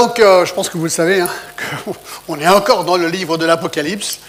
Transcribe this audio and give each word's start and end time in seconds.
donc, 0.00 0.18
euh, 0.18 0.46
je 0.46 0.54
pense 0.54 0.70
que 0.70 0.78
vous 0.78 0.84
le 0.84 0.88
savez, 0.88 1.20
hein, 1.20 1.28
qu'on 2.26 2.36
est 2.40 2.48
encore 2.48 2.84
dans 2.84 2.96
le 2.96 3.06
livre 3.08 3.36
de 3.36 3.44
l'Apocalypse, 3.44 4.20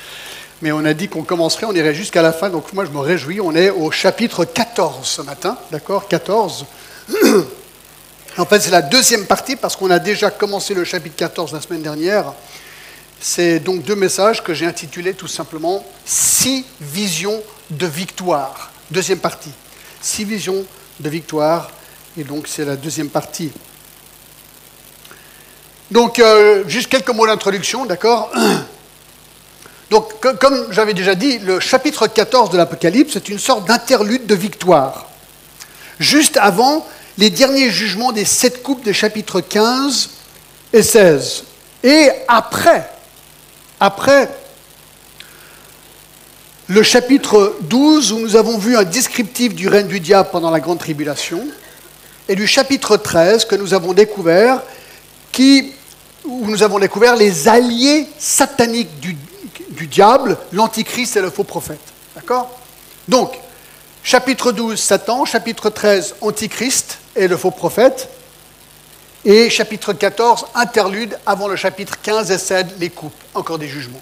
mais 0.61 0.73
on 0.73 0.83
a 0.83 0.93
dit 0.93 1.07
qu'on 1.07 1.23
commencerait, 1.23 1.65
on 1.65 1.71
irait 1.71 1.95
jusqu'à 1.95 2.21
la 2.21 2.33
fin, 2.33 2.49
donc 2.49 2.73
moi 2.73 2.83
je 2.83 2.89
me 2.91 2.99
réjouis, 2.99 3.39
on 3.39 3.55
est 3.55 3.69
au 3.69 3.89
chapitre 3.89 4.43
14 4.43 5.07
ce 5.07 5.21
matin, 5.21 5.57
d'accord 5.71 6.07
14. 6.09 6.65
En 8.37 8.45
fait, 8.45 8.61
c'est 8.61 8.71
la 8.71 8.81
deuxième 8.81 9.25
partie 9.25 9.57
parce 9.57 9.75
qu'on 9.75 9.91
a 9.91 9.99
déjà 9.99 10.31
commencé 10.31 10.73
le 10.73 10.85
chapitre 10.85 11.17
14 11.17 11.51
la 11.51 11.59
semaine 11.59 11.81
dernière. 11.81 12.31
C'est 13.19 13.59
donc 13.59 13.83
deux 13.83 13.95
messages 13.95 14.41
que 14.41 14.53
j'ai 14.53 14.65
intitulés 14.65 15.13
tout 15.13 15.27
simplement 15.27 15.85
Six 16.05 16.65
visions 16.79 17.43
de 17.69 17.85
victoire. 17.85 18.71
Deuxième 18.89 19.19
partie. 19.19 19.51
Six 19.99 20.23
visions 20.23 20.65
de 21.01 21.09
victoire. 21.09 21.71
Et 22.17 22.23
donc, 22.23 22.47
c'est 22.47 22.63
la 22.63 22.77
deuxième 22.77 23.09
partie. 23.09 23.51
Donc, 25.91 26.19
euh, 26.19 26.63
juste 26.67 26.89
quelques 26.89 27.09
mots 27.09 27.27
d'introduction, 27.27 27.85
d'accord 27.85 28.31
Donc, 29.91 30.21
comme 30.39 30.67
j'avais 30.71 30.93
déjà 30.93 31.15
dit, 31.15 31.39
le 31.39 31.59
chapitre 31.59 32.07
14 32.07 32.49
de 32.49 32.57
l'Apocalypse 32.57 33.17
est 33.17 33.27
une 33.27 33.39
sorte 33.39 33.67
d'interlude 33.67 34.25
de 34.25 34.35
victoire. 34.35 35.07
Juste 35.99 36.37
avant 36.37 36.87
les 37.17 37.29
derniers 37.29 37.69
jugements 37.69 38.13
des 38.13 38.23
sept 38.23 38.63
coupes 38.63 38.83
des 38.83 38.93
chapitres 38.93 39.41
15 39.41 40.09
et 40.71 40.81
16. 40.81 41.43
Et 41.83 42.09
après, 42.29 42.89
après 43.81 44.29
le 46.67 46.83
chapitre 46.83 47.57
12 47.63 48.13
où 48.13 48.19
nous 48.19 48.35
avons 48.37 48.57
vu 48.57 48.77
un 48.77 48.85
descriptif 48.85 49.53
du 49.53 49.67
règne 49.67 49.87
du 49.87 49.99
diable 49.99 50.29
pendant 50.31 50.51
la 50.51 50.61
grande 50.61 50.79
tribulation, 50.79 51.45
et 52.29 52.35
du 52.35 52.47
chapitre 52.47 52.95
13 52.95 53.43
que 53.43 53.55
nous 53.55 53.73
avons 53.73 53.91
découvert, 53.91 54.61
qui, 55.33 55.73
où 56.25 56.45
nous 56.45 56.63
avons 56.63 56.79
découvert 56.79 57.15
les 57.15 57.47
alliés 57.47 58.07
sataniques 58.17 58.99
du, 58.99 59.87
diable, 59.87 60.37
l'antichrist 60.51 61.17
et 61.17 61.21
le 61.21 61.29
faux 61.29 61.43
prophète. 61.43 61.81
D'accord 62.15 62.49
Donc, 63.07 63.33
chapitre 64.03 64.51
12, 64.51 64.79
Satan, 64.79 65.25
chapitre 65.25 65.69
13, 65.69 66.15
antichrist 66.21 66.99
et 67.15 67.27
le 67.27 67.37
faux 67.37 67.51
prophète, 67.51 68.09
et 69.25 69.49
chapitre 69.49 69.93
14, 69.93 70.47
interlude 70.55 71.17
avant 71.25 71.47
le 71.47 71.55
chapitre 71.55 71.99
15 72.01 72.31
et 72.31 72.37
16, 72.37 72.65
les 72.79 72.89
coupes, 72.89 73.13
encore 73.33 73.59
des 73.59 73.67
jugements. 73.67 74.01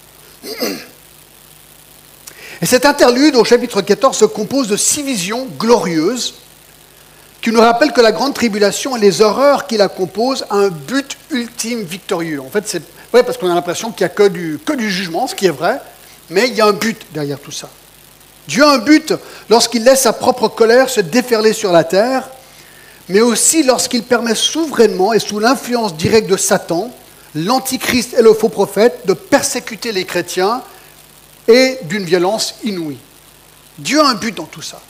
Et 2.61 2.65
cet 2.65 2.85
interlude 2.85 3.35
au 3.35 3.43
chapitre 3.43 3.81
14 3.81 4.17
se 4.17 4.25
compose 4.25 4.67
de 4.67 4.77
six 4.77 5.03
visions 5.03 5.47
glorieuses 5.57 6.35
qui 7.41 7.51
nous 7.51 7.61
rappellent 7.61 7.93
que 7.93 8.01
la 8.01 8.11
grande 8.11 8.33
tribulation 8.33 8.97
et 8.97 8.99
les 8.99 9.21
horreurs 9.21 9.67
qui 9.67 9.77
la 9.77 9.87
composent 9.87 10.45
ont 10.49 10.55
un 10.55 10.69
but 10.69 11.17
ultime 11.31 11.83
victorieux. 11.83 12.41
En 12.41 12.49
fait, 12.49 12.67
c'est 12.67 12.81
vrai 13.11 13.23
parce 13.23 13.37
qu'on 13.37 13.49
a 13.49 13.55
l'impression 13.55 13.91
qu'il 13.91 14.05
n'y 14.05 14.11
a 14.11 14.15
que 14.15 14.27
du, 14.27 14.59
que 14.65 14.73
du 14.73 14.89
jugement, 14.89 15.27
ce 15.27 15.35
qui 15.35 15.45
est 15.45 15.51
vrai, 15.51 15.79
mais 16.29 16.47
il 16.47 16.55
y 16.55 16.61
a 16.61 16.65
un 16.65 16.73
but 16.73 16.99
derrière 17.13 17.39
tout 17.39 17.51
ça. 17.51 17.69
Dieu 18.47 18.63
a 18.63 18.73
un 18.73 18.77
but 18.79 19.13
lorsqu'il 19.49 19.83
laisse 19.83 20.01
sa 20.01 20.13
propre 20.13 20.47
colère 20.47 20.89
se 20.89 21.01
déferler 21.01 21.53
sur 21.53 21.71
la 21.71 21.83
terre, 21.83 22.29
mais 23.07 23.21
aussi 23.21 23.63
lorsqu'il 23.63 24.03
permet 24.03 24.35
souverainement 24.35 25.13
et 25.13 25.19
sous 25.19 25.39
l'influence 25.39 25.95
directe 25.95 26.29
de 26.29 26.37
Satan, 26.37 26.91
l'antichrist 27.35 28.13
et 28.13 28.21
le 28.21 28.33
faux 28.33 28.49
prophète, 28.49 29.01
de 29.05 29.13
persécuter 29.13 29.91
les 29.91 30.03
chrétiens 30.03 30.61
et 31.47 31.79
d'une 31.83 32.03
violence 32.03 32.55
inouïe. 32.63 32.97
Dieu 33.77 33.99
a 34.01 34.09
un 34.09 34.15
but 34.15 34.35
dans 34.35 34.45
tout 34.45 34.61
ça. 34.61 34.81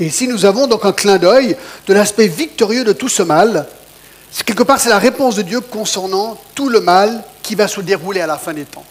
Et 0.00 0.06
ici, 0.06 0.26
nous 0.26 0.44
avons 0.44 0.66
donc 0.66 0.84
un 0.84 0.92
clin 0.92 1.18
d'œil 1.18 1.56
de 1.86 1.94
l'aspect 1.94 2.26
victorieux 2.26 2.84
de 2.84 2.92
tout 2.92 3.08
ce 3.08 3.22
mal. 3.22 3.66
Quelque 4.44 4.64
part, 4.64 4.80
c'est 4.80 4.88
la 4.88 4.98
réponse 4.98 5.36
de 5.36 5.42
Dieu 5.42 5.60
concernant 5.60 6.40
tout 6.54 6.68
le 6.68 6.80
mal 6.80 7.22
qui 7.42 7.54
va 7.54 7.68
se 7.68 7.80
dérouler 7.80 8.20
à 8.20 8.26
la 8.26 8.38
fin 8.38 8.52
des 8.52 8.64
temps. 8.64 8.84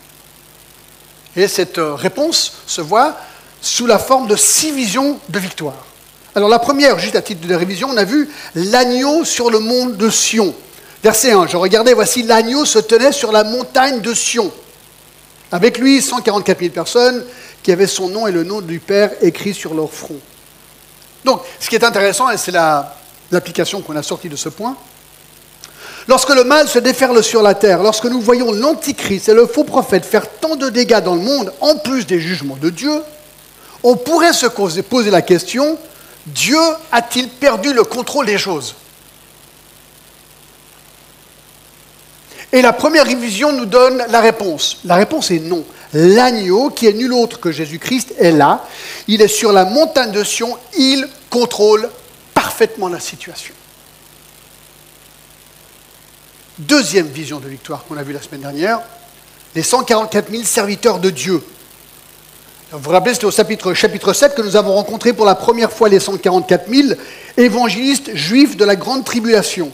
Et 1.36 1.48
cette 1.48 1.80
euh, 1.80 1.96
réponse 1.96 2.54
se 2.68 2.82
voit 2.82 3.18
sous 3.60 3.86
la 3.86 4.00
forme 4.00 4.28
de 4.28 4.36
six 4.36 4.72
visions 4.72 5.20
de 5.30 5.40
victoire. 5.40 5.86
Alors 6.36 6.50
la 6.50 6.60
première, 6.60 7.00
juste 7.00 7.16
à 7.16 7.22
titre 7.22 7.48
de 7.48 7.56
révision, 7.56 7.90
on 7.92 7.98
a 7.98 8.04
vu 8.04 8.30
l'agneau 8.56 9.26
sur 9.26 9.50
le 9.50 9.60
mont 9.60 9.88
de 9.88 10.10
Sion. 10.10 10.54
Verset 11.04 11.32
1, 11.32 11.48
je 11.48 11.58
regardais, 11.58 11.94
voici 11.94 12.24
l'agneau 12.24 12.66
se 12.66 12.80
tenait 12.80 13.12
sur 13.12 13.32
la 13.32 13.44
montagne 13.44 14.02
de 14.02 14.14
Sion. 14.14 14.52
Avec 15.52 15.78
lui, 15.78 16.02
144 16.02 16.60
000 16.60 16.72
personnes 16.72 17.24
qui 17.62 17.72
avaient 17.72 17.88
son 17.88 18.10
nom 18.10 18.28
et 18.28 18.32
le 18.32 18.44
nom 18.44 18.62
du 18.62 18.80
Père 18.80 19.12
écrit 19.22 19.54
sur 19.54 19.74
leur 19.74 19.92
front. 19.92 20.20
Donc, 21.26 21.42
ce 21.60 21.70
qui 21.70 21.76
est 21.76 21.84
intéressant, 21.84 22.30
et 22.30 22.38
c'est 22.38 22.52
l'application 23.32 23.82
qu'on 23.82 23.96
a 23.96 24.04
sortie 24.04 24.30
de 24.30 24.36
ce 24.36 24.50
point, 24.50 24.76
lorsque 26.08 26.30
le 26.30 26.44
mal 26.44 26.68
se 26.68 26.80
déferle 26.80 27.24
sur 27.24 27.42
la 27.42 27.56
terre, 27.56 27.82
lorsque 27.82 28.06
nous 28.06 28.22
voyons 28.22 28.52
l'Antichrist 28.52 29.30
et 29.30 29.34
le 29.34 29.48
faux 29.48 29.64
prophète 29.64 30.06
faire 30.06 30.30
tant 30.40 30.56
de 30.56 30.70
dégâts 30.70 31.02
dans 31.02 31.16
le 31.16 31.22
monde, 31.22 31.54
en 31.62 31.78
plus 31.78 32.06
des 32.06 32.20
jugements 32.20 32.58
de 32.60 32.70
Dieu, 32.70 33.02
on 33.84 33.96
pourrait 33.96 34.34
se 34.34 34.48
poser 34.82 35.12
la 35.12 35.22
question, 35.22 35.78
Dieu 36.26 36.60
a-t-il 36.92 37.28
perdu 37.30 37.74
le 37.74 37.84
contrôle 37.84 38.26
des 38.26 38.38
choses? 38.38 38.76
Et 42.54 42.62
la 42.62 42.72
première 42.72 43.06
révision 43.06 43.52
nous 43.52 43.66
donne 43.66 44.04
la 44.10 44.22
réponse. 44.22 44.78
La 44.86 44.96
réponse 44.96 45.32
est 45.32 45.40
non. 45.40 45.66
L'agneau, 45.94 46.70
qui 46.70 46.88
est 46.88 46.94
nul 46.94 47.12
autre 47.12 47.40
que 47.40 47.52
Jésus-Christ, 47.52 48.14
est 48.18 48.32
là. 48.32 48.66
Il 49.08 49.22
est 49.22 49.28
sur 49.28 49.52
la 49.52 49.66
montagne 49.66 50.12
de 50.12 50.24
Sion. 50.24 50.58
Il 50.78 51.08
contrôle 51.30 51.90
parfaitement 52.34 52.88
la 52.88 53.02
situation. 53.02 53.54
Deuxième 56.58 57.08
vision 57.08 57.40
de 57.40 57.50
victoire 57.50 57.84
qu'on 57.84 57.98
a 57.98 58.04
vue 58.04 58.14
la 58.14 58.22
semaine 58.22 58.42
dernière, 58.42 58.80
les 59.56 59.64
144 59.64 60.32
000 60.32 60.44
serviteurs 60.44 61.00
de 61.00 61.10
Dieu 61.10 61.44
vous 62.74 62.80
vous 62.80 62.90
rappelez, 62.90 63.14
c'était 63.14 63.28
au 63.28 63.32
chapitre, 63.32 63.76
chapitre 63.76 64.14
7 64.14 64.34
que 64.34 64.42
nous 64.42 64.56
avons 64.56 64.74
rencontré 64.74 65.14
pour 65.14 65.28
la 65.28 65.36
première 65.36 65.72
fois 65.72 65.90
les 65.90 66.00
144 66.00 66.68
000 66.68 66.88
évangélistes 67.38 68.16
juifs 68.16 68.58
de 68.58 68.66
la 68.66 68.76
grande 68.76 69.06
tribulation. 69.06 69.72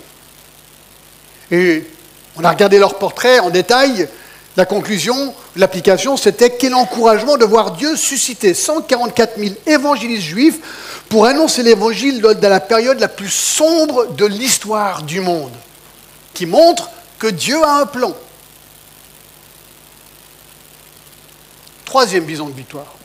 On 2.39 2.45
a 2.45 2.50
regardé 2.51 2.79
leur 2.79 2.97
portrait 2.97 3.39
en 3.39 3.50
détail. 3.50 4.07
La 4.55 4.66
conclusion, 4.66 5.33
l'application, 5.57 6.17
c'était 6.17 6.55
quel 6.55 6.73
encouragement 6.73 7.38
de 7.38 7.45
voir 7.45 7.72
Dieu 7.72 7.95
susciter 7.95 8.53
144 8.53 9.38
000 9.38 9.55
évangélistes 9.67 10.23
juifs 10.23 10.59
pour 11.09 11.25
annoncer 11.25 11.63
l'évangile 11.63 12.22
dans 12.22 12.49
la 12.49 12.59
période 12.59 12.99
la 12.99 13.09
plus 13.09 13.29
sombre 13.29 14.13
de 14.13 14.25
l'histoire 14.25 15.03
du 15.03 15.19
monde, 15.19 15.51
qui 16.33 16.45
montre 16.45 16.89
que 17.19 17.28
Dieu 17.28 17.61
a 17.61 17.81
un 17.81 17.85
plan. 17.85 18.16
Troisième 21.83 22.23
vision 22.23 22.47
de 22.47 22.53
victoire. 22.53 22.95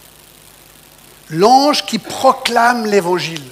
L'ange 1.31 1.84
qui 1.87 1.99
proclame 1.99 2.87
l'évangile. 2.87 3.43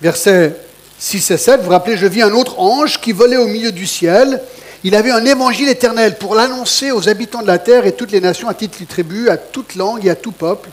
Versets 0.00 0.56
6 1.00 1.30
et 1.30 1.38
7, 1.38 1.60
vous 1.60 1.64
vous 1.64 1.70
rappelez, 1.70 1.96
je 1.96 2.06
vis 2.06 2.20
un 2.20 2.32
autre 2.32 2.58
ange 2.58 3.00
qui 3.00 3.12
volait 3.12 3.38
au 3.38 3.46
milieu 3.46 3.72
du 3.72 3.86
ciel. 3.86 4.42
Il 4.84 4.94
avait 4.94 5.10
un 5.10 5.24
évangile 5.24 5.70
éternel 5.70 6.18
pour 6.18 6.34
l'annoncer 6.34 6.92
aux 6.92 7.08
habitants 7.08 7.40
de 7.40 7.46
la 7.46 7.58
terre 7.58 7.86
et 7.86 7.92
toutes 7.92 8.12
les 8.12 8.20
nations 8.20 8.48
à 8.48 8.54
titre 8.54 8.78
de 8.78 8.84
tribu, 8.84 9.30
à 9.30 9.38
toute 9.38 9.76
langue 9.76 10.04
et 10.04 10.10
à 10.10 10.14
tout 10.14 10.30
peuple. 10.30 10.68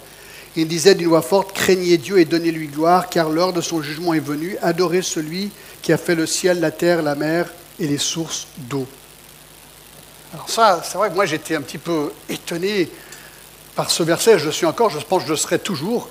Il 0.57 0.67
disait 0.67 0.95
d'une 0.95 1.07
voix 1.07 1.21
forte, 1.21 1.53
craignez 1.53 1.97
Dieu 1.97 2.19
et 2.19 2.25
donnez-lui 2.25 2.67
gloire, 2.67 3.07
car 3.07 3.29
l'heure 3.29 3.53
de 3.53 3.61
son 3.61 3.81
jugement 3.81 4.13
est 4.13 4.19
venue. 4.19 4.57
Adorez 4.61 5.01
celui 5.01 5.49
qui 5.81 5.93
a 5.93 5.97
fait 5.97 6.15
le 6.15 6.25
ciel, 6.25 6.59
la 6.59 6.71
terre, 6.71 7.01
la 7.01 7.15
mer 7.15 7.47
et 7.79 7.87
les 7.87 7.97
sources 7.97 8.47
d'eau. 8.57 8.85
Alors 10.33 10.49
ça, 10.49 10.81
c'est 10.83 10.97
vrai 10.97 11.09
que 11.09 11.15
moi 11.15 11.25
j'étais 11.25 11.55
un 11.55 11.61
petit 11.61 11.77
peu 11.77 12.11
étonné 12.27 12.91
par 13.75 13.89
ce 13.89 14.03
verset, 14.03 14.39
je 14.39 14.49
suis 14.49 14.65
encore, 14.65 14.89
je 14.89 14.99
pense 14.99 15.23
que 15.23 15.29
je 15.29 15.35
serai 15.35 15.57
toujours, 15.57 16.09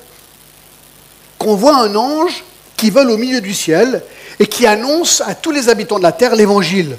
qu'on 1.39 1.55
voit 1.55 1.77
un 1.77 1.95
ange 1.97 2.45
qui 2.77 2.91
vole 2.91 3.11
au 3.11 3.17
milieu 3.17 3.41
du 3.41 3.55
ciel 3.55 4.03
et 4.39 4.47
qui 4.47 4.67
annonce 4.67 5.23
à 5.27 5.35
tous 5.35 5.51
les 5.51 5.69
habitants 5.69 5.99
de 5.99 6.03
la 6.03 6.13
terre 6.13 6.37
l'évangile. 6.37 6.97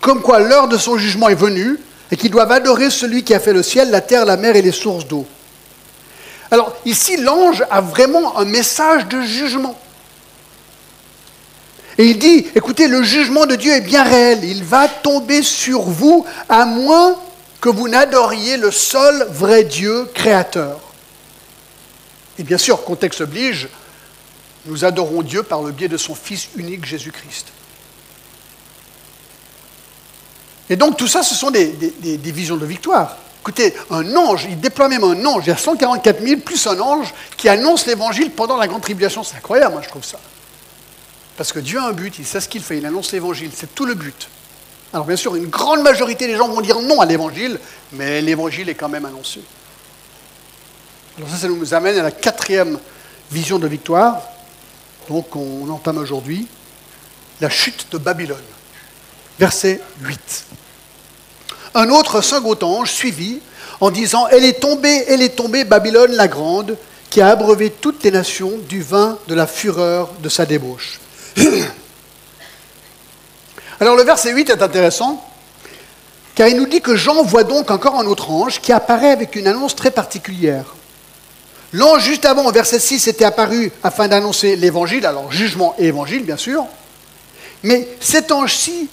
Comme 0.00 0.20
quoi 0.20 0.40
l'heure 0.40 0.68
de 0.68 0.76
son 0.76 0.98
jugement 0.98 1.28
est 1.28 1.34
venue 1.34 1.78
et 2.10 2.16
qu'ils 2.16 2.30
doivent 2.30 2.52
adorer 2.52 2.90
celui 2.90 3.24
qui 3.24 3.34
a 3.34 3.40
fait 3.40 3.52
le 3.52 3.62
ciel, 3.62 3.90
la 3.90 4.00
terre, 4.00 4.24
la 4.24 4.36
mer 4.36 4.56
et 4.56 4.62
les 4.62 4.72
sources 4.72 5.06
d'eau. 5.06 5.26
Alors 6.50 6.76
ici, 6.84 7.16
l'ange 7.16 7.64
a 7.70 7.80
vraiment 7.80 8.38
un 8.38 8.44
message 8.44 9.06
de 9.06 9.22
jugement. 9.22 9.78
Et 11.98 12.06
il 12.06 12.18
dit, 12.18 12.46
écoutez, 12.54 12.88
le 12.88 13.02
jugement 13.02 13.46
de 13.46 13.56
Dieu 13.56 13.72
est 13.72 13.80
bien 13.80 14.04
réel. 14.04 14.44
Il 14.44 14.62
va 14.64 14.86
tomber 14.86 15.42
sur 15.42 15.82
vous 15.82 16.26
à 16.48 16.66
moins 16.66 17.16
que 17.60 17.68
vous 17.68 17.88
n'adoriez 17.88 18.58
le 18.58 18.70
seul 18.70 19.26
vrai 19.30 19.64
Dieu 19.64 20.08
créateur. 20.12 20.78
Et 22.38 22.42
bien 22.42 22.58
sûr, 22.58 22.84
contexte 22.84 23.22
oblige, 23.22 23.68
nous 24.66 24.84
adorons 24.84 25.22
Dieu 25.22 25.42
par 25.42 25.62
le 25.62 25.72
biais 25.72 25.88
de 25.88 25.96
son 25.96 26.14
Fils 26.14 26.48
unique 26.56 26.84
Jésus-Christ. 26.84 27.46
Et 30.68 30.76
donc 30.76 30.96
tout 30.96 31.06
ça, 31.06 31.22
ce 31.22 31.34
sont 31.34 31.50
des, 31.50 31.72
visions 32.02 32.56
de 32.56 32.66
victoire. 32.66 33.16
Écoutez, 33.40 33.74
un 33.90 34.16
ange, 34.16 34.46
il 34.50 34.58
déploie 34.58 34.88
même 34.88 35.04
un 35.04 35.24
ange, 35.24 35.44
il 35.46 35.50
y 35.50 35.52
a 35.52 35.56
144 35.56 36.20
000 36.20 36.40
plus 36.40 36.66
un 36.66 36.80
ange 36.80 37.14
qui 37.36 37.48
annonce 37.48 37.86
l'évangile 37.86 38.32
pendant 38.32 38.56
la 38.56 38.66
grande 38.66 38.82
tribulation. 38.82 39.22
C'est 39.22 39.36
incroyable, 39.36 39.74
moi 39.74 39.82
je 39.82 39.88
trouve 39.88 40.04
ça. 40.04 40.18
Parce 41.36 41.52
que 41.52 41.60
Dieu 41.60 41.78
a 41.78 41.84
un 41.84 41.92
but, 41.92 42.18
il 42.18 42.26
sait 42.26 42.40
ce 42.40 42.48
qu'il 42.48 42.62
fait, 42.62 42.78
il 42.78 42.86
annonce 42.86 43.12
l'évangile, 43.12 43.50
c'est 43.54 43.72
tout 43.72 43.84
le 43.84 43.94
but. 43.94 44.28
Alors 44.92 45.06
bien 45.06 45.16
sûr, 45.16 45.36
une 45.36 45.46
grande 45.46 45.82
majorité 45.82 46.26
des 46.26 46.36
gens 46.36 46.48
vont 46.48 46.60
dire 46.60 46.80
non 46.80 47.00
à 47.00 47.06
l'évangile, 47.06 47.60
mais 47.92 48.20
l'évangile 48.20 48.68
est 48.68 48.74
quand 48.74 48.88
même 48.88 49.04
annoncé. 49.04 49.40
Alors 51.16 51.28
ça, 51.30 51.36
ça 51.36 51.48
nous 51.48 51.74
amène 51.74 51.98
à 51.98 52.02
la 52.02 52.10
quatrième 52.10 52.80
vision 53.30 53.60
de 53.60 53.68
victoire, 53.68 54.22
donc 55.08 55.34
on 55.36 55.68
entame 55.70 55.98
aujourd'hui, 55.98 56.46
la 57.40 57.50
chute 57.50 57.86
de 57.92 57.98
Babylone. 57.98 58.38
Verset 59.38 59.80
8. 60.00 60.46
Un 61.74 61.90
autre 61.90 62.22
second 62.22 62.56
ange 62.62 62.90
suivit 62.90 63.40
en 63.80 63.90
disant, 63.90 64.26
Elle 64.28 64.44
est 64.44 64.60
tombée, 64.60 65.04
elle 65.08 65.22
est 65.22 65.36
tombée, 65.36 65.64
Babylone 65.64 66.12
la 66.12 66.28
grande, 66.28 66.76
qui 67.10 67.20
a 67.20 67.28
abreuvé 67.28 67.70
toutes 67.70 68.02
les 68.04 68.10
nations 68.10 68.52
du 68.68 68.82
vin 68.82 69.18
de 69.28 69.34
la 69.34 69.46
fureur 69.46 70.10
de 70.20 70.28
sa 70.28 70.46
débauche. 70.46 71.00
Alors 73.80 73.96
le 73.96 74.02
verset 74.04 74.32
8 74.32 74.50
est 74.50 74.62
intéressant, 74.62 75.22
car 76.34 76.48
il 76.48 76.56
nous 76.56 76.66
dit 76.66 76.80
que 76.80 76.96
Jean 76.96 77.22
voit 77.22 77.44
donc 77.44 77.70
encore 77.70 78.00
un 78.00 78.06
autre 78.06 78.30
ange 78.30 78.60
qui 78.60 78.72
apparaît 78.72 79.10
avec 79.10 79.36
une 79.36 79.46
annonce 79.46 79.76
très 79.76 79.90
particulière. 79.90 80.75
L'ange 81.76 82.04
juste 82.04 82.24
avant, 82.24 82.46
au 82.46 82.52
verset 82.52 82.80
6, 82.80 83.06
était 83.06 83.26
apparu 83.26 83.70
afin 83.82 84.08
d'annoncer 84.08 84.56
l'évangile, 84.56 85.04
alors 85.04 85.30
jugement 85.30 85.74
et 85.78 85.88
évangile 85.88 86.24
bien 86.24 86.38
sûr, 86.38 86.64
mais 87.62 87.86
cet 88.00 88.32
ange-ci 88.32 88.88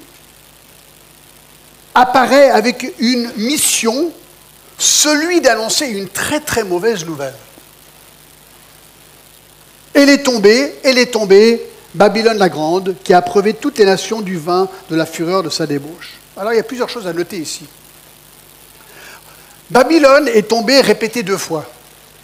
apparaît 1.96 2.50
avec 2.50 2.94
une 3.00 3.32
mission, 3.38 4.12
celui 4.78 5.40
d'annoncer 5.40 5.86
une 5.86 6.10
très 6.10 6.42
très 6.42 6.66
mauvaise 6.66 7.06
nouvelle. 7.06 7.36
Elle 9.94 10.10
est 10.10 10.24
tombée, 10.24 10.76
elle 10.84 10.98
est 10.98 11.14
tombée, 11.14 11.62
Babylone 11.94 12.38
la 12.38 12.50
Grande, 12.50 12.96
qui 13.02 13.14
a 13.14 13.20
approuvé 13.20 13.54
toutes 13.54 13.78
les 13.78 13.86
nations 13.86 14.20
du 14.20 14.38
vin 14.38 14.68
de 14.90 14.98
la 14.98 15.06
fureur 15.06 15.42
de 15.42 15.50
sa 15.50 15.66
débauche. 15.66 16.16
Alors 16.36 16.52
il 16.52 16.58
y 16.58 16.60
a 16.60 16.64
plusieurs 16.64 16.90
choses 16.90 17.08
à 17.08 17.14
noter 17.14 17.38
ici. 17.38 17.66
Babylone 19.70 20.28
est 20.28 20.50
tombée 20.50 20.82
répétée 20.82 21.24
deux 21.24 21.38
fois. 21.38 21.66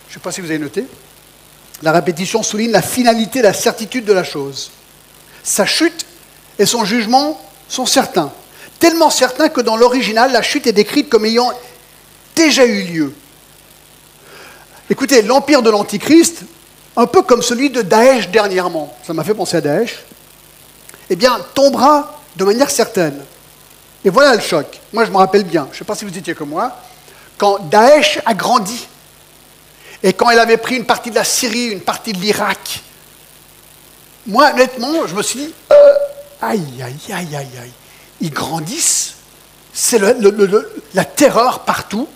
Je 0.09 0.15
ne 0.15 0.19
sais 0.19 0.23
pas 0.23 0.31
si 0.31 0.41
vous 0.41 0.49
avez 0.49 0.59
noté. 0.59 0.85
La 1.81 1.91
répétition 1.91 2.43
souligne 2.43 2.71
la 2.71 2.81
finalité, 2.81 3.41
la 3.41 3.53
certitude 3.53 4.05
de 4.05 4.13
la 4.13 4.23
chose. 4.23 4.71
Sa 5.43 5.65
chute 5.65 6.05
et 6.57 6.65
son 6.65 6.83
jugement 6.83 7.39
sont 7.67 7.85
certains. 7.85 8.31
Tellement 8.79 9.09
certains 9.09 9.49
que 9.49 9.61
dans 9.61 9.77
l'original, 9.77 10.31
la 10.31 10.41
chute 10.41 10.67
est 10.67 10.73
décrite 10.73 11.09
comme 11.09 11.25
ayant 11.25 11.51
déjà 12.35 12.65
eu 12.65 12.83
lieu. 12.83 13.13
Écoutez, 14.89 15.21
l'empire 15.21 15.61
de 15.61 15.69
l'Antichrist 15.69 16.43
un 16.95 17.05
peu 17.05 17.21
comme 17.21 17.41
celui 17.41 17.69
de 17.69 17.81
Daesh 17.81 18.29
dernièrement, 18.29 18.93
ça 19.05 19.13
m'a 19.13 19.23
fait 19.23 19.33
penser 19.33 19.57
à 19.57 19.61
Daesh, 19.61 19.99
eh 21.09 21.15
bien, 21.15 21.39
tombera 21.53 22.19
de 22.35 22.43
manière 22.43 22.69
certaine. 22.69 23.17
Et 24.03 24.09
voilà 24.09 24.35
le 24.35 24.41
choc. 24.41 24.79
Moi, 24.91 25.05
je 25.05 25.11
me 25.11 25.17
rappelle 25.17 25.43
bien, 25.43 25.67
je 25.69 25.75
ne 25.75 25.79
sais 25.79 25.85
pas 25.85 25.95
si 25.95 26.03
vous 26.03 26.17
étiez 26.17 26.33
comme 26.33 26.49
moi, 26.49 26.75
quand 27.37 27.69
Daesh 27.69 28.19
a 28.25 28.33
grandi, 28.33 28.87
et 30.03 30.13
quand 30.13 30.29
elle 30.29 30.39
avait 30.39 30.57
pris 30.57 30.75
une 30.75 30.85
partie 30.85 31.09
de 31.09 31.15
la 31.15 31.23
Syrie, 31.23 31.67
une 31.67 31.81
partie 31.81 32.13
de 32.13 32.19
l'Irak, 32.19 32.83
moi, 34.25 34.51
honnêtement, 34.51 35.07
je 35.07 35.15
me 35.15 35.23
suis 35.23 35.39
dit, 35.39 35.53
euh, 35.71 35.93
aïe, 36.41 36.63
aïe, 36.83 37.13
aïe, 37.13 37.35
aïe, 37.35 37.59
aïe, 37.61 37.71
ils 38.21 38.31
grandissent, 38.31 39.15
c'est 39.73 39.99
la 40.93 41.05
terreur 41.05 41.59
partout, 41.61 42.07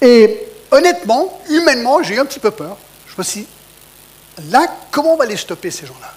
et 0.00 0.46
honnêtement, 0.70 1.40
humainement, 1.48 2.02
j'ai 2.02 2.14
eu 2.14 2.20
un 2.20 2.26
petit 2.26 2.40
peu 2.40 2.50
peur. 2.50 2.76
Je 3.06 3.14
me 3.16 3.22
suis 3.22 3.40
dit, 3.40 3.46
Là, 4.50 4.66
comment 4.90 5.14
on 5.14 5.16
va 5.16 5.26
les 5.26 5.36
stopper, 5.36 5.70
ces 5.70 5.86
gens-là? 5.86 6.12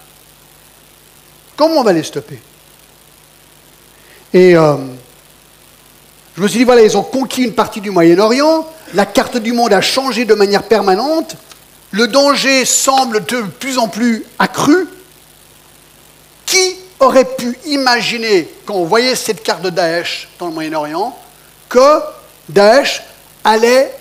Comment 1.56 1.76
on 1.76 1.82
va 1.82 1.92
les 1.92 2.02
stopper? 2.02 2.38
Et 4.32 4.56
euh, 4.56 4.76
je 6.36 6.42
me 6.42 6.48
suis 6.48 6.58
dit, 6.58 6.64
voilà, 6.64 6.82
ils 6.82 6.96
ont 6.96 7.02
conquis 7.02 7.42
une 7.42 7.54
partie 7.54 7.80
du 7.80 7.90
Moyen-Orient, 7.90 8.66
la 8.94 9.06
carte 9.06 9.36
du 9.36 9.52
monde 9.52 9.72
a 9.72 9.80
changé 9.80 10.24
de 10.24 10.34
manière 10.34 10.62
permanente, 10.64 11.36
le 11.90 12.08
danger 12.08 12.64
semble 12.64 13.24
de 13.24 13.42
plus 13.42 13.78
en 13.78 13.88
plus 13.88 14.24
accru. 14.38 14.88
Qui 16.46 16.76
aurait 16.98 17.24
pu 17.24 17.56
imaginer, 17.66 18.48
quand 18.66 18.74
on 18.74 18.84
voyait 18.84 19.14
cette 19.14 19.42
carte 19.42 19.62
de 19.62 19.70
Daesh 19.70 20.28
dans 20.38 20.48
le 20.48 20.52
Moyen-Orient, 20.52 21.16
que 21.68 22.00
Daesh 22.48 23.02
allait 23.44 23.94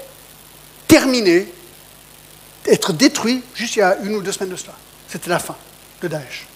terminer 0.88 1.52
être 2.66 2.92
détruit 2.92 3.44
juste 3.54 3.76
il 3.76 3.80
y 3.80 3.82
a 3.84 3.98
une 4.04 4.16
ou 4.16 4.22
deux 4.22 4.32
semaines 4.32 4.50
de 4.50 4.56
cela? 4.56 4.74
C'était 5.08 5.30
la 5.30 5.40
fin 5.40 5.56
de 6.02 6.08
Daesh. 6.08 6.48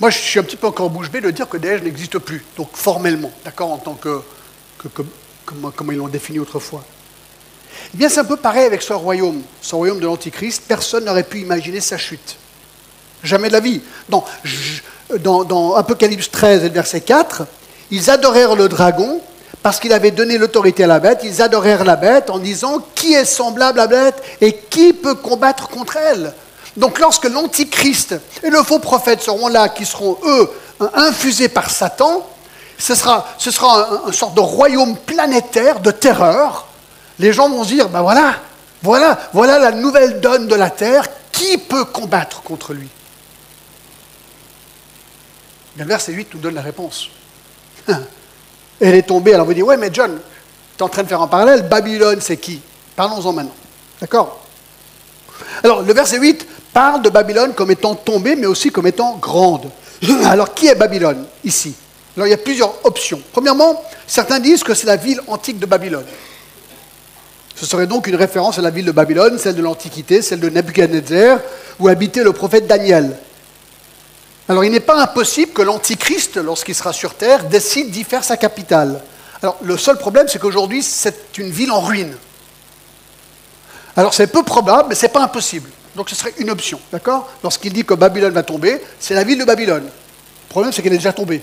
Moi, 0.00 0.10
je 0.10 0.18
suis 0.18 0.40
un 0.40 0.42
petit 0.42 0.56
peu 0.56 0.66
encore 0.66 0.90
bouche 0.90 1.10
bée 1.10 1.20
de 1.20 1.30
dire 1.30 1.48
que 1.48 1.56
Daesh 1.56 1.82
n'existe 1.82 2.18
plus, 2.18 2.44
donc 2.56 2.70
formellement, 2.74 3.32
d'accord, 3.44 3.70
en 3.70 3.78
tant 3.78 3.94
que, 3.94 4.20
comme, 5.74 5.92
ils 5.92 5.98
l'ont 5.98 6.08
défini 6.08 6.38
autrefois. 6.38 6.84
Eh 7.92 7.96
bien, 7.96 8.08
c'est 8.08 8.20
un 8.20 8.24
peu 8.24 8.36
pareil 8.36 8.66
avec 8.66 8.82
ce 8.82 8.92
royaume, 8.92 9.42
ce 9.60 9.74
royaume 9.74 10.00
de 10.00 10.06
l'Antichrist. 10.06 10.62
Personne 10.66 11.04
n'aurait 11.04 11.24
pu 11.24 11.40
imaginer 11.40 11.80
sa 11.80 11.96
chute. 11.96 12.36
Jamais 13.22 13.48
de 13.48 13.54
la 13.54 13.60
vie. 13.60 13.80
Dans, 14.08 14.24
dans, 15.20 15.44
dans 15.44 15.74
Apocalypse 15.74 16.30
13 16.30 16.62
verset 16.70 17.00
4, 17.00 17.46
ils 17.90 18.10
adorèrent 18.10 18.54
le 18.56 18.68
dragon 18.68 19.20
parce 19.62 19.80
qu'il 19.80 19.94
avait 19.94 20.10
donné 20.10 20.36
l'autorité 20.36 20.84
à 20.84 20.86
la 20.86 21.00
bête, 21.00 21.20
ils 21.24 21.40
adorèrent 21.40 21.84
la 21.84 21.96
bête 21.96 22.28
en 22.28 22.38
disant 22.38 22.86
qui 22.94 23.14
est 23.14 23.24
semblable 23.24 23.80
à 23.80 23.84
la 23.84 23.88
bête 23.88 24.22
et 24.42 24.52
qui 24.52 24.92
peut 24.92 25.14
combattre 25.14 25.68
contre 25.68 25.96
elle? 25.96 26.34
Donc 26.76 26.98
lorsque 26.98 27.24
l'antichrist 27.24 28.14
et 28.42 28.50
le 28.50 28.62
faux 28.62 28.78
prophète 28.78 29.22
seront 29.22 29.48
là, 29.48 29.68
qui 29.68 29.86
seront 29.86 30.18
eux 30.26 30.50
infusés 30.94 31.48
par 31.48 31.70
Satan, 31.70 32.28
ce 32.78 32.94
sera, 32.94 33.26
une 34.06 34.12
sorte 34.12 34.34
de 34.34 34.40
royaume 34.40 34.96
planétaire 34.96 35.80
de 35.80 35.90
terreur. 35.90 36.66
Les 37.18 37.32
gens 37.32 37.48
vont 37.48 37.64
se 37.64 37.68
dire, 37.68 37.88
ben 37.88 38.02
voilà, 38.02 38.34
voilà, 38.82 39.18
voilà 39.32 39.58
la 39.58 39.72
nouvelle 39.72 40.20
donne 40.20 40.46
de 40.46 40.54
la 40.54 40.70
terre, 40.70 41.06
qui 41.32 41.58
peut 41.58 41.84
combattre 41.84 42.42
contre 42.42 42.74
lui? 42.74 42.88
Le 45.76 45.84
verset 45.84 46.12
8 46.12 46.34
nous 46.34 46.40
donne 46.40 46.54
la 46.54 46.62
réponse. 46.62 47.08
elle 48.80 48.94
est 48.94 49.02
tombée. 49.02 49.34
Alors 49.34 49.46
vous 49.46 49.54
dites, 49.54 49.64
ouais, 49.64 49.76
mais 49.76 49.90
John, 49.92 50.20
tu 50.76 50.80
es 50.80 50.82
en 50.82 50.88
train 50.88 51.02
de 51.02 51.08
faire 51.08 51.20
un 51.20 51.26
parallèle. 51.26 51.68
Babylone, 51.68 52.20
c'est 52.20 52.36
qui? 52.36 52.60
Parlons-en 52.94 53.32
maintenant. 53.32 53.54
D'accord? 54.00 54.40
Alors, 55.62 55.82
le 55.82 55.92
verset 55.92 56.18
8 56.18 56.46
parle 56.72 57.02
de 57.02 57.08
Babylone 57.08 57.54
comme 57.54 57.70
étant 57.70 57.94
tombée, 57.94 58.36
mais 58.36 58.46
aussi 58.46 58.70
comme 58.70 58.86
étant 58.86 59.16
grande. 59.16 59.70
Alors, 60.24 60.54
qui 60.54 60.68
est 60.68 60.74
Babylone 60.74 61.24
ici? 61.42 61.74
Alors, 62.16 62.26
il 62.26 62.30
y 62.30 62.34
a 62.34 62.38
plusieurs 62.38 62.74
options. 62.84 63.20
Premièrement, 63.32 63.82
certains 64.06 64.38
disent 64.38 64.62
que 64.62 64.74
c'est 64.74 64.86
la 64.86 64.96
ville 64.96 65.20
antique 65.26 65.58
de 65.58 65.66
Babylone. 65.66 66.06
Ce 67.56 67.66
serait 67.66 67.86
donc 67.86 68.06
une 68.06 68.16
référence 68.16 68.58
à 68.58 68.62
la 68.62 68.70
ville 68.70 68.84
de 68.84 68.92
Babylone, 68.92 69.38
celle 69.38 69.54
de 69.54 69.62
l'Antiquité, 69.62 70.22
celle 70.22 70.40
de 70.40 70.48
Nebuchadnezzar, 70.48 71.38
où 71.78 71.88
habitait 71.88 72.24
le 72.24 72.32
prophète 72.32 72.66
Daniel. 72.66 73.16
Alors 74.48 74.64
il 74.64 74.72
n'est 74.72 74.80
pas 74.80 75.00
impossible 75.00 75.52
que 75.52 75.62
l'Antichrist, 75.62 76.36
lorsqu'il 76.36 76.74
sera 76.74 76.92
sur 76.92 77.14
Terre, 77.14 77.44
décide 77.44 77.90
d'y 77.90 78.04
faire 78.04 78.24
sa 78.24 78.36
capitale. 78.36 79.00
Alors 79.40 79.56
le 79.62 79.76
seul 79.78 79.96
problème, 79.96 80.26
c'est 80.28 80.38
qu'aujourd'hui, 80.38 80.82
c'est 80.82 81.38
une 81.38 81.50
ville 81.50 81.70
en 81.70 81.80
ruine. 81.80 82.14
Alors 83.96 84.12
c'est 84.12 84.26
peu 84.26 84.42
probable, 84.42 84.88
mais 84.90 84.94
ce 84.94 85.06
n'est 85.06 85.12
pas 85.12 85.22
impossible. 85.22 85.70
Donc 85.94 86.10
ce 86.10 86.16
serait 86.16 86.34
une 86.38 86.50
option, 86.50 86.80
d'accord? 86.92 87.30
Lorsqu'il 87.42 87.72
dit 87.72 87.84
que 87.84 87.94
Babylone 87.94 88.32
va 88.32 88.42
tomber, 88.42 88.82
c'est 88.98 89.14
la 89.14 89.22
ville 89.22 89.38
de 89.38 89.44
Babylone. 89.44 89.84
Le 89.84 90.48
problème, 90.48 90.72
c'est 90.72 90.82
qu'elle 90.82 90.92
est 90.92 90.98
déjà 90.98 91.12
tombée. 91.12 91.42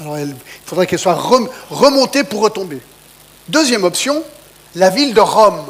Alors 0.00 0.18
il 0.18 0.34
faudrait 0.64 0.86
qu'elle 0.86 0.98
soit 0.98 1.18
remontée 1.70 2.24
pour 2.24 2.40
retomber. 2.40 2.80
Deuxième 3.48 3.84
option, 3.84 4.22
la 4.74 4.90
ville 4.90 5.14
de 5.14 5.20
Rome. 5.20 5.64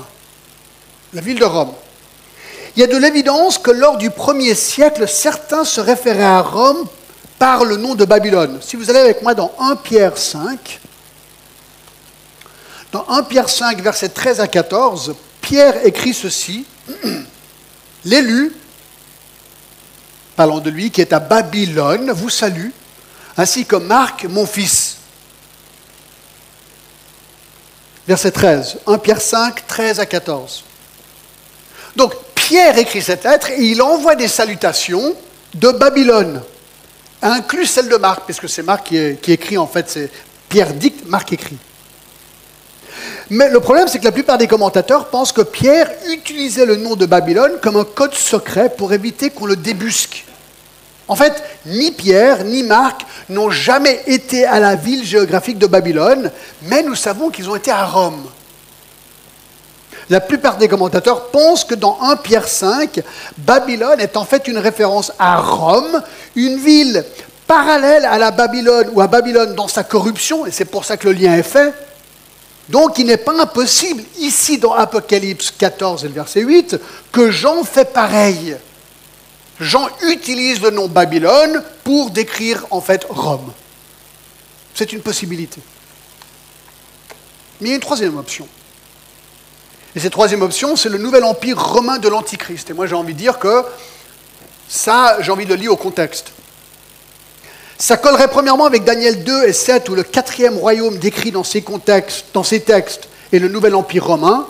La 1.12 1.20
ville 1.20 1.38
de 1.38 1.44
Rome. 1.44 1.72
Il 2.74 2.80
y 2.80 2.82
a 2.82 2.86
de 2.86 2.96
l'évidence 2.96 3.58
que 3.58 3.70
lors 3.70 3.96
du 3.96 4.10
premier 4.10 4.54
siècle, 4.54 5.08
certains 5.08 5.64
se 5.64 5.80
référaient 5.80 6.22
à 6.22 6.42
Rome 6.42 6.86
par 7.38 7.64
le 7.64 7.76
nom 7.76 7.94
de 7.94 8.04
Babylone. 8.04 8.58
Si 8.60 8.76
vous 8.76 8.90
allez 8.90 8.98
avec 8.98 9.22
moi 9.22 9.34
dans 9.34 9.52
1 9.58 9.76
Pierre 9.76 10.18
5, 10.18 10.80
dans 12.92 13.06
1 13.08 13.22
Pierre 13.24 13.48
5, 13.48 13.80
versets 13.80 14.08
13 14.08 14.40
à 14.40 14.48
14, 14.48 15.14
Pierre 15.40 15.86
écrit 15.86 16.14
ceci 16.14 16.66
L'élu, 18.04 18.54
parlant 20.36 20.60
de 20.60 20.70
lui, 20.70 20.90
qui 20.90 21.00
est 21.00 21.12
à 21.12 21.18
Babylone, 21.18 22.10
vous 22.12 22.30
salue, 22.30 22.70
ainsi 23.36 23.66
que 23.66 23.76
Marc, 23.76 24.24
mon 24.24 24.46
fils. 24.46 24.96
Verset 28.06 28.30
13, 28.30 28.78
1 28.86 28.98
Pierre 28.98 29.20
5, 29.20 29.66
13 29.66 30.00
à 30.00 30.06
14. 30.06 30.64
Donc, 31.96 32.14
Pierre 32.34 32.78
écrit 32.78 33.02
cette 33.02 33.24
lettre 33.24 33.50
et 33.50 33.62
il 33.62 33.82
envoie 33.82 34.14
des 34.14 34.28
salutations 34.28 35.16
de 35.54 35.70
Babylone, 35.70 36.42
inclus 37.20 37.66
celle 37.66 37.88
de 37.88 37.96
Marc, 37.96 38.24
puisque 38.24 38.48
c'est 38.48 38.62
Marc 38.62 38.86
qui, 38.86 39.32
écrit 39.32 39.58
en 39.58 39.66
fait, 39.66 39.88
c'est 39.88 40.10
Pierre 40.48 40.72
dicte, 40.72 41.06
Marc 41.06 41.32
écrit. 41.32 41.56
Mais 43.30 43.48
le 43.50 43.58
problème, 43.58 43.88
c'est 43.88 43.98
que 43.98 44.04
la 44.04 44.12
plupart 44.12 44.38
des 44.38 44.46
commentateurs 44.46 45.08
pensent 45.08 45.32
que 45.32 45.42
Pierre 45.42 45.90
utilisait 46.08 46.64
le 46.64 46.76
nom 46.76 46.94
de 46.94 47.06
Babylone 47.06 47.58
comme 47.60 47.76
un 47.76 47.84
code 47.84 48.14
secret 48.14 48.72
pour 48.76 48.92
éviter 48.92 49.30
qu'on 49.30 49.46
le 49.46 49.56
débusque. 49.56 50.24
En 51.08 51.14
fait, 51.14 51.42
ni 51.66 51.92
Pierre 51.92 52.44
ni 52.44 52.62
Marc 52.62 53.02
n'ont 53.28 53.50
jamais 53.50 54.02
été 54.06 54.44
à 54.44 54.58
la 54.58 54.74
ville 54.74 55.04
géographique 55.04 55.58
de 55.58 55.66
Babylone, 55.66 56.30
mais 56.62 56.82
nous 56.82 56.96
savons 56.96 57.30
qu'ils 57.30 57.48
ont 57.48 57.56
été 57.56 57.70
à 57.70 57.84
Rome. 57.84 58.24
La 60.08 60.20
plupart 60.20 60.56
des 60.56 60.68
commentateurs 60.68 61.28
pensent 61.30 61.64
que 61.64 61.74
dans 61.74 61.98
1 62.00 62.16
Pierre 62.16 62.46
5, 62.46 63.00
Babylone 63.38 64.00
est 64.00 64.16
en 64.16 64.24
fait 64.24 64.46
une 64.46 64.58
référence 64.58 65.12
à 65.18 65.38
Rome, 65.40 66.02
une 66.36 66.58
ville 66.58 67.04
parallèle 67.46 68.04
à 68.04 68.18
la 68.18 68.30
Babylone 68.30 68.90
ou 68.92 69.00
à 69.00 69.06
Babylone 69.06 69.54
dans 69.54 69.68
sa 69.68 69.84
corruption, 69.84 70.46
et 70.46 70.50
c'est 70.50 70.64
pour 70.64 70.84
ça 70.84 70.96
que 70.96 71.08
le 71.08 71.14
lien 71.14 71.34
est 71.34 71.42
fait. 71.42 71.72
Donc 72.68 72.98
il 72.98 73.06
n'est 73.06 73.16
pas 73.16 73.40
impossible, 73.40 74.02
ici 74.18 74.58
dans 74.58 74.74
Apocalypse 74.74 75.52
14 75.56 76.04
et 76.04 76.08
le 76.08 76.14
verset 76.14 76.40
8, 76.40 76.76
que 77.12 77.30
Jean 77.30 77.62
fait 77.64 77.92
pareil. 77.92 78.56
Jean 79.60 79.88
utilise 80.02 80.60
le 80.60 80.70
nom 80.70 80.88
Babylone 80.88 81.62
pour 81.84 82.10
décrire 82.10 82.66
en 82.70 82.80
fait 82.80 83.06
Rome. 83.08 83.52
C'est 84.74 84.92
une 84.92 85.00
possibilité. 85.00 85.60
Mais 87.60 87.68
il 87.68 87.70
y 87.70 87.72
a 87.72 87.76
une 87.76 87.80
troisième 87.80 88.18
option. 88.18 88.46
Et 89.94 90.00
cette 90.00 90.12
troisième 90.12 90.42
option, 90.42 90.76
c'est 90.76 90.90
le 90.90 90.98
nouvel 90.98 91.24
empire 91.24 91.58
romain 91.58 91.98
de 91.98 92.08
l'Antichrist. 92.08 92.68
Et 92.68 92.74
moi, 92.74 92.86
j'ai 92.86 92.94
envie 92.94 93.14
de 93.14 93.18
dire 93.18 93.38
que 93.38 93.64
ça, 94.68 95.16
j'ai 95.20 95.32
envie 95.32 95.46
de 95.46 95.54
le 95.54 95.60
lire 95.60 95.72
au 95.72 95.76
contexte. 95.76 96.32
Ça 97.78 97.96
collerait 97.96 98.28
premièrement 98.28 98.66
avec 98.66 98.84
Daniel 98.84 99.24
2 99.24 99.44
et 99.44 99.54
7, 99.54 99.88
où 99.88 99.94
le 99.94 100.02
quatrième 100.02 100.58
royaume 100.58 100.98
décrit 100.98 101.30
dans 101.30 101.44
ces, 101.44 101.62
contextes, 101.62 102.26
dans 102.34 102.42
ces 102.42 102.60
textes 102.60 103.08
est 103.32 103.38
le 103.38 103.48
nouvel 103.48 103.74
empire 103.74 104.04
romain, 104.04 104.46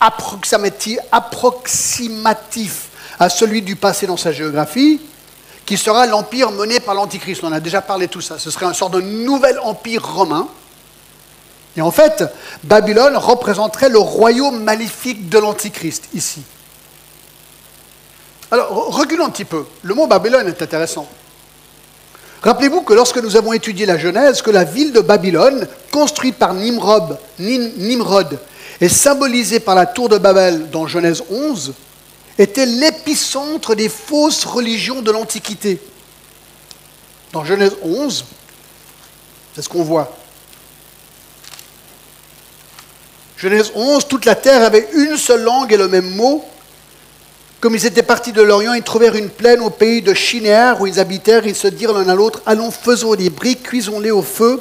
approximatif, 0.00 0.98
approximatif 1.10 2.88
à 3.22 3.28
celui 3.28 3.62
du 3.62 3.76
passé 3.76 4.06
dans 4.06 4.16
sa 4.16 4.32
géographie, 4.32 5.00
qui 5.64 5.76
sera 5.76 6.06
l'empire 6.06 6.50
mené 6.50 6.80
par 6.80 6.94
l'Antichrist. 6.94 7.42
On 7.44 7.52
a 7.52 7.60
déjà 7.60 7.80
parlé 7.80 8.08
tout 8.08 8.20
ça. 8.20 8.38
Ce 8.38 8.50
serait 8.50 8.66
une 8.66 8.74
sorte 8.74 8.94
de 8.94 9.00
nouvel 9.00 9.58
empire 9.60 10.04
romain 10.14 10.48
et 11.76 11.80
en 11.80 11.90
fait, 11.90 12.24
Babylone 12.64 13.16
représenterait 13.16 13.88
le 13.88 13.98
royaume 13.98 14.62
maléfique 14.62 15.28
de 15.28 15.38
l'Antichrist 15.38 16.08
ici. 16.14 16.42
Alors, 18.50 18.94
reculons 18.94 19.24
un 19.24 19.30
petit 19.30 19.46
peu. 19.46 19.64
Le 19.82 19.94
mot 19.94 20.06
Babylone 20.06 20.48
est 20.48 20.60
intéressant. 20.60 21.08
Rappelez-vous 22.42 22.82
que 22.82 22.92
lorsque 22.92 23.18
nous 23.18 23.36
avons 23.36 23.52
étudié 23.52 23.86
la 23.86 23.96
Genèse, 23.96 24.42
que 24.42 24.50
la 24.50 24.64
ville 24.64 24.92
de 24.92 25.00
Babylone, 25.00 25.66
construite 25.90 26.36
par 26.36 26.52
Nimrod, 26.52 27.18
Nimrod 27.38 28.38
et 28.80 28.88
symbolisée 28.88 29.60
par 29.60 29.76
la 29.76 29.86
tour 29.86 30.08
de 30.08 30.18
Babel 30.18 30.68
dans 30.70 30.86
Genèse 30.86 31.22
11, 31.30 31.72
était 32.38 32.66
l'épicentre 32.66 33.74
des 33.74 33.88
fausses 33.88 34.44
religions 34.44 35.02
de 35.02 35.10
l'Antiquité. 35.10 35.80
Dans 37.32 37.44
Genèse 37.44 37.76
11, 37.82 38.24
c'est 39.54 39.62
ce 39.62 39.68
qu'on 39.68 39.82
voit. 39.82 40.16
Genèse 43.36 43.72
11, 43.74 44.06
toute 44.06 44.24
la 44.24 44.34
terre 44.34 44.62
avait 44.62 44.88
une 44.94 45.16
seule 45.16 45.42
langue 45.42 45.72
et 45.72 45.76
le 45.76 45.88
même 45.88 46.10
mot. 46.10 46.44
Comme 47.60 47.74
ils 47.74 47.86
étaient 47.86 48.02
partis 48.02 48.32
de 48.32 48.42
l'Orient, 48.42 48.74
ils 48.74 48.82
trouvèrent 48.82 49.14
une 49.14 49.30
plaine 49.30 49.60
au 49.60 49.70
pays 49.70 50.02
de 50.02 50.14
Chinéar 50.14 50.80
où 50.80 50.86
ils 50.86 51.00
habitèrent. 51.00 51.46
Ils 51.46 51.54
se 51.54 51.68
dirent 51.68 51.92
l'un 51.92 52.08
à 52.08 52.14
l'autre 52.14 52.42
Allons, 52.46 52.70
faisons 52.70 53.14
des 53.14 53.30
briques, 53.30 53.62
cuisons-les 53.62 54.10
au 54.10 54.22
feu. 54.22 54.60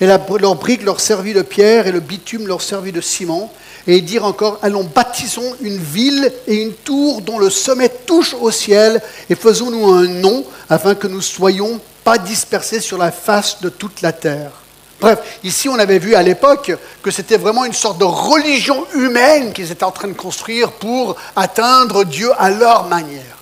Et 0.00 0.06
la, 0.06 0.20
leur 0.38 0.54
brique 0.54 0.82
leur 0.82 1.00
servit 1.00 1.34
de 1.34 1.42
pierre 1.42 1.86
et 1.86 1.92
le 1.92 2.00
bitume 2.00 2.46
leur 2.46 2.62
servit 2.62 2.92
de 2.92 3.00
ciment. 3.00 3.52
Et 3.88 4.02
dirent 4.02 4.26
encore 4.26 4.58
Allons, 4.62 4.84
bâtissons 4.84 5.56
une 5.62 5.78
ville 5.78 6.30
et 6.46 6.56
une 6.56 6.74
tour 6.74 7.22
dont 7.22 7.38
le 7.38 7.50
sommet 7.50 7.88
touche 7.88 8.34
au 8.34 8.50
ciel 8.50 9.02
et 9.28 9.34
faisons-nous 9.34 9.90
un 9.90 10.06
nom 10.06 10.44
afin 10.68 10.94
que 10.94 11.06
nous 11.06 11.22
soyons 11.22 11.80
pas 12.04 12.18
dispersés 12.18 12.80
sur 12.80 12.98
la 12.98 13.10
face 13.10 13.60
de 13.62 13.70
toute 13.70 14.02
la 14.02 14.12
terre. 14.12 14.52
Bref, 15.00 15.38
ici 15.42 15.68
on 15.68 15.78
avait 15.78 15.98
vu 15.98 16.14
à 16.14 16.22
l'époque 16.22 16.76
que 17.02 17.10
c'était 17.10 17.38
vraiment 17.38 17.64
une 17.64 17.72
sorte 17.72 17.98
de 17.98 18.04
religion 18.04 18.84
humaine 18.94 19.52
qu'ils 19.54 19.72
étaient 19.72 19.84
en 19.84 19.90
train 19.90 20.08
de 20.08 20.12
construire 20.12 20.72
pour 20.72 21.16
atteindre 21.34 22.04
Dieu 22.04 22.30
à 22.38 22.50
leur 22.50 22.88
manière. 22.88 23.38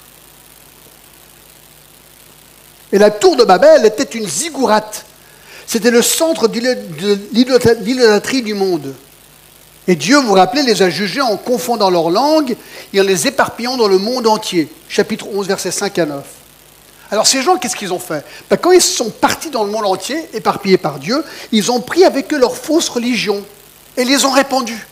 Et 2.92 2.98
la 2.98 3.10
tour 3.10 3.34
de 3.34 3.42
Babel 3.44 3.84
était 3.84 4.04
une 4.04 4.28
ziggourate. 4.28 5.04
C'était 5.66 5.90
le 5.90 6.02
centre 6.02 6.46
de 6.46 6.60
l'idolâtrie 7.32 8.42
du 8.42 8.54
monde. 8.54 8.94
Et 9.88 9.94
Dieu, 9.94 10.16
vous 10.16 10.28
vous 10.28 10.34
rappelez, 10.34 10.62
les 10.62 10.82
a 10.82 10.90
jugés 10.90 11.20
en 11.20 11.36
confondant 11.36 11.90
leur 11.90 12.10
langue 12.10 12.56
et 12.92 13.00
en 13.00 13.04
les 13.04 13.26
éparpillant 13.26 13.76
dans 13.76 13.86
le 13.86 13.98
monde 13.98 14.26
entier. 14.26 14.68
Chapitre 14.88 15.26
11, 15.32 15.46
versets 15.46 15.70
5 15.70 15.98
à 16.00 16.06
9. 16.06 16.24
Alors 17.10 17.26
ces 17.26 17.40
gens, 17.40 17.56
qu'est-ce 17.56 17.76
qu'ils 17.76 17.92
ont 17.92 18.00
fait? 18.00 18.24
Ben, 18.50 18.56
Quand 18.56 18.72
ils 18.72 18.82
sont 18.82 19.10
partis 19.10 19.50
dans 19.50 19.62
le 19.62 19.70
monde 19.70 19.86
entier, 19.86 20.28
éparpillés 20.32 20.78
par 20.78 20.98
Dieu, 20.98 21.24
ils 21.52 21.70
ont 21.70 21.80
pris 21.80 22.04
avec 22.04 22.32
eux 22.32 22.38
leurs 22.38 22.56
fausses 22.56 22.88
religions 22.88 23.44
et 23.96 24.04
les 24.04 24.24
ont 24.24 24.32
répandues. 24.32 24.86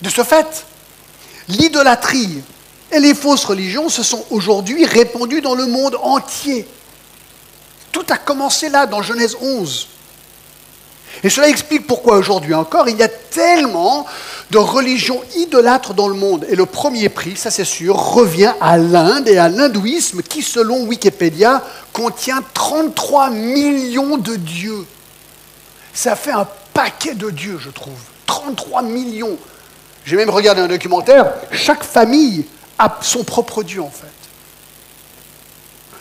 De 0.00 0.10
ce 0.10 0.24
fait, 0.24 0.66
l'idolâtrie 1.46 2.42
et 2.90 2.98
les 2.98 3.14
fausses 3.14 3.44
religions 3.44 3.88
se 3.88 4.02
sont 4.02 4.24
aujourd'hui 4.30 4.84
répandues 4.84 5.40
dans 5.40 5.54
le 5.54 5.66
monde 5.66 5.96
entier. 6.02 6.66
Tout 7.92 8.04
a 8.10 8.18
commencé 8.18 8.68
là, 8.68 8.86
dans 8.86 9.00
Genèse 9.00 9.36
11. 9.40 9.88
Et 11.22 11.30
cela 11.30 11.48
explique 11.48 11.86
pourquoi 11.86 12.16
aujourd'hui 12.16 12.54
encore, 12.54 12.88
il 12.88 12.96
y 12.96 13.02
a 13.02 13.08
tellement 13.08 14.06
de 14.50 14.58
religions 14.58 15.20
idolâtres 15.36 15.94
dans 15.94 16.08
le 16.08 16.14
monde. 16.14 16.46
Et 16.48 16.56
le 16.56 16.66
premier 16.66 17.08
prix, 17.08 17.36
ça 17.36 17.50
c'est 17.50 17.64
sûr, 17.64 17.96
revient 17.96 18.52
à 18.60 18.76
l'Inde 18.76 19.28
et 19.28 19.38
à 19.38 19.48
l'hindouisme 19.48 20.22
qui, 20.22 20.42
selon 20.42 20.84
Wikipédia, 20.84 21.62
contient 21.92 22.42
33 22.54 23.30
millions 23.30 24.16
de 24.16 24.36
dieux. 24.36 24.86
Ça 25.94 26.16
fait 26.16 26.32
un 26.32 26.46
paquet 26.74 27.14
de 27.14 27.30
dieux, 27.30 27.58
je 27.60 27.70
trouve. 27.70 27.98
33 28.26 28.82
millions. 28.82 29.36
J'ai 30.04 30.16
même 30.16 30.30
regardé 30.30 30.60
un 30.60 30.68
documentaire, 30.68 31.32
chaque 31.52 31.84
famille 31.84 32.46
a 32.78 32.98
son 33.02 33.22
propre 33.22 33.62
dieu 33.62 33.80
en 33.80 33.90
fait. 33.90 34.06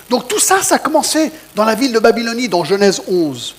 Donc 0.10 0.28
tout 0.28 0.40
ça, 0.40 0.62
ça 0.62 0.76
a 0.76 0.80
commencé 0.80 1.32
dans 1.56 1.64
la 1.64 1.76
ville 1.76 1.94
de 1.94 2.00
Babylonie, 2.00 2.50
dans 2.50 2.64
Genèse 2.64 3.02
11. 3.08 3.56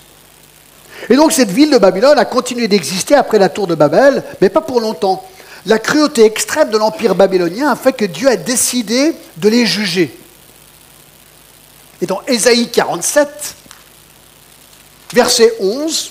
Et 1.11 1.16
donc 1.16 1.32
cette 1.32 1.50
ville 1.50 1.71
de 1.71 1.78
Babylone 1.78 2.18
a 2.18 2.25
continué 2.25 2.68
d'exister 2.68 3.14
après 3.14 3.38
la 3.38 3.49
tour 3.49 3.66
de 3.66 3.75
Babel, 3.75 4.23
mais 4.40 4.49
pas 4.49 4.61
pour 4.61 4.80
longtemps. 4.80 5.25
La 5.66 5.78
cruauté 5.78 6.25
extrême 6.25 6.71
de 6.71 6.78
l'empire 6.78 7.14
babylonien 7.14 7.71
a 7.71 7.76
fait 7.76 7.92
que 7.92 8.04
Dieu 8.04 8.28
a 8.28 8.37
décidé 8.37 9.14
de 9.37 9.49
les 9.49 9.64
juger. 9.64 10.16
Et 12.00 12.06
dans 12.06 12.21
Ésaïe 12.26 12.68
47, 12.68 13.28
verset 15.12 15.54
11, 15.61 16.11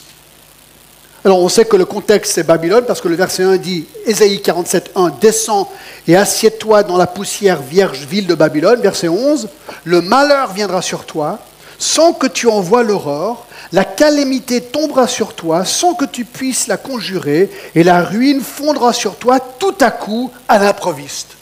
alors 1.24 1.40
on 1.40 1.50
sait 1.50 1.66
que 1.66 1.76
le 1.76 1.86
contexte 1.86 2.34
c'est 2.34 2.44
Babylone 2.44 2.86
parce 2.88 3.02
que 3.02 3.08
le 3.08 3.16
verset 3.16 3.44
1 3.44 3.58
dit 3.58 3.86
Ésaïe 4.06 4.42
47, 4.42 4.92
1 4.96 5.12
Descends 5.22 5.72
et 6.08 6.16
assieds-toi 6.16 6.84
dans 6.84 6.98
la 6.98 7.08
poussière 7.08 7.62
vierge 7.62 8.06
ville 8.06 8.26
de 8.26 8.34
Babylone. 8.34 8.82
Verset 8.82 9.10
11 9.10 9.50
Le 9.84 10.02
malheur 10.02 10.54
viendra 10.54 10.82
sur 10.82 11.06
toi 11.06 11.40
sans 11.78 12.14
que 12.14 12.28
tu 12.28 12.48
envoies 12.48 12.84
l'aurore, 12.84 13.48
la 13.72 13.86
calamité 13.86 14.62
tombera 14.62 15.08
sur 15.08 15.34
toi 15.34 15.64
sans 15.64 15.94
que 15.94 16.06
tu 16.06 16.26
puisses 16.26 16.68
la 16.68 16.78
conjurer, 16.78 17.50
et 17.74 17.84
la 17.84 18.04
ruine 18.04 18.42
fondra 18.42 18.94
sur 18.94 19.16
toi 19.16 19.40
tout 19.40 19.76
à 19.80 19.92
coup 19.92 20.32
à 20.48 20.60
l'improviste. 20.60 21.38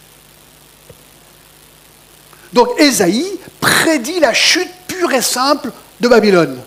Donc 2.53 2.69
Ésaïe 2.79 3.39
prédit 3.59 4.19
la 4.19 4.33
chute 4.33 4.69
pure 4.87 5.11
et 5.13 5.21
simple 5.21 5.71
de 5.99 6.07
Babylone. 6.07 6.59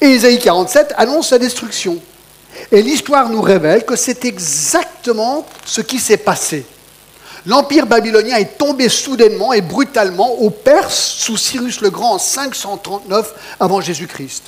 Et 0.00 0.06
Ésaïe 0.06 0.38
47 0.38 0.94
annonce 0.96 1.28
sa 1.28 1.38
destruction. 1.38 1.98
Et 2.70 2.82
l'histoire 2.82 3.28
nous 3.28 3.42
révèle 3.42 3.84
que 3.84 3.96
c'est 3.96 4.24
exactement 4.24 5.46
ce 5.64 5.80
qui 5.80 5.98
s'est 5.98 6.16
passé. 6.16 6.64
L'empire 7.46 7.86
babylonien 7.86 8.36
est 8.36 8.58
tombé 8.58 8.88
soudainement 8.88 9.52
et 9.52 9.60
brutalement 9.60 10.32
aux 10.40 10.50
Perses 10.50 11.14
sous 11.16 11.36
Cyrus 11.36 11.80
le 11.80 11.90
Grand 11.90 12.14
en 12.14 12.18
539 12.18 13.34
avant 13.60 13.80
Jésus-Christ. 13.80 14.42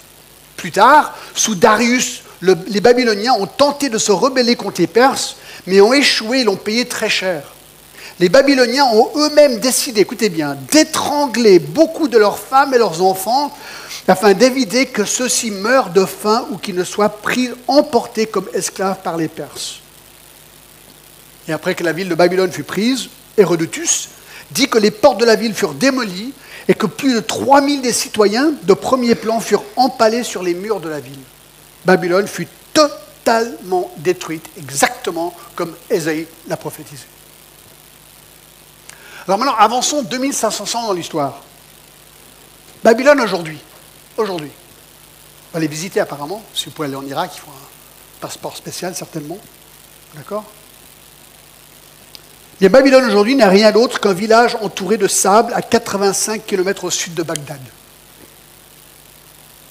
Plus 0.57 0.73
tard, 0.73 1.15
sous 1.33 1.55
Darius, 1.55 2.23
les 2.43 2.81
Babyloniens 2.81 3.35
ont 3.35 3.47
tenté 3.47 3.89
de 3.89 3.99
se 3.99 4.11
rebeller 4.11 4.57
contre 4.57 4.81
les 4.81 4.89
Perses, 4.89 5.37
mais 5.67 5.81
ont 5.81 5.93
échoué 5.93 6.41
et 6.41 6.45
l'ont 6.45 6.57
payé 6.57 6.87
très 6.87 7.09
cher. 7.09 7.43
Les 8.19 8.29
Babyloniens 8.29 8.87
ont 8.87 9.11
eux-mêmes 9.15 9.61
décidé, 9.61 10.01
écoutez 10.01 10.29
bien, 10.29 10.57
d'étrangler 10.73 11.61
beaucoup 11.61 12.09
de 12.09 12.19
leurs 12.19 12.41
femmes 12.41 12.75
et 12.75 12.79
leurs 12.79 13.01
enfants 13.01 13.57
afin 14.09 14.33
d'éviter 14.33 14.87
que 14.87 15.05
ceux-ci 15.05 15.53
meurent 15.53 15.91
de 15.91 16.05
faim 16.05 16.47
ou 16.51 16.57
qu'ils 16.57 16.75
ne 16.75 16.83
soient 16.83 17.11
pris, 17.11 17.51
emportés 17.69 18.27
comme 18.27 18.49
esclaves 18.55 19.03
par 19.05 19.17
les 19.17 19.29
Perses. 19.29 19.83
Et 21.49 21.53
après 21.53 21.75
que 21.75 21.83
la 21.83 21.93
ville 21.93 22.09
de 22.09 22.15
Babylone 22.15 22.53
fut 22.53 22.63
prise, 22.63 23.09
Hérodotus 23.37 24.11
dit 24.51 24.69
que 24.69 24.79
les 24.79 24.91
portes 24.91 25.19
de 25.19 25.25
la 25.25 25.35
ville 25.35 25.55
furent 25.55 25.75
démolies 25.75 26.33
et 26.69 26.75
que 26.75 26.87
plus 26.87 27.15
de 27.15 27.21
3000 27.21 27.81
des 27.81 27.93
citoyens 27.93 28.53
de 28.63 28.75
premier 28.75 29.15
plan 29.15 29.41
furent 29.41 29.65
empalés 29.77 30.25
sur 30.25 30.43
les 30.43 30.55
murs 30.55 30.81
de 30.81 30.89
la 30.89 31.01
ville. 31.01 31.21
Babylone 31.85 32.27
fut 32.27 32.49
totalement 32.75 33.91
détruite, 33.99 34.49
exactement 34.59 35.35
comme 35.55 35.75
Ésaïe 35.91 36.27
l'a 36.47 36.57
prophétisé. 36.57 37.05
Alors 39.27 39.39
maintenant, 39.39 39.57
avançons 39.57 40.03
2500 40.03 40.79
ans 40.79 40.87
dans 40.89 40.93
l'histoire. 40.93 41.43
Babylone 42.85 43.21
aujourd'hui. 43.21 43.59
Aujourd'hui. 44.17 44.51
On 45.53 45.59
va 45.59 45.61
les 45.61 45.69
visiter 45.69 46.01
apparemment. 46.01 46.43
Si 46.55 46.67
vous 46.67 46.71
pouvez 46.73 46.89
aller 46.89 46.97
en 46.97 47.07
Irak, 47.07 47.33
il 47.35 47.41
faut 47.41 47.51
un 47.51 48.21
passeport 48.21 48.57
spécial 48.57 48.95
certainement. 48.95 49.39
D'accord? 50.15 50.45
Babylone 52.67 53.05
aujourd'hui 53.05 53.37
n'a 53.37 53.49
rien 53.49 53.71
d'autre 53.71 54.01
qu'un 54.01 54.13
village 54.13 54.57
entouré 54.61 54.97
de 54.97 55.07
sable 55.07 55.53
à 55.55 55.63
85 55.63 56.45
km 56.45 56.85
au 56.85 56.91
sud 56.91 57.15
de 57.15 57.23
Bagdad. 57.23 57.61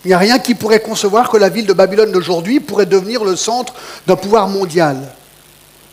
Il 0.05 0.09
n'y 0.09 0.13
a 0.13 0.19
rien 0.19 0.39
qui 0.39 0.55
pourrait 0.55 0.79
concevoir 0.79 1.29
que 1.29 1.35
la 1.35 1.49
ville 1.49 1.65
de 1.65 1.73
Babylone 1.73 2.13
d'aujourd'hui 2.13 2.61
pourrait 2.61 2.85
devenir 2.85 3.25
le 3.25 3.35
centre 3.35 3.73
d'un 4.05 4.15
pouvoir 4.15 4.47
mondial. 4.47 4.97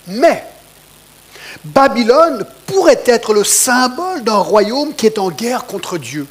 Mais 0.07 0.45
Babylone 1.65 2.47
pourrait 2.67 3.03
être 3.07 3.35
le 3.35 3.43
symbole 3.43 4.23
d'un 4.23 4.37
royaume 4.37 4.95
qui 4.95 5.07
est 5.07 5.19
en 5.19 5.31
guerre 5.31 5.67
contre 5.67 5.99
Dieu. 5.99 6.29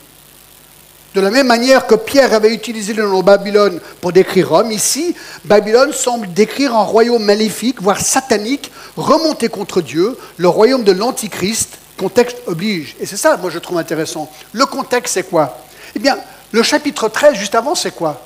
De 1.14 1.22
la 1.22 1.30
même 1.30 1.48
manière 1.48 1.86
que 1.86 1.94
Pierre 1.94 2.34
avait 2.34 2.54
utilisé 2.54 2.94
le 2.94 3.08
nom 3.08 3.22
Babylone 3.22 3.80
pour 4.02 4.12
décrire 4.12 4.50
Rome, 4.50 4.72
ici, 4.72 5.16
Babylone 5.46 5.94
semble 5.94 6.34
décrire 6.34 6.76
un 6.76 6.84
royaume 6.84 7.24
maléfique, 7.24 7.82
voire 7.82 8.02
satanique, 8.02 8.72
remonté 8.98 9.48
contre 9.48 9.82
Dieu, 9.82 10.18
le 10.38 10.48
royaume 10.50 10.84
de 10.84 10.92
l'Antichrist, 10.92 11.78
contexte 12.00 12.38
oblige. 12.48 12.96
Et 13.00 13.06
c'est 13.06 13.18
ça, 13.18 13.38
moi, 13.38 13.52
je 13.52 13.60
trouve 13.60 13.78
intéressant. 13.78 14.32
Le 14.54 14.66
contexte, 14.66 15.14
c'est 15.14 15.30
quoi? 15.30 15.60
Eh 15.96 16.00
bien, 16.00 16.18
le 16.52 16.64
chapitre 16.64 17.10
13, 17.10 17.36
juste 17.36 17.54
avant, 17.54 17.76
c'est 17.76 17.94
quoi? 17.94 18.20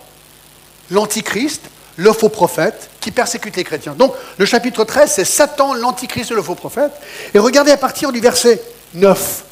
L'Antichrist, 0.90 1.64
le 1.98 2.14
faux 2.14 2.30
prophète, 2.30 2.90
qui 3.02 3.12
persécute 3.12 3.58
les 3.58 3.66
chrétiens. 3.66 3.96
Donc, 3.96 4.14
le 4.38 4.46
chapitre 4.46 4.86
13, 4.86 5.12
c'est 5.12 5.26
Satan, 5.26 5.74
l'Antichrist 5.74 6.32
et 6.32 6.36
le 6.36 6.42
faux 6.42 6.56
prophète. 6.56 6.92
Et 7.34 7.40
regardez 7.40 7.72
à 7.72 7.78
partir 7.78 8.14
du 8.14 8.22
verset 8.22 8.62
9. 8.94 9.44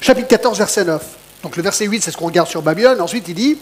Chapitre 0.00 0.28
14, 0.28 0.56
verset 0.56 0.84
9. 0.84 1.02
Donc 1.46 1.56
le 1.56 1.62
verset 1.62 1.86
8, 1.86 2.02
c'est 2.02 2.10
ce 2.10 2.16
qu'on 2.16 2.26
regarde 2.26 2.48
sur 2.48 2.60
Babylone. 2.60 3.00
Ensuite, 3.00 3.28
il 3.28 3.34
dit, 3.36 3.56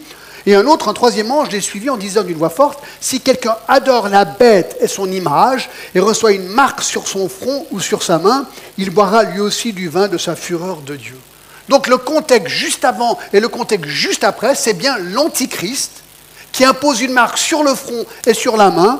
et 0.47 0.55
un 0.55 0.65
autre, 0.65 0.87
un 0.87 0.93
troisième 0.93 1.29
ange, 1.29 1.51
les 1.51 1.61
suivi 1.61 1.87
en 1.91 1.97
disant 1.97 2.23
d'une 2.23 2.35
voix 2.35 2.49
forte, 2.49 2.79
si 2.99 3.21
quelqu'un 3.21 3.55
adore 3.67 4.09
la 4.09 4.25
bête 4.25 4.75
et 4.81 4.87
son 4.87 5.11
image, 5.11 5.69
et 5.93 5.99
reçoit 5.99 6.31
une 6.31 6.47
marque 6.47 6.81
sur 6.81 7.07
son 7.07 7.29
front 7.29 7.67
ou 7.69 7.79
sur 7.79 8.01
sa 8.01 8.17
main, 8.17 8.47
il 8.79 8.89
boira 8.89 9.21
lui 9.21 9.39
aussi 9.39 9.71
du 9.71 9.87
vin 9.87 10.07
de 10.07 10.17
sa 10.17 10.35
fureur 10.35 10.77
de 10.77 10.95
Dieu. 10.95 11.15
Donc 11.69 11.85
le 11.85 11.99
contexte 11.99 12.47
juste 12.47 12.85
avant 12.85 13.19
et 13.33 13.39
le 13.39 13.49
contexte 13.49 13.87
juste 13.87 14.23
après, 14.23 14.55
c'est 14.55 14.73
bien 14.73 14.97
l'Antichrist 14.97 15.91
qui 16.53 16.65
impose 16.65 17.01
une 17.01 17.13
marque 17.13 17.37
sur 17.37 17.61
le 17.61 17.75
front 17.75 18.03
et 18.25 18.33
sur 18.33 18.57
la 18.57 18.71
main 18.71 18.99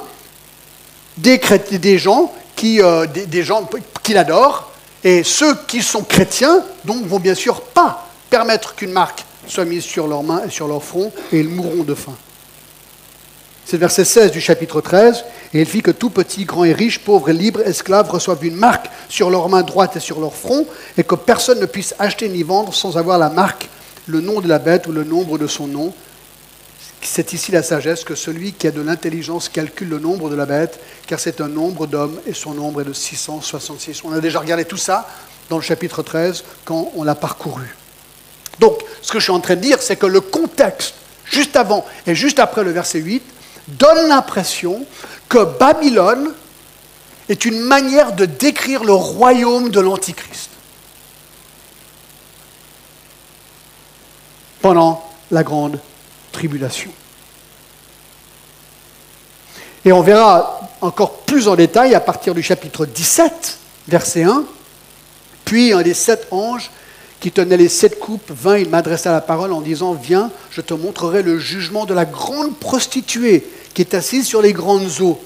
des, 1.17 1.39
gens 1.97 2.31
qui, 2.55 2.83
euh, 2.83 3.07
l'adorent, 4.09 4.71
et 5.03 5.23
ceux 5.23 5.55
qui 5.65 5.81
sont 5.81 6.03
chrétiens, 6.03 6.63
donc, 6.83 7.03
vont 7.07 7.19
bien 7.19 7.33
sûr 7.33 7.61
pas 7.61 8.04
permettre 8.29 8.75
qu'une 8.75 8.91
marque 8.91 9.25
soit 9.47 9.65
mise 9.65 9.83
sur 9.83 10.07
leurs 10.07 10.23
mains 10.23 10.43
et 10.45 10.49
sur 10.49 10.67
leur 10.67 10.83
front, 10.83 11.11
et 11.31 11.39
ils 11.39 11.49
mourront 11.49 11.83
de 11.83 11.93
faim. 11.93 12.15
C'est 13.65 13.77
le 13.77 13.81
verset 13.81 14.05
16 14.05 14.31
du 14.31 14.39
chapitre 14.39 14.79
13. 14.79 15.25
Et 15.53 15.61
il 15.61 15.65
fit 15.65 15.81
que 15.81 15.91
tout 15.91 16.11
petit, 16.11 16.45
grand 16.45 16.65
et 16.65 16.73
riche, 16.73 16.99
pauvre 16.99 17.29
et 17.29 17.33
libre, 17.33 17.61
esclaves 17.61 18.09
reçoivent 18.09 18.45
une 18.45 18.55
marque 18.55 18.89
sur 19.09 19.29
leur 19.29 19.49
main 19.49 19.63
droite 19.63 19.95
et 19.95 19.99
sur 19.99 20.19
leur 20.19 20.35
front, 20.35 20.67
et 20.97 21.03
que 21.03 21.15
personne 21.15 21.59
ne 21.59 21.65
puisse 21.65 21.95
acheter 21.97 22.29
ni 22.29 22.43
vendre 22.43 22.73
sans 22.73 22.97
avoir 22.97 23.17
la 23.17 23.29
marque, 23.29 23.69
le 24.05 24.21
nom 24.21 24.39
de 24.39 24.47
la 24.47 24.59
bête 24.59 24.85
ou 24.85 24.91
le 24.91 25.03
nombre 25.03 25.37
de 25.37 25.47
son 25.47 25.65
nom. 25.65 25.93
C'est 27.01 27.33
ici 27.33 27.51
la 27.51 27.63
sagesse 27.63 28.03
que 28.03 28.15
celui 28.15 28.53
qui 28.53 28.67
a 28.67 28.71
de 28.71 28.81
l'intelligence 28.81 29.49
calcule 29.49 29.89
le 29.89 29.99
nombre 29.99 30.29
de 30.29 30.35
la 30.35 30.45
bête, 30.45 30.79
car 31.07 31.19
c'est 31.19 31.41
un 31.41 31.47
nombre 31.47 31.87
d'hommes 31.87 32.19
et 32.27 32.33
son 32.33 32.53
nombre 32.53 32.81
est 32.81 32.85
de 32.85 32.93
666. 32.93 34.03
On 34.03 34.11
a 34.11 34.19
déjà 34.19 34.39
regardé 34.39 34.65
tout 34.65 34.77
ça 34.77 35.07
dans 35.49 35.57
le 35.57 35.63
chapitre 35.63 36.03
13 36.03 36.43
quand 36.65 36.91
on 36.95 37.03
l'a 37.03 37.15
parcouru. 37.15 37.65
Donc, 38.59 38.79
ce 39.01 39.11
que 39.11 39.19
je 39.19 39.23
suis 39.25 39.33
en 39.33 39.39
train 39.39 39.55
de 39.55 39.61
dire, 39.61 39.81
c'est 39.81 39.95
que 39.95 40.05
le 40.05 40.21
contexte, 40.21 40.95
juste 41.25 41.55
avant 41.55 41.85
et 42.07 42.15
juste 42.15 42.39
après 42.39 42.63
le 42.63 42.71
verset 42.71 42.99
8, 42.99 43.23
donne 43.67 44.07
l'impression 44.07 44.85
que 45.27 45.43
Babylone 45.43 46.33
est 47.29 47.45
une 47.45 47.59
manière 47.59 48.13
de 48.13 48.25
décrire 48.25 48.83
le 48.83 48.93
royaume 48.93 49.69
de 49.69 49.79
l'Antichrist. 49.79 50.49
Pendant 54.61 55.03
la 55.31 55.43
grande 55.43 55.79
tribulation. 56.31 56.91
Et 59.83 59.91
on 59.91 60.01
verra 60.01 60.59
encore 60.81 61.19
plus 61.19 61.47
en 61.47 61.55
détail 61.55 61.93
à 61.93 61.99
partir 61.99 62.33
du 62.33 62.41
chapitre 62.41 62.85
17, 62.85 63.59
verset 63.87 64.23
1, 64.23 64.43
puis 65.45 65.73
un 65.73 65.81
des 65.83 65.93
sept 65.93 66.27
anges 66.31 66.71
qui 67.19 67.31
tenait 67.31 67.57
les 67.57 67.69
sept 67.69 67.99
coupes 67.99 68.31
vint, 68.31 68.57
il 68.57 68.69
m'adressa 68.69 69.11
la 69.11 69.21
parole 69.21 69.53
en 69.53 69.61
disant, 69.61 69.93
viens, 69.93 70.31
je 70.51 70.61
te 70.61 70.73
montrerai 70.73 71.23
le 71.23 71.39
jugement 71.39 71.85
de 71.85 71.93
la 71.93 72.05
grande 72.05 72.57
prostituée 72.57 73.45
qui 73.73 73.81
est 73.81 73.93
assise 73.93 74.25
sur 74.25 74.41
les 74.41 74.53
grandes 74.53 75.01
eaux. 75.01 75.19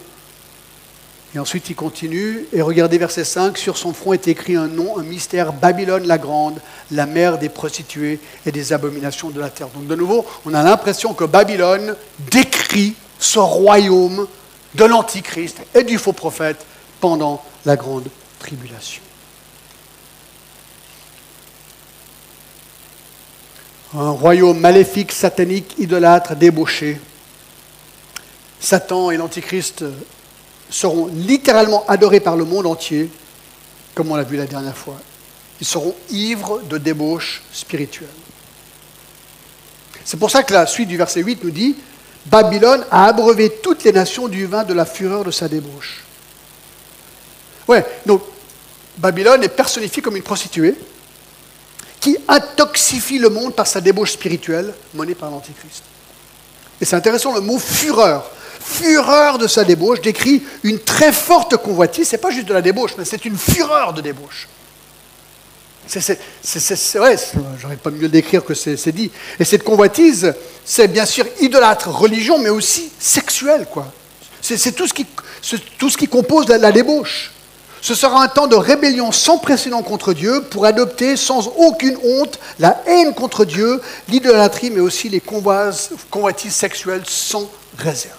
Et 1.36 1.40
ensuite 1.40 1.70
il 1.70 1.76
continue, 1.76 2.48
et 2.54 2.62
regardez 2.62 2.98
verset 2.98 3.24
5, 3.24 3.58
sur 3.58 3.78
son 3.78 3.94
front 3.94 4.14
est 4.14 4.28
écrit 4.28 4.56
un 4.56 4.68
nom, 4.68 4.98
un 4.98 5.04
mystère, 5.04 5.54
Babylone 5.54 6.08
la 6.08 6.18
grande, 6.18 6.60
la 6.90 7.06
mère 7.06 7.38
des 7.38 7.50
prostituées 7.50 8.20
et 8.48 8.52
des 8.52 8.74
abominations 8.74 9.30
de 9.30 9.40
la 9.40 9.50
terre. 9.50 9.68
Donc 9.68 9.86
de 9.86 9.96
nouveau, 9.96 10.26
on 10.46 10.56
a 10.56 10.64
l'impression 10.64 11.14
que 11.14 11.26
Babylone 11.26 11.96
décrit 12.32 12.96
ce 13.20 13.38
royaume 13.38 14.28
de 14.74 14.86
l'Antichrist 14.86 15.58
et 15.76 15.84
du 15.84 16.00
faux 16.00 16.14
prophète 16.14 16.66
pendant 17.00 17.44
la 17.66 17.76
grande 17.76 18.08
tribulation. 18.40 19.04
Un 23.96 24.12
royaume 24.12 24.60
maléfique, 24.60 25.12
satanique, 25.12 25.76
idolâtre, 25.80 26.36
débauché. 26.36 27.00
Satan 28.60 29.10
et 29.12 29.18
l'Antichrist 29.18 29.84
seront 30.70 31.08
littéralement 31.08 31.86
adorés 31.88 32.20
par 32.20 32.36
le 32.36 32.46
monde 32.46 32.68
entier, 32.68 33.10
comme 33.96 34.12
on 34.12 34.16
l'a 34.16 34.24
vu 34.24 34.38
la 34.38 34.46
dernière 34.46 34.78
fois. 34.78 34.98
Ils 35.60 35.68
seront 35.68 35.96
ivres 36.12 36.62
de 36.70 36.78
débauche 36.78 37.42
spirituelle. 37.52 38.08
C'est 40.06 40.18
pour 40.18 40.32
ça 40.32 40.44
que 40.44 40.54
la 40.54 40.68
suite 40.68 40.88
du 40.88 40.98
verset 40.98 41.22
8 41.22 41.44
nous 41.44 41.52
dit 41.52 41.76
Babylone 42.26 42.86
a 42.92 43.06
abreuvé 43.06 43.50
toutes 43.62 43.84
les 43.84 43.92
nations 43.92 44.28
du 44.28 44.46
vin 44.46 44.64
de 44.64 44.74
la 44.74 44.86
fureur 44.86 45.24
de 45.24 45.32
sa 45.32 45.48
débauche. 45.48 46.04
Ouais, 47.68 47.86
donc 48.06 48.22
Babylone 48.98 49.44
est 49.44 49.50
personnifiée 49.50 50.02
comme 50.02 50.16
une 50.16 50.24
prostituée 50.24 50.76
qui 52.00 52.18
intoxifie 52.28 53.20
le 53.20 53.30
monde 53.30 53.54
par 53.54 53.68
sa 53.68 53.82
débauche 53.82 54.12
spirituelle 54.14 54.74
menée 54.94 55.16
par 55.16 55.30
l'Antichrist. 55.30 55.84
Et 56.80 56.86
c'est 56.86 56.96
intéressant, 56.96 57.34
le 57.34 57.42
mot 57.42 57.60
fureur. 57.60 58.30
Fureur 58.60 59.38
de 59.38 59.48
sa 59.48 59.64
débauche 59.64 60.02
décrit 60.02 60.44
une 60.64 60.80
très 60.80 61.12
forte 61.12 61.58
convoitise. 61.58 62.08
Ce 62.08 62.16
n'est 62.16 62.22
pas 62.22 62.32
juste 62.32 62.48
de 62.48 62.54
la 62.54 62.62
débauche, 62.62 62.92
mais 62.98 63.06
c'est 63.06 63.26
une 63.26 63.38
fureur 63.38 63.94
de 63.94 64.02
débauche. 64.02 64.48
C'est 65.88 66.98
vrai, 66.98 67.18
j'aurais 67.60 67.76
pas 67.76 67.90
mieux 67.90 68.10
décrire 68.10 68.46
que 68.46 68.54
c'est 68.54 68.92
dit. 68.92 69.12
Et 69.40 69.44
cette 69.44 69.64
convoitise, 69.64 70.34
c'est 70.64 70.88
bien 70.88 71.06
sûr 71.06 71.26
idolâtre, 71.42 71.90
religion, 71.90 72.38
mais 72.38 72.50
aussi 72.50 72.92
sexuelle, 73.00 73.66
quoi. 73.72 73.92
C'est 74.42 74.72
tout, 74.72 74.88
ce 74.88 75.98
qui 75.98 76.08
compose 76.08 76.48
la 76.48 76.72
débauche. 76.72 77.32
Ce 77.82 77.96
sera 77.96 78.22
un 78.24 78.28
temps 78.28 78.48
de 78.48 78.56
rébellion 78.56 79.12
sans 79.12 79.38
précédent 79.38 79.82
contre 79.84 80.14
Dieu 80.14 80.44
pour 80.52 80.66
adopter 80.66 81.16
sans 81.16 81.48
aucune 81.48 81.98
honte 82.04 82.40
la 82.60 82.82
haine 82.86 83.14
contre 83.14 83.46
Dieu, 83.46 83.82
l'idolâtrie, 84.10 84.70
mais 84.70 84.82
aussi 84.82 85.08
les 85.10 85.22
convoitises 85.22 86.54
sexuelles 86.54 87.04
sans 87.06 87.50
réserve. 87.78 88.16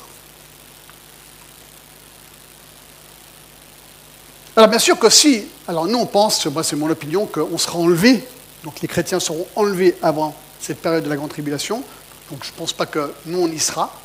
Alors 4.57 4.69
bien 4.69 4.79
sûr 4.79 4.99
que 4.99 5.09
si, 5.09 5.45
alors 5.69 5.87
nous 5.87 5.99
on 5.99 6.07
pense, 6.07 6.47
moi 6.47 6.63
c'est 6.63 6.77
mon 6.77 6.91
opinion, 6.91 7.27
qu'on 7.27 7.57
sera 7.57 7.79
enlevé, 7.79 8.27
donc 8.65 8.81
les 8.81 8.89
chrétiens 8.89 9.21
seront 9.21 9.47
enlevés 9.57 9.97
avant 10.03 10.35
cette 10.61 10.81
période 10.81 11.05
de 11.05 11.09
la 11.09 11.17
grande 11.17 11.31
tribulation, 11.31 11.83
donc 12.31 12.45
je 12.45 12.51
ne 12.51 12.57
pense 12.57 12.73
pas 12.73 12.87
que 12.87 13.13
nous 13.27 13.41
on 13.41 13.47
y 13.47 13.59
sera, 13.59 14.00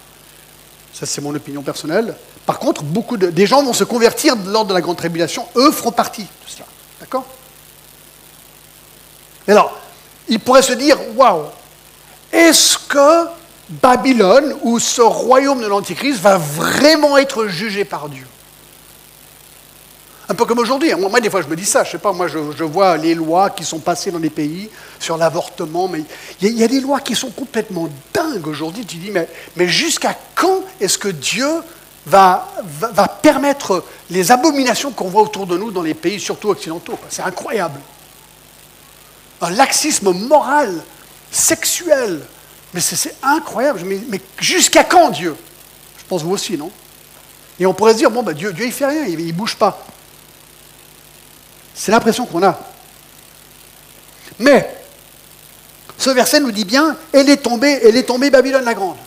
ça 0.98 1.06
c'est 1.06 1.20
mon 1.20 1.36
opinion 1.36 1.62
personnelle, 1.62 2.16
par 2.46 2.58
contre, 2.58 2.84
beaucoup 2.84 3.18
de, 3.18 3.28
des 3.30 3.46
gens 3.46 3.62
vont 3.64 3.74
se 3.74 3.84
convertir 3.84 4.36
lors 4.46 4.64
de 4.64 4.74
la 4.74 4.80
grande 4.80 4.96
tribulation. 4.96 5.46
Eux 5.58 5.72
feront 5.72 5.92
partie 5.92 6.24
de 6.24 6.28
cela. 6.48 6.66
D'accord? 7.02 7.26
Alors, 9.46 9.78
ils 10.30 10.40
pourraient 10.40 10.62
se 10.62 10.74
dire 10.74 10.98
waouh, 11.16 11.44
est-ce 12.32 12.78
que 12.78 13.28
Babylone 13.70 14.56
ou 14.62 14.80
ce 14.80 15.02
royaume 15.02 15.62
de 15.62 15.68
l'Antichrist 15.68 16.20
va 16.22 16.38
vraiment 16.38 17.18
être 17.18 17.48
jugé 17.48 17.84
par 17.84 18.08
Dieu? 18.08 18.26
Un 20.30 20.34
peu 20.34 20.46
comme 20.46 20.60
aujourd'hui. 20.60 20.92
Moi, 20.96 21.20
des 21.20 21.30
fois, 21.30 21.42
je 21.42 21.48
me 21.48 21.56
dis 21.56 21.66
ça. 21.66 21.84
Je 21.84 21.92
sais 21.92 21.98
pas, 22.00 22.12
moi, 22.12 22.28
je, 22.28 22.64
vois 22.64 22.98
les 22.98 23.14
lois 23.14 23.52
qui 23.52 23.64
sont 23.64 23.80
passées 23.80 24.10
dans 24.10 24.20
les 24.20 24.32
pays 24.32 24.70
sur 25.00 25.18
l'avortement. 25.18 25.88
Mais 25.88 26.04
il 26.42 26.58
y, 26.58 26.64
a 26.64 26.68
des 26.68 26.80
lois 26.80 27.00
qui 27.00 27.16
sont 27.16 27.30
complètement 27.30 27.90
dingues 28.12 28.48
aujourd'hui. 28.48 28.86
Tu 28.86 28.98
dis, 28.98 29.12
mais 29.12 29.68
jusqu'à 29.68 30.16
quand 30.34 30.64
est-ce 30.80 30.98
que 30.98 31.08
Dieu 31.08 31.50
va, 32.06 32.48
permettre 33.22 33.84
les 34.10 34.32
abominations 34.32 34.92
qu'on 34.92 35.10
voit 35.10 35.24
autour 35.24 35.48
de 35.48 35.58
nous 35.58 35.72
dans 35.72 35.82
les 35.82 35.94
pays, 35.94 36.20
surtout 36.20 36.50
occidentaux. 36.50 36.98
C'est 37.10 37.24
incroyable. 37.24 37.80
un 39.42 39.50
laxisme 39.50 40.12
moral, 40.12 40.84
sexuel. 41.32 42.22
Mais 42.74 42.82
c'est 42.82 43.16
incroyable. 43.24 43.82
Mais, 44.08 44.22
jusqu'à 44.40 44.84
quand 44.84 45.10
Dieu? 45.10 45.36
Je 45.98 46.04
pense 46.08 46.24
vous 46.24 46.34
aussi, 46.34 46.58
non? 46.58 46.72
Et 47.60 47.66
on 47.66 47.74
pourrait 47.74 47.94
se 47.94 48.00
dire, 48.00 48.12
bon, 48.12 48.22
ben, 48.22 48.34
Dieu, 48.34 48.54
Dieu, 48.54 48.66
il 48.66 48.72
fait 48.72 48.86
rien, 48.86 49.06
il 49.06 49.26
ne 49.26 49.32
bouge 49.32 49.56
pas. 49.56 49.86
C'est 51.74 51.92
l'impression 51.92 52.26
qu'on 52.26 52.44
a. 52.44 52.60
Mais, 54.40 54.76
ce 55.98 56.10
verset 56.10 56.40
nous 56.40 56.52
dit 56.52 56.66
bien, 56.66 56.96
elle 57.14 57.30
est 57.30 57.38
tombée, 57.38 57.80
elle 57.84 57.96
est 57.96 58.04
tombée 58.04 58.30
Babylone 58.30 58.66
la 58.66 58.74
Grande. 58.74 58.98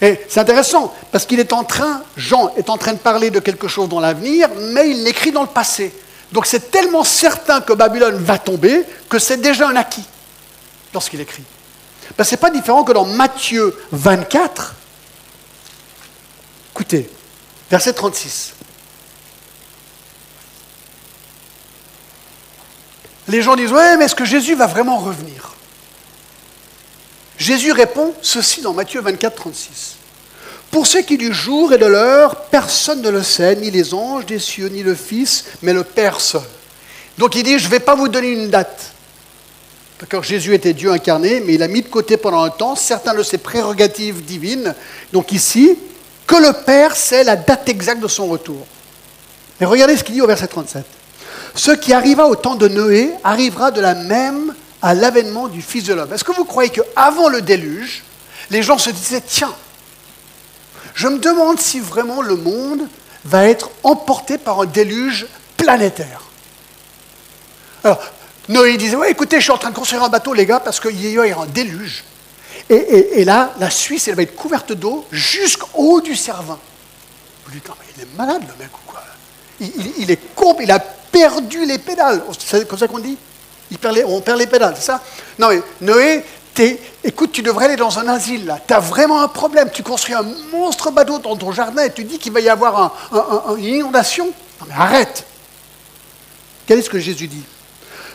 Et 0.00 0.20
c'est 0.28 0.40
intéressant, 0.40 0.94
parce 1.10 1.26
qu'il 1.26 1.40
est 1.40 1.52
en 1.52 1.64
train, 1.64 2.02
Jean 2.16 2.52
est 2.56 2.70
en 2.70 2.78
train 2.78 2.92
de 2.92 2.98
parler 2.98 3.30
de 3.30 3.40
quelque 3.40 3.66
chose 3.66 3.88
dans 3.88 4.00
l'avenir, 4.00 4.48
mais 4.72 4.90
il 4.90 5.02
l'écrit 5.02 5.32
dans 5.32 5.42
le 5.42 5.48
passé. 5.48 5.92
Donc 6.32 6.46
c'est 6.46 6.70
tellement 6.70 7.04
certain 7.04 7.60
que 7.60 7.72
Babylone 7.72 8.16
va 8.16 8.38
tomber 8.38 8.84
que 9.08 9.18
c'est 9.18 9.38
déjà 9.38 9.68
un 9.68 9.76
acquis 9.76 10.04
lorsqu'il 10.94 11.20
écrit. 11.20 11.42
Ben, 12.16 12.24
ce 12.24 12.32
n'est 12.32 12.36
pas 12.36 12.50
différent 12.50 12.84
que 12.84 12.92
dans 12.92 13.04
Matthieu 13.04 13.76
24. 13.92 14.74
Écoutez, 16.72 17.10
verset 17.70 17.92
36. 17.92 18.54
Les 23.26 23.42
gens 23.42 23.56
disent, 23.56 23.72
ouais, 23.72 23.96
mais 23.96 24.06
est-ce 24.06 24.14
que 24.14 24.24
Jésus 24.24 24.54
va 24.54 24.66
vraiment 24.66 24.98
revenir? 24.98 25.54
Jésus 27.38 27.72
répond 27.72 28.12
ceci 28.20 28.60
dans 28.60 28.74
Matthieu 28.74 29.00
24, 29.00 29.34
36. 29.34 29.96
Pour 30.70 30.86
ce 30.86 30.98
qui 30.98 31.14
est 31.14 31.18
du 31.18 31.32
jour 31.32 31.72
et 31.72 31.78
de 31.78 31.86
l'heure, 31.86 32.36
personne 32.46 33.00
ne 33.00 33.08
le 33.08 33.22
sait, 33.22 33.56
ni 33.56 33.70
les 33.70 33.94
anges 33.94 34.26
des 34.26 34.38
cieux, 34.38 34.68
ni 34.68 34.82
le 34.82 34.94
Fils, 34.94 35.44
mais 35.62 35.72
le 35.72 35.84
Père 35.84 36.20
seul. 36.20 36.42
Donc 37.16 37.36
il 37.36 37.42
dit, 37.44 37.58
je 37.58 37.66
ne 37.66 37.70
vais 37.70 37.80
pas 37.80 37.94
vous 37.94 38.08
donner 38.08 38.32
une 38.32 38.50
date. 38.50 38.92
D'accord 40.00 40.22
Jésus 40.22 40.54
était 40.54 40.74
Dieu 40.74 40.92
incarné, 40.92 41.40
mais 41.40 41.54
il 41.54 41.62
a 41.62 41.68
mis 41.68 41.82
de 41.82 41.88
côté 41.88 42.16
pendant 42.16 42.42
un 42.42 42.50
temps 42.50 42.76
certains 42.76 43.14
de 43.14 43.22
ses 43.22 43.38
prérogatives 43.38 44.24
divines. 44.24 44.74
Donc 45.12 45.32
ici, 45.32 45.76
que 46.26 46.36
le 46.36 46.52
Père 46.52 46.94
sait 46.94 47.24
la 47.24 47.36
date 47.36 47.68
exacte 47.68 48.00
de 48.00 48.08
son 48.08 48.26
retour. 48.26 48.66
Mais 49.58 49.66
regardez 49.66 49.96
ce 49.96 50.04
qu'il 50.04 50.14
dit 50.14 50.22
au 50.22 50.26
verset 50.26 50.46
37. 50.48 50.84
Ce 51.54 51.72
qui 51.72 51.92
arriva 51.92 52.26
au 52.26 52.36
temps 52.36 52.54
de 52.54 52.68
Noé 52.68 53.10
arrivera 53.24 53.70
de 53.70 53.80
la 53.80 53.94
même 53.94 54.54
à 54.82 54.94
l'avènement 54.94 55.48
du 55.48 55.62
Fils 55.62 55.84
de 55.84 55.94
l'homme. 55.94 56.12
Est-ce 56.12 56.24
que 56.24 56.32
vous 56.32 56.44
croyez 56.44 56.70
qu'avant 56.70 57.28
le 57.28 57.42
déluge, 57.42 58.04
les 58.50 58.62
gens 58.62 58.78
se 58.78 58.90
disaient, 58.90 59.22
tiens, 59.26 59.54
je 60.94 61.08
me 61.08 61.18
demande 61.18 61.60
si 61.60 61.80
vraiment 61.80 62.22
le 62.22 62.36
monde 62.36 62.88
va 63.24 63.44
être 63.44 63.70
emporté 63.82 64.38
par 64.38 64.60
un 64.60 64.66
déluge 64.66 65.26
planétaire. 65.56 66.22
Alors, 67.84 68.00
Noé 68.48 68.76
disait, 68.76 68.96
ouais, 68.96 69.10
écoutez, 69.10 69.36
je 69.36 69.42
suis 69.42 69.52
en 69.52 69.58
train 69.58 69.70
de 69.70 69.76
construire 69.76 70.02
un 70.02 70.08
bateau, 70.08 70.32
les 70.32 70.46
gars, 70.46 70.60
parce 70.60 70.80
qu'il 70.80 71.00
y 71.00 71.18
a 71.18 71.22
un 71.22 71.46
déluge. 71.46 72.04
Et, 72.70 73.24
là, 73.24 73.52
la 73.58 73.70
Suisse, 73.70 74.08
elle 74.08 74.14
va 74.14 74.22
être 74.22 74.34
couverte 74.34 74.72
d'eau 74.72 75.06
jusqu'au 75.10 75.68
haut 75.74 76.00
du 76.00 76.16
Cervin. 76.16 76.58
Vous 77.44 77.52
dites, 77.52 77.66
mais 77.68 77.86
il 77.96 78.02
est 78.02 78.16
malade, 78.16 78.42
le 78.42 78.62
mec, 78.62 78.72
ou 78.74 78.90
quoi? 78.90 79.02
Il, 79.60 80.10
est 80.10 80.34
con, 80.34 80.56
il 80.60 80.70
a 80.70 80.78
perdu 80.78 81.64
les 81.64 81.78
pédales. 81.78 82.22
C'est 82.38 82.66
comme 82.68 82.78
ça 82.78 82.88
qu'on 82.88 82.98
dit? 82.98 83.16
On 84.06 84.20
perd 84.20 84.38
les 84.38 84.46
pédales, 84.46 84.74
c'est 84.76 84.86
ça? 84.86 85.02
Non, 85.38 85.48
mais 85.48 85.62
Noé, 85.80 86.24
écoute, 87.04 87.32
tu 87.32 87.42
devrais 87.42 87.66
aller 87.66 87.76
dans 87.76 87.98
un 87.98 88.08
asile, 88.08 88.46
là. 88.46 88.58
Tu 88.66 88.74
as 88.74 88.80
vraiment 88.80 89.22
un 89.22 89.28
problème. 89.28 89.70
Tu 89.72 89.82
construis 89.82 90.14
un 90.14 90.26
monstre 90.52 90.90
bateau 90.90 91.18
dans 91.18 91.36
ton 91.36 91.52
jardin 91.52 91.84
et 91.84 91.92
tu 91.92 92.04
dis 92.04 92.18
qu'il 92.18 92.32
va 92.32 92.40
y 92.40 92.48
avoir 92.48 92.94
une 93.56 93.64
inondation. 93.64 94.26
Non, 94.60 94.66
mais 94.68 94.74
arrête 94.74 95.24
Quel 96.66 96.78
est 96.78 96.82
ce 96.82 96.90
que 96.90 96.98
Jésus 96.98 97.28
dit? 97.28 97.44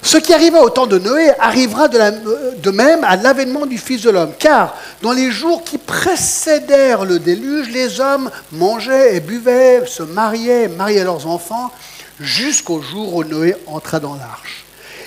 Ce 0.02 0.18
qui 0.18 0.34
arriva 0.34 0.60
au 0.62 0.70
temps 0.70 0.86
de 0.86 1.00
Noé 1.00 1.32
arrivera 1.40 1.88
de, 1.88 2.58
de 2.58 2.72
même 2.72 3.06
à 3.06 3.16
l'avènement 3.16 3.66
du 3.66 3.78
Fils 3.78 4.02
de 4.02 4.10
l'homme. 4.10 4.34
Car 4.38 4.76
dans 5.02 5.14
les 5.14 5.32
jours 5.32 5.64
qui 5.64 5.78
précédèrent 5.78 7.06
le 7.06 7.20
déluge, 7.20 7.70
les 7.70 8.02
hommes 8.02 8.30
mangeaient 8.52 9.16
et 9.16 9.20
buvaient, 9.22 9.86
se 9.86 10.04
mariaient, 10.04 10.68
mariaient 10.68 11.06
leurs 11.06 11.28
enfants, 11.28 11.72
jusqu'au 12.20 12.82
jour 12.82 13.16
où 13.16 13.24
Noé 13.24 13.56
entra 13.66 14.02
dans 14.02 14.16
l'arche. 14.16 14.63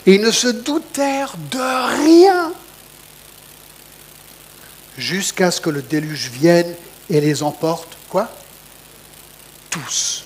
Et 0.07 0.15
ils 0.15 0.21
ne 0.21 0.31
se 0.31 0.49
doutèrent 0.49 1.35
de 1.51 2.05
rien 2.05 2.53
jusqu'à 4.97 5.51
ce 5.51 5.61
que 5.61 5.71
le 5.71 5.83
déluge 5.83 6.31
vienne 6.31 6.75
et 7.11 7.21
les 7.21 7.43
emporte. 7.43 7.97
Quoi? 8.09 8.29
Tous. 9.69 10.25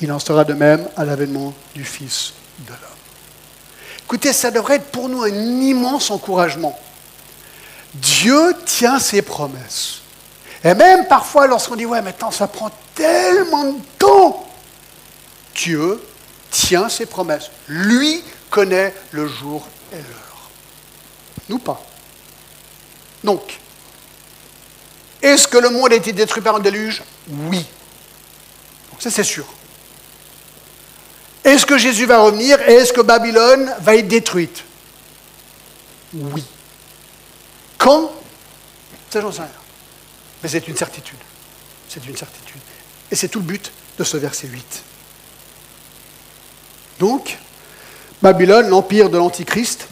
Il 0.00 0.12
en 0.12 0.18
sera 0.18 0.44
de 0.44 0.52
même 0.52 0.88
à 0.96 1.04
l'avènement 1.04 1.54
du 1.74 1.84
Fils 1.84 2.34
de 2.60 2.70
l'homme. 2.72 2.78
Écoutez, 4.04 4.32
ça 4.32 4.50
devrait 4.50 4.76
être 4.76 4.90
pour 4.90 5.08
nous 5.08 5.22
un 5.22 5.28
immense 5.28 6.10
encouragement. 6.10 6.78
Dieu 7.94 8.54
tient 8.66 8.98
ses 8.98 9.22
promesses. 9.22 10.00
Et 10.64 10.74
même 10.74 11.06
parfois, 11.08 11.46
lorsqu'on 11.46 11.76
dit, 11.76 11.86
ouais, 11.86 12.02
maintenant 12.02 12.30
ça 12.30 12.46
prend 12.46 12.70
tellement 12.94 13.64
de 13.64 13.78
temps, 13.98 14.46
Dieu 15.54 16.00
tient 16.52 16.88
ses 16.88 17.06
promesses. 17.06 17.50
Lui 17.66 18.22
connaît 18.50 18.94
le 19.10 19.26
jour 19.26 19.66
et 19.92 19.96
l'heure. 19.96 20.50
Nous 21.48 21.58
pas. 21.58 21.84
Donc, 23.24 23.58
est-ce 25.20 25.48
que 25.48 25.58
le 25.58 25.70
monde 25.70 25.92
a 25.92 25.96
été 25.96 26.12
détruit 26.12 26.42
par 26.42 26.56
un 26.56 26.60
déluge? 26.60 27.02
Oui. 27.28 27.64
Donc 28.90 29.02
ça 29.02 29.10
c'est 29.10 29.24
sûr. 29.24 29.46
Est-ce 31.42 31.66
que 31.66 31.78
Jésus 31.78 32.06
va 32.06 32.20
revenir 32.20 32.60
et 32.68 32.74
est-ce 32.74 32.92
que 32.92 33.00
Babylone 33.00 33.74
va 33.80 33.96
être 33.96 34.06
détruite? 34.06 34.62
Oui. 36.14 36.44
Quand? 37.78 38.12
Ça 39.10 39.20
j'en 39.20 39.32
sais 39.32 39.42
rien. 39.42 39.50
Mais 40.42 40.48
c'est 40.48 40.68
une 40.68 40.76
certitude. 40.76 41.18
C'est 41.88 42.04
une 42.06 42.16
certitude. 42.16 42.60
Et 43.10 43.16
c'est 43.16 43.28
tout 43.28 43.40
le 43.40 43.46
but 43.46 43.72
de 43.98 44.04
ce 44.04 44.16
verset 44.16 44.48
8. 44.48 44.82
Donc, 47.02 47.36
Babylone, 48.22 48.68
l'empire 48.68 49.10
de 49.10 49.18
l'Antichrist, 49.18 49.88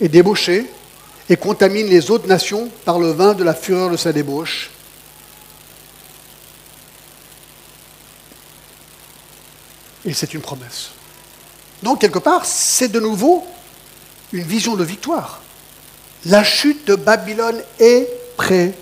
est 0.00 0.08
débauché 0.08 0.68
et 1.28 1.36
contamine 1.36 1.86
les 1.86 2.10
autres 2.10 2.26
nations 2.26 2.68
par 2.84 2.98
le 2.98 3.12
vin 3.12 3.34
de 3.34 3.44
la 3.44 3.54
fureur 3.54 3.90
de 3.90 3.96
sa 3.96 4.12
débauche. 4.12 4.70
Et 10.04 10.14
c'est 10.14 10.34
une 10.34 10.40
promesse. 10.40 10.90
Donc, 11.84 12.00
quelque 12.00 12.18
part, 12.18 12.44
c'est 12.44 12.88
de 12.88 12.98
nouveau 12.98 13.46
une 14.32 14.42
vision 14.42 14.74
de 14.74 14.82
victoire. 14.82 15.42
La 16.26 16.42
chute 16.42 16.88
de 16.88 16.96
Babylone 16.96 17.62
est 17.78 18.08
prédite. 18.36 18.74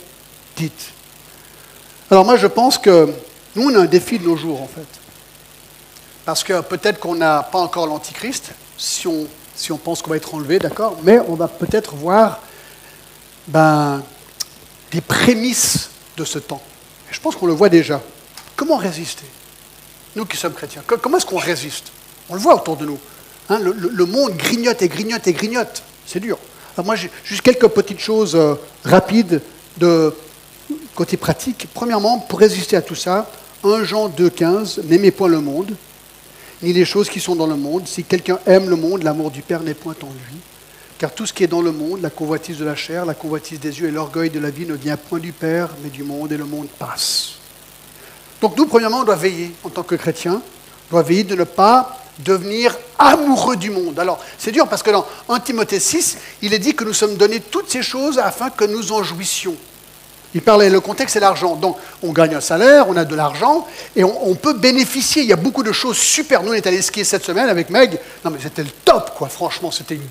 Alors 2.10 2.24
moi, 2.24 2.38
je 2.38 2.46
pense 2.46 2.78
que 2.78 3.12
nous, 3.54 3.68
on 3.68 3.74
a 3.74 3.80
un 3.80 3.84
défi 3.84 4.18
de 4.18 4.24
nos 4.24 4.36
jours, 4.36 4.62
en 4.62 4.68
fait. 4.68 4.97
Parce 6.28 6.44
que 6.44 6.60
peut-être 6.60 7.00
qu'on 7.00 7.14
n'a 7.14 7.42
pas 7.42 7.58
encore 7.58 7.86
l'Antichrist, 7.86 8.50
si 8.76 9.08
on, 9.08 9.26
si 9.56 9.72
on 9.72 9.78
pense 9.78 10.02
qu'on 10.02 10.10
va 10.10 10.18
être 10.18 10.34
enlevé, 10.34 10.58
d'accord, 10.58 10.98
mais 11.02 11.18
on 11.26 11.34
va 11.34 11.48
peut-être 11.48 11.94
voir 11.94 12.40
ben, 13.46 14.02
des 14.90 15.00
prémices 15.00 15.88
de 16.18 16.26
ce 16.26 16.38
temps. 16.38 16.60
Je 17.10 17.18
pense 17.18 17.34
qu'on 17.34 17.46
le 17.46 17.54
voit 17.54 17.70
déjà. 17.70 18.02
Comment 18.56 18.76
résister 18.76 19.24
Nous 20.16 20.26
qui 20.26 20.36
sommes 20.36 20.52
chrétiens, 20.52 20.82
comment 20.86 21.16
est-ce 21.16 21.24
qu'on 21.24 21.38
résiste? 21.38 21.92
On 22.28 22.34
le 22.34 22.40
voit 22.40 22.56
autour 22.56 22.76
de 22.76 22.84
nous. 22.84 22.98
Hein, 23.48 23.58
le, 23.60 24.04
monde 24.04 24.36
grignote 24.36 24.82
et 24.82 24.88
grignote 24.88 25.26
et 25.26 25.32
grignote. 25.32 25.82
C'est 26.04 26.20
dur. 26.20 26.36
Alors 26.76 26.84
moi, 26.84 26.94
j'ai 26.94 27.10
juste 27.24 27.40
quelques 27.40 27.68
petites 27.68 28.00
choses 28.00 28.36
euh, 28.36 28.54
rapides 28.84 29.40
de 29.78 30.14
côté 30.94 31.16
pratique. 31.16 31.68
Premièrement, 31.72 32.18
pour 32.18 32.38
résister 32.38 32.76
à 32.76 32.82
tout 32.82 32.94
ça, 32.94 33.30
1 33.64 33.84
Jean 33.84 34.10
2,15, 34.10 34.84
n'aimez 34.84 35.10
point 35.10 35.28
le 35.28 35.40
monde, 35.40 35.74
ni 36.62 36.72
les 36.72 36.84
choses 36.84 37.08
qui 37.08 37.20
sont 37.20 37.36
dans 37.36 37.46
le 37.46 37.56
monde. 37.56 37.86
Si 37.86 38.04
quelqu'un 38.04 38.38
aime 38.46 38.68
le 38.68 38.76
monde, 38.76 39.02
l'amour 39.02 39.30
du 39.30 39.42
Père 39.42 39.62
n'est 39.62 39.74
point 39.74 39.94
en 40.02 40.06
lui. 40.06 40.38
Car 40.98 41.12
tout 41.12 41.26
ce 41.26 41.32
qui 41.32 41.44
est 41.44 41.48
dans 41.48 41.62
le 41.62 41.70
monde, 41.70 42.02
la 42.02 42.10
convoitise 42.10 42.58
de 42.58 42.64
la 42.64 42.74
chair, 42.74 43.06
la 43.06 43.14
convoitise 43.14 43.60
des 43.60 43.80
yeux 43.80 43.88
et 43.88 43.92
l'orgueil 43.92 44.30
de 44.30 44.40
la 44.40 44.50
vie 44.50 44.66
ne 44.66 44.74
vient 44.74 44.96
point 44.96 45.20
du 45.20 45.32
Père, 45.32 45.70
mais 45.82 45.90
du 45.90 46.02
monde, 46.02 46.32
et 46.32 46.36
le 46.36 46.44
monde 46.44 46.66
passe. 46.78 47.34
Donc 48.40 48.56
nous, 48.56 48.66
premièrement, 48.66 49.00
on 49.00 49.04
doit 49.04 49.16
veiller, 49.16 49.52
en 49.62 49.68
tant 49.68 49.84
que 49.84 49.94
chrétiens, 49.94 50.42
on 50.90 50.94
doit 50.94 51.02
veiller 51.02 51.24
de 51.24 51.36
ne 51.36 51.44
pas 51.44 51.98
devenir 52.18 52.76
amoureux 52.98 53.56
du 53.56 53.70
monde. 53.70 53.98
Alors, 54.00 54.20
c'est 54.38 54.50
dur 54.50 54.66
parce 54.66 54.82
que 54.82 54.90
dans 54.90 55.06
1 55.28 55.38
Timothée 55.40 55.78
6, 55.78 56.18
il 56.42 56.52
est 56.52 56.58
dit 56.58 56.74
que 56.74 56.82
nous 56.82 56.92
sommes 56.92 57.16
donnés 57.16 57.40
toutes 57.40 57.70
ces 57.70 57.82
choses 57.82 58.18
afin 58.18 58.50
que 58.50 58.64
nous 58.64 58.92
en 58.92 59.04
jouissions. 59.04 59.56
Il 60.34 60.42
parlait, 60.42 60.68
le 60.68 60.80
contexte, 60.80 61.14
c'est 61.14 61.20
l'argent. 61.20 61.56
Donc, 61.56 61.76
on 62.02 62.12
gagne 62.12 62.34
un 62.34 62.40
salaire, 62.40 62.86
on 62.88 62.96
a 62.96 63.04
de 63.04 63.14
l'argent, 63.14 63.66
et 63.96 64.04
on, 64.04 64.34
peut 64.34 64.52
bénéficier. 64.52 65.22
Il 65.22 65.28
y 65.28 65.32
a 65.32 65.36
beaucoup 65.36 65.62
de 65.62 65.72
choses 65.72 65.96
super. 65.96 66.42
Nous, 66.42 66.50
on 66.50 66.54
est 66.54 66.66
allé 66.66 66.82
skier 66.82 67.04
cette 67.04 67.24
semaine 67.24 67.48
avec 67.48 67.70
Meg. 67.70 67.98
Non, 68.24 68.30
mais 68.30 68.38
c'était 68.42 68.62
le 68.62 68.70
top, 68.84 69.14
quoi, 69.16 69.28
franchement. 69.28 69.70
C'était 69.70 69.94
une 69.94 70.08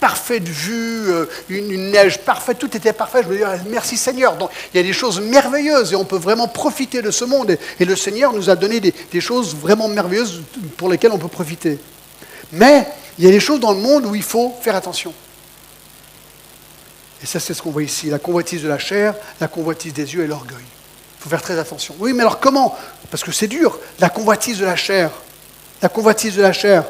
parfaite 0.00 0.48
vue, 0.48 1.10
euh, 1.10 1.26
une, 1.48 1.90
neige 1.90 2.18
parfaite, 2.18 2.58
tout 2.58 2.74
était 2.76 2.92
parfait. 2.92 3.22
Je 3.22 3.28
me 3.28 3.36
dis, 3.36 3.44
merci 3.68 3.96
Seigneur. 3.96 4.34
Donc, 4.36 4.50
il 4.74 4.78
y 4.78 4.80
a 4.80 4.82
des 4.82 4.92
choses 4.92 5.20
merveilleuses, 5.20 5.92
et 5.92 5.96
on 5.96 6.04
peut 6.04 6.18
vraiment 6.18 6.48
profiter 6.48 7.00
de 7.00 7.12
ce 7.12 7.24
monde. 7.24 7.56
Et, 7.78 7.84
le 7.84 7.96
Seigneur 7.96 8.32
nous 8.32 8.50
a 8.50 8.56
donné 8.56 8.80
des 8.80 9.20
choses 9.20 9.54
vraiment 9.54 9.88
merveilleuses 9.88 10.42
pour 10.76 10.88
lesquelles 10.88 11.12
on 11.12 11.18
peut 11.18 11.28
profiter. 11.28 11.78
Mais 12.52 12.86
il 13.18 13.24
y 13.24 13.28
a 13.28 13.30
des 13.30 13.40
choses 13.40 13.60
dans 13.60 13.72
le 13.72 13.78
monde 13.78 14.06
où 14.06 14.14
il 14.16 14.22
faut 14.22 14.52
faire 14.60 14.74
attention. 14.74 15.14
Et 17.22 17.26
ça, 17.26 17.38
c'est 17.38 17.54
ce 17.54 17.62
qu'on 17.62 17.70
voit 17.70 17.82
ici. 17.82 18.08
La 18.08 18.18
convoitise 18.18 18.62
de 18.62 18.68
la 18.68 18.78
chair, 18.78 19.14
la 19.40 19.48
convoitise 19.48 19.92
des 19.92 20.14
yeux 20.14 20.24
et 20.24 20.26
l'orgueil. 20.26 20.56
Il 20.58 21.22
faut 21.22 21.28
faire 21.28 21.42
très 21.42 21.58
attention. 21.58 21.94
Oui, 21.98 22.12
mais 22.14 22.22
alors 22.22 22.40
comment? 22.40 22.76
Parce 23.10 23.22
que 23.22 23.32
c'est 23.32 23.46
dur. 23.46 23.78
La 23.98 24.08
convoitise 24.08 24.58
de 24.58 24.64
la 24.64 24.76
chair. 24.76 25.10
La 25.82 25.88
convoitise 25.88 26.36
de 26.36 26.42
la 26.42 26.52
chair. 26.52 26.84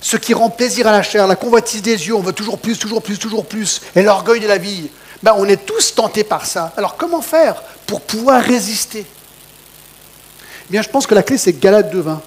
Ce 0.00 0.16
qui 0.16 0.34
rend 0.34 0.50
plaisir 0.50 0.86
à 0.88 0.92
la 0.92 1.02
chair, 1.02 1.26
la 1.26 1.36
convoitise 1.36 1.80
des 1.80 2.08
yeux, 2.08 2.14
on 2.14 2.20
veut 2.20 2.32
toujours 2.32 2.58
plus, 2.58 2.76
toujours 2.76 3.02
plus, 3.02 3.18
toujours 3.18 3.46
plus. 3.46 3.80
Et 3.94 4.02
l'orgueil 4.02 4.40
de 4.40 4.48
la 4.48 4.58
vie. 4.58 4.90
Ben, 5.22 5.34
on 5.36 5.48
est 5.48 5.64
tous 5.64 5.94
tentés 5.94 6.24
par 6.24 6.44
ça. 6.44 6.72
Alors 6.76 6.96
comment 6.96 7.22
faire 7.22 7.62
pour 7.86 8.00
pouvoir 8.00 8.42
résister? 8.42 9.06
Eh 9.08 10.72
Bien, 10.72 10.82
je 10.82 10.88
pense 10.88 11.06
que 11.06 11.14
la 11.14 11.22
clé, 11.22 11.38
c'est 11.38 11.52
Galate 11.52 11.94
2.20. 11.94 12.18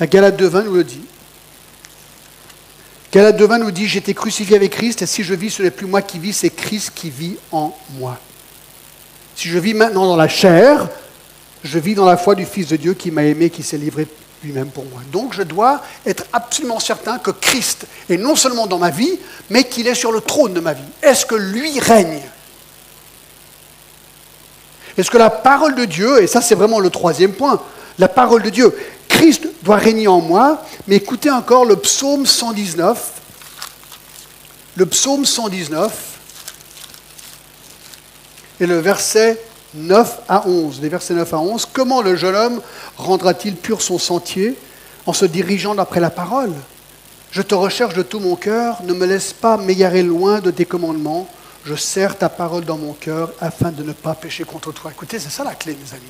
La 0.00 0.06
Galate 0.06 0.40
2.20 0.40 0.64
nous 0.64 0.74
le 0.74 0.84
dit. 0.84 1.02
Galate 3.12 3.40
2.20 3.40 3.58
nous 3.60 3.70
dit, 3.70 3.86
j'étais 3.86 4.14
crucifié 4.14 4.56
avec 4.56 4.72
Christ, 4.72 5.02
et 5.02 5.06
si 5.06 5.22
je 5.22 5.34
vis, 5.34 5.50
ce 5.50 5.62
n'est 5.62 5.70
plus 5.70 5.86
moi 5.86 6.02
qui 6.02 6.18
vis, 6.18 6.32
c'est 6.32 6.50
Christ 6.50 6.92
qui 6.94 7.10
vit 7.10 7.36
en 7.52 7.76
moi. 7.98 8.18
Si 9.36 9.48
je 9.48 9.58
vis 9.58 9.74
maintenant 9.74 10.06
dans 10.06 10.16
la 10.16 10.28
chair, 10.28 10.88
je 11.62 11.78
vis 11.78 11.94
dans 11.94 12.04
la 12.04 12.16
foi 12.16 12.34
du 12.34 12.44
Fils 12.44 12.68
de 12.68 12.76
Dieu 12.76 12.94
qui 12.94 13.10
m'a 13.10 13.24
aimé, 13.24 13.50
qui 13.50 13.62
s'est 13.62 13.78
livré 13.78 14.06
lui-même 14.42 14.68
pour 14.68 14.84
moi. 14.84 15.00
Donc 15.12 15.34
je 15.34 15.42
dois 15.42 15.82
être 16.04 16.24
absolument 16.32 16.80
certain 16.80 17.18
que 17.18 17.30
Christ 17.30 17.86
est 18.08 18.16
non 18.16 18.36
seulement 18.36 18.66
dans 18.66 18.78
ma 18.78 18.90
vie, 18.90 19.18
mais 19.50 19.64
qu'il 19.64 19.86
est 19.86 19.94
sur 19.94 20.12
le 20.12 20.20
trône 20.20 20.52
de 20.52 20.60
ma 20.60 20.72
vie. 20.72 20.82
Est-ce 21.02 21.26
que 21.26 21.34
lui 21.34 21.78
règne? 21.80 22.22
Est-ce 24.96 25.10
que 25.10 25.18
la 25.18 25.30
parole 25.30 25.74
de 25.74 25.84
Dieu, 25.84 26.22
et 26.22 26.26
ça 26.26 26.40
c'est 26.40 26.54
vraiment 26.54 26.80
le 26.80 26.90
troisième 26.90 27.32
point, 27.32 27.60
la 27.98 28.08
parole 28.08 28.42
de 28.42 28.50
Dieu, 28.50 28.74
Christ 29.08 29.48
doit 29.62 29.76
régner 29.76 30.08
en 30.08 30.20
moi, 30.20 30.62
mais 30.86 30.96
écoutez 30.96 31.30
encore 31.30 31.64
le 31.64 31.76
psaume 31.76 32.26
119, 32.26 33.12
le 34.76 34.86
psaume 34.86 35.24
119, 35.24 36.16
et 38.60 38.66
le 38.66 38.78
verset 38.78 39.40
9 39.74 40.20
à 40.28 40.46
11. 40.48 40.80
Les 40.80 40.88
versets 40.88 41.14
9 41.14 41.34
à 41.34 41.38
11. 41.38 41.68
Comment 41.72 42.02
le 42.02 42.16
jeune 42.16 42.34
homme 42.34 42.60
rendra-t-il 42.96 43.56
pur 43.56 43.82
son 43.82 43.98
sentier 43.98 44.56
en 45.06 45.12
se 45.12 45.24
dirigeant 45.24 45.74
d'après 45.74 46.00
la 46.00 46.10
parole? 46.10 46.52
Je 47.30 47.42
te 47.42 47.54
recherche 47.54 47.94
de 47.94 48.02
tout 48.02 48.20
mon 48.20 48.36
cœur, 48.36 48.82
ne 48.84 48.94
me 48.94 49.04
laisse 49.04 49.32
pas 49.32 49.56
m'égarer 49.56 50.02
loin 50.02 50.40
de 50.40 50.50
tes 50.50 50.64
commandements. 50.64 51.28
Je 51.64 51.74
serre 51.74 52.16
ta 52.16 52.28
parole 52.28 52.64
dans 52.64 52.78
mon 52.78 52.92
cœur 52.92 53.32
afin 53.40 53.70
de 53.72 53.82
ne 53.82 53.92
pas 53.92 54.14
pécher 54.14 54.44
contre 54.44 54.72
toi. 54.72 54.92
Écoutez, 54.92 55.18
c'est 55.18 55.30
ça 55.30 55.44
la 55.44 55.54
clé, 55.54 55.72
mes 55.72 55.92
amis. 55.92 56.04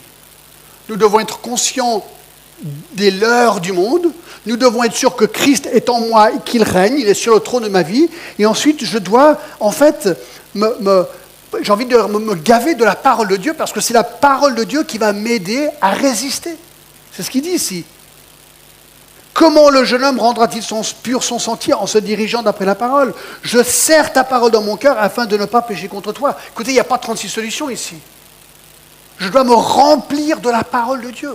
Nous 0.88 0.96
devons 0.96 1.18
être 1.18 1.40
conscients 1.40 2.06
des 2.92 3.10
leurs 3.10 3.60
du 3.60 3.72
monde. 3.72 4.06
Nous 4.46 4.56
devons 4.56 4.84
être 4.84 4.94
sûrs 4.94 5.16
que 5.16 5.24
Christ 5.24 5.66
est 5.72 5.88
en 5.88 6.00
moi 6.00 6.32
et 6.32 6.38
qu'il 6.44 6.62
règne, 6.62 6.96
il 6.98 7.08
est 7.08 7.14
sur 7.14 7.34
le 7.34 7.40
trône 7.40 7.64
de 7.64 7.68
ma 7.68 7.82
vie. 7.82 8.08
Et 8.38 8.46
ensuite, 8.46 8.84
je 8.84 8.98
dois, 8.98 9.38
en 9.60 9.72
fait, 9.72 10.08
j'ai 10.54 11.72
envie 11.72 11.86
de 11.86 11.96
me 11.96 12.34
gaver 12.34 12.74
de 12.74 12.84
la 12.84 12.94
parole 12.94 13.28
de 13.28 13.36
Dieu 13.36 13.54
parce 13.54 13.72
que 13.72 13.80
c'est 13.80 13.94
la 13.94 14.04
parole 14.04 14.54
de 14.54 14.64
Dieu 14.64 14.84
qui 14.84 14.98
va 14.98 15.12
m'aider 15.12 15.68
à 15.80 15.90
résister. 15.90 16.56
C'est 17.12 17.22
ce 17.22 17.30
qu'il 17.30 17.42
dit 17.42 17.50
ici. 17.50 17.84
Comment 19.34 19.68
le 19.68 19.84
jeune 19.84 20.02
homme 20.02 20.18
rendra-t-il 20.18 20.62
son, 20.62 20.80
pur 21.02 21.22
son 21.22 21.38
sentier 21.38 21.74
en 21.74 21.86
se 21.86 21.98
dirigeant 21.98 22.42
d'après 22.42 22.64
la 22.64 22.74
parole? 22.74 23.12
Je 23.42 23.62
serre 23.62 24.12
ta 24.12 24.24
parole 24.24 24.50
dans 24.50 24.62
mon 24.62 24.76
cœur 24.76 24.96
afin 24.98 25.26
de 25.26 25.36
ne 25.36 25.44
pas 25.44 25.60
pécher 25.60 25.88
contre 25.88 26.12
toi. 26.12 26.38
Écoutez, 26.52 26.70
il 26.70 26.74
n'y 26.74 26.80
a 26.80 26.84
pas 26.84 26.96
36 26.96 27.28
solutions 27.28 27.68
ici. 27.68 27.96
Je 29.18 29.28
dois 29.28 29.44
me 29.44 29.54
remplir 29.54 30.40
de 30.40 30.48
la 30.48 30.64
parole 30.64 31.02
de 31.02 31.10
Dieu. 31.10 31.34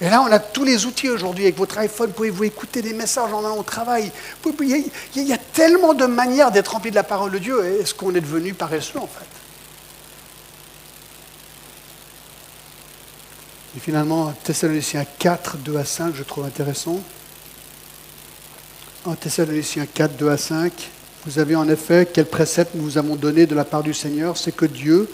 Et 0.00 0.08
là, 0.08 0.22
on 0.22 0.30
a 0.30 0.38
tous 0.38 0.64
les 0.64 0.86
outils 0.86 1.10
aujourd'hui. 1.10 1.44
Avec 1.44 1.56
votre 1.56 1.78
iPhone, 1.78 2.12
pouvez-vous 2.12 2.44
écouter 2.44 2.82
des 2.82 2.92
messages 2.92 3.32
en 3.32 3.40
allant 3.40 3.58
au 3.58 3.64
travail? 3.64 4.12
Il 4.44 4.92
y 5.16 5.32
a 5.32 5.38
tellement 5.38 5.94
de 5.94 6.06
manières 6.06 6.52
d'être 6.52 6.68
rempli 6.68 6.90
de 6.90 6.96
la 6.96 7.02
parole 7.02 7.32
de 7.32 7.38
Dieu. 7.38 7.64
Est-ce 7.80 7.94
qu'on 7.94 8.14
est 8.14 8.20
devenu 8.20 8.54
paresseux, 8.54 8.98
en 8.98 9.08
fait? 9.08 9.26
Et 13.76 13.80
finalement, 13.80 14.32
Thessaloniciens 14.44 15.04
4, 15.18 15.56
2 15.58 15.76
à 15.76 15.84
5, 15.84 16.14
je 16.14 16.22
trouve 16.22 16.44
intéressant. 16.44 17.00
En 19.04 19.14
Thessaloniciens 19.14 19.86
4, 19.86 20.16
2 20.16 20.28
à 20.30 20.36
5, 20.36 20.72
vous 21.26 21.38
avez 21.38 21.56
en 21.56 21.68
effet 21.68 22.08
quel 22.12 22.26
précepte 22.26 22.74
nous 22.74 22.84
vous 22.84 22.98
avons 22.98 23.16
donné 23.16 23.46
de 23.46 23.54
la 23.54 23.64
part 23.64 23.82
du 23.82 23.94
Seigneur, 23.94 24.36
c'est 24.36 24.52
que 24.54 24.64
Dieu 24.64 25.10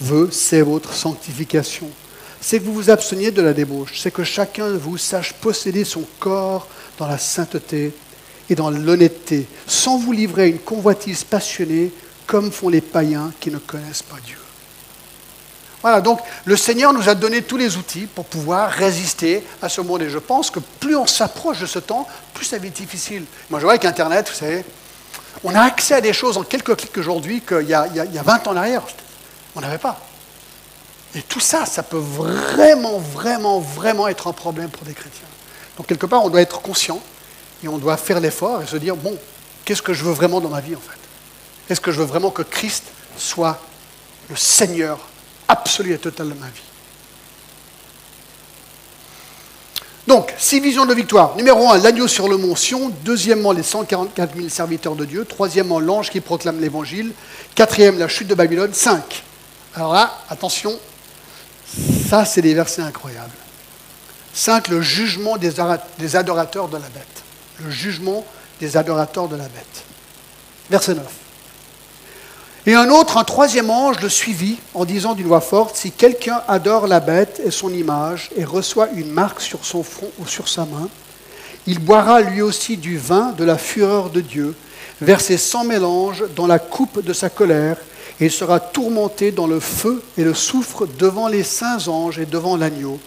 veut, 0.00 0.30
c'est 0.30 0.62
votre 0.62 0.92
sanctification 0.92 1.90
c'est 2.40 2.58
que 2.58 2.64
vous 2.64 2.74
vous 2.74 2.90
absteniez 2.90 3.30
de 3.30 3.42
la 3.42 3.52
débauche, 3.52 3.98
c'est 3.98 4.10
que 4.10 4.24
chacun 4.24 4.68
de 4.68 4.76
vous 4.76 4.98
sache 4.98 5.34
posséder 5.34 5.84
son 5.84 6.04
corps 6.18 6.66
dans 6.98 7.06
la 7.06 7.18
sainteté 7.18 7.92
et 8.48 8.54
dans 8.54 8.70
l'honnêteté, 8.70 9.46
sans 9.66 9.98
vous 9.98 10.12
livrer 10.12 10.42
à 10.42 10.46
une 10.46 10.58
convoitise 10.58 11.24
passionnée 11.24 11.92
comme 12.26 12.50
font 12.50 12.68
les 12.68 12.80
païens 12.80 13.32
qui 13.40 13.50
ne 13.50 13.58
connaissent 13.58 14.02
pas 14.02 14.16
Dieu. 14.24 14.38
Voilà, 15.82 16.00
donc 16.00 16.20
le 16.44 16.56
Seigneur 16.56 16.92
nous 16.92 17.08
a 17.08 17.14
donné 17.14 17.42
tous 17.42 17.56
les 17.56 17.76
outils 17.76 18.06
pour 18.06 18.26
pouvoir 18.26 18.70
résister 18.70 19.42
à 19.62 19.68
ce 19.68 19.80
monde. 19.80 20.02
Et 20.02 20.10
je 20.10 20.18
pense 20.18 20.50
que 20.50 20.60
plus 20.78 20.94
on 20.94 21.06
s'approche 21.06 21.60
de 21.60 21.66
ce 21.66 21.78
temps, 21.78 22.06
plus 22.34 22.44
ça 22.44 22.58
va 22.58 22.66
être 22.66 22.74
difficile. 22.74 23.24
Moi, 23.48 23.60
je 23.60 23.64
vois 23.64 23.72
avec 23.72 23.86
Internet, 23.86 24.28
vous 24.28 24.34
savez, 24.34 24.64
on 25.42 25.54
a 25.54 25.62
accès 25.62 25.94
à 25.94 26.00
des 26.00 26.12
choses 26.12 26.36
en 26.36 26.42
quelques 26.42 26.76
clics 26.76 26.98
aujourd'hui 26.98 27.40
qu'il 27.40 27.66
y, 27.68 27.74
a 27.74 28.22
20 28.22 28.48
ans 28.48 28.50
en 28.50 28.56
arrière, 28.56 28.82
on 29.56 29.60
n'avait 29.60 29.78
pas. 29.78 29.98
Et 31.14 31.22
tout 31.22 31.40
ça, 31.40 31.66
ça 31.66 31.82
peut 31.82 31.98
vraiment, 31.98 32.98
vraiment, 32.98 33.58
vraiment 33.58 34.06
être 34.08 34.28
un 34.28 34.32
problème 34.32 34.70
pour 34.70 34.84
des 34.84 34.94
chrétiens. 34.94 35.26
Donc 35.76 35.86
quelque 35.86 36.06
part, 36.06 36.24
on 36.24 36.30
doit 36.30 36.40
être 36.40 36.60
conscient 36.62 37.00
et 37.64 37.68
on 37.68 37.78
doit 37.78 37.96
faire 37.96 38.20
l'effort 38.20 38.62
et 38.62 38.66
se 38.66 38.76
dire, 38.76 38.96
bon, 38.96 39.16
qu'est-ce 39.64 39.82
que 39.82 39.92
je 39.92 40.04
veux 40.04 40.12
vraiment 40.12 40.40
dans 40.40 40.48
ma 40.48 40.60
vie 40.60 40.76
en 40.76 40.80
fait? 40.80 40.98
Est-ce 41.72 41.80
que 41.80 41.90
je 41.90 41.98
veux 41.98 42.04
vraiment 42.04 42.30
que 42.30 42.42
Christ 42.42 42.84
soit 43.16 43.58
le 44.28 44.36
Seigneur 44.36 44.98
absolu 45.48 45.92
et 45.92 45.98
total 45.98 46.28
de 46.28 46.34
ma 46.34 46.46
vie? 46.46 46.62
Donc, 50.06 50.34
six 50.38 50.58
visions 50.58 50.86
de 50.86 50.94
victoire. 50.94 51.36
Numéro 51.36 51.70
un, 51.70 51.78
l'agneau 51.78 52.08
sur 52.08 52.28
le 52.28 52.36
mont 52.36 52.56
Sion. 52.56 52.90
Deuxièmement, 53.04 53.52
les 53.52 53.62
144 53.62 54.34
000 54.34 54.48
serviteurs 54.48 54.96
de 54.96 55.04
Dieu. 55.04 55.24
Troisièmement, 55.24 55.78
l'ange 55.78 56.10
qui 56.10 56.20
proclame 56.20 56.60
l'évangile. 56.60 57.12
Quatrième, 57.54 57.98
la 57.98 58.08
chute 58.08 58.26
de 58.26 58.34
Babylone. 58.34 58.74
Cinq. 58.74 59.22
Alors 59.74 59.92
là, 59.92 60.18
attention, 60.28 60.76
ça, 62.08 62.24
c'est 62.24 62.42
des 62.42 62.54
versets 62.54 62.82
incroyables. 62.82 63.30
5. 64.34 64.68
Le 64.68 64.82
jugement 64.82 65.36
des 65.36 65.60
adorateurs 66.16 66.68
de 66.68 66.76
la 66.76 66.88
bête. 66.88 67.22
Le 67.62 67.70
jugement 67.70 68.24
des 68.60 68.76
adorateurs 68.76 69.28
de 69.28 69.36
la 69.36 69.44
bête. 69.44 69.84
Verset 70.70 70.94
9. 70.94 71.04
Et 72.66 72.74
un 72.74 72.90
autre, 72.90 73.16
un 73.16 73.24
troisième 73.24 73.70
ange, 73.70 74.00
le 74.00 74.08
suivit 74.08 74.58
en 74.74 74.84
disant 74.84 75.14
d'une 75.14 75.26
voix 75.26 75.40
forte, 75.40 75.76
Si 75.76 75.92
quelqu'un 75.92 76.42
adore 76.46 76.86
la 76.86 77.00
bête 77.00 77.40
et 77.44 77.50
son 77.50 77.72
image 77.72 78.30
et 78.36 78.44
reçoit 78.44 78.88
une 78.94 79.10
marque 79.10 79.40
sur 79.40 79.64
son 79.64 79.82
front 79.82 80.10
ou 80.18 80.26
sur 80.26 80.48
sa 80.48 80.66
main, 80.66 80.88
il 81.66 81.78
boira 81.78 82.20
lui 82.20 82.42
aussi 82.42 82.76
du 82.76 82.98
vin 82.98 83.32
de 83.32 83.44
la 83.44 83.56
fureur 83.56 84.10
de 84.10 84.20
Dieu, 84.20 84.54
versé 85.00 85.38
sans 85.38 85.64
mélange 85.64 86.24
dans 86.36 86.46
la 86.46 86.58
coupe 86.58 87.02
de 87.02 87.12
sa 87.12 87.30
colère, 87.30 87.76
et 88.20 88.26
il 88.26 88.30
sera 88.30 88.60
tourmenté 88.60 89.32
dans 89.32 89.46
le 89.46 89.60
feu 89.60 90.02
et 90.18 90.24
le 90.24 90.34
soufre 90.34 90.86
devant 90.86 91.28
les 91.28 91.42
saints 91.42 91.88
anges 91.88 92.18
et 92.18 92.26
devant 92.26 92.56
l'agneau. 92.56 93.00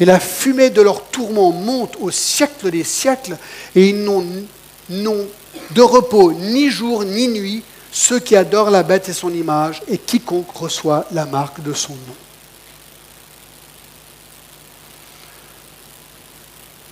Et 0.00 0.04
la 0.04 0.18
fumée 0.18 0.70
de 0.70 0.82
leur 0.82 1.04
tourment 1.04 1.52
monte 1.52 1.96
au 2.00 2.10
siècle 2.10 2.70
des 2.70 2.84
siècles, 2.84 3.38
et 3.76 3.88
ils 3.88 4.04
n'ont 4.04 5.26
de 5.70 5.82
repos 5.82 6.32
ni 6.32 6.68
jour 6.68 7.04
ni 7.04 7.28
nuit, 7.28 7.62
ceux 7.92 8.18
qui 8.18 8.36
adorent 8.36 8.70
la 8.70 8.82
bête 8.82 9.08
et 9.08 9.12
son 9.12 9.32
image, 9.32 9.82
et 9.88 9.98
quiconque 9.98 10.50
reçoit 10.50 11.06
la 11.12 11.24
marque 11.24 11.62
de 11.62 11.72
son 11.72 11.92
nom. 11.92 12.16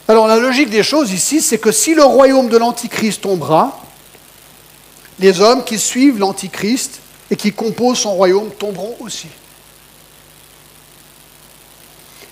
Alors 0.07 0.29
la 0.29 0.37
logique 0.37 0.71
des 0.71 0.83
choses 0.83 1.13
ici, 1.13 1.41
c'est 1.41 1.59
que 1.59 1.73
si 1.73 1.95
le 1.95 2.05
royaume 2.05 2.49
de 2.49 2.57
l'Antichrist 2.57 3.23
tombera, 3.23 3.83
les 5.19 5.41
hommes 5.41 5.65
qui 5.65 5.79
suivent 5.79 6.19
l'Antichrist 6.19 7.01
et 7.31 7.37
qui 7.37 7.53
composent 7.53 8.01
son 8.01 8.15
royaume 8.15 8.51
tomberont 8.51 8.97
aussi. 9.01 9.29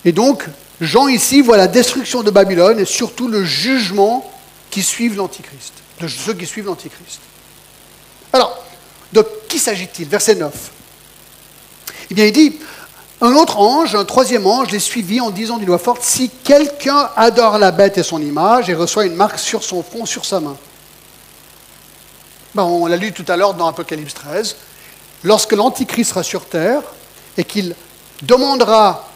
Et 0.05 0.13
donc, 0.13 0.45
Jean 0.81 1.09
ici 1.09 1.41
voit 1.41 1.57
la 1.57 1.69
destruction 1.69 2.23
de 2.23 2.31
Babylone 2.31 2.81
et 2.81 2.85
surtout 2.85 3.29
le 3.29 3.45
jugement 3.45 4.31
qui 4.71 4.83
suit 4.83 5.09
l'Antichrist, 5.11 5.75
de 6.01 6.09
ceux 6.09 6.35
qui 6.35 6.47
suivent 6.47 6.67
l'Antichrist. 6.67 7.21
Alors, 8.33 8.65
de 9.13 9.25
qui 9.49 9.59
s'agit-il? 9.59 10.09
Verset 10.09 10.35
9. 10.35 10.53
Eh 12.11 12.15
bien, 12.15 12.27
il 12.27 12.33
dit, 12.33 12.59
un 13.21 13.35
autre 13.35 13.59
ange, 13.59 13.95
un 13.95 14.05
troisième 14.05 14.47
ange, 14.47 14.71
les 14.73 14.81
suivit 14.81 15.21
en 15.21 15.31
disant 15.31 15.59
d'une 15.59 15.69
voix 15.69 15.79
forte, 15.79 16.03
si 16.03 16.29
quelqu'un 16.29 17.11
adore 17.17 17.59
la 17.59 17.71
bête 17.71 17.99
et 17.99 18.03
son 18.03 18.21
image 18.21 18.69
et 18.69 18.75
reçoit 18.75 19.07
une 19.07 19.15
marque 19.15 19.39
sur 19.39 19.63
son 19.63 19.83
front, 19.83 20.07
sur 20.07 20.25
sa 20.25 20.41
main. 20.41 20.57
Ben, 22.55 22.65
on 22.65 22.87
l'a 22.87 22.97
lu 22.97 23.13
tout 23.13 23.25
à 23.29 23.37
l'heure 23.37 23.55
dans 23.55 23.67
Apocalypse 23.67 24.15
13 24.15 24.57
lorsque 25.25 25.53
l'Antichrist 25.53 26.11
sera 26.11 26.23
sur 26.23 26.47
terre 26.47 26.83
et 27.37 27.45
qu'il 27.45 27.75
demandera 28.23 29.09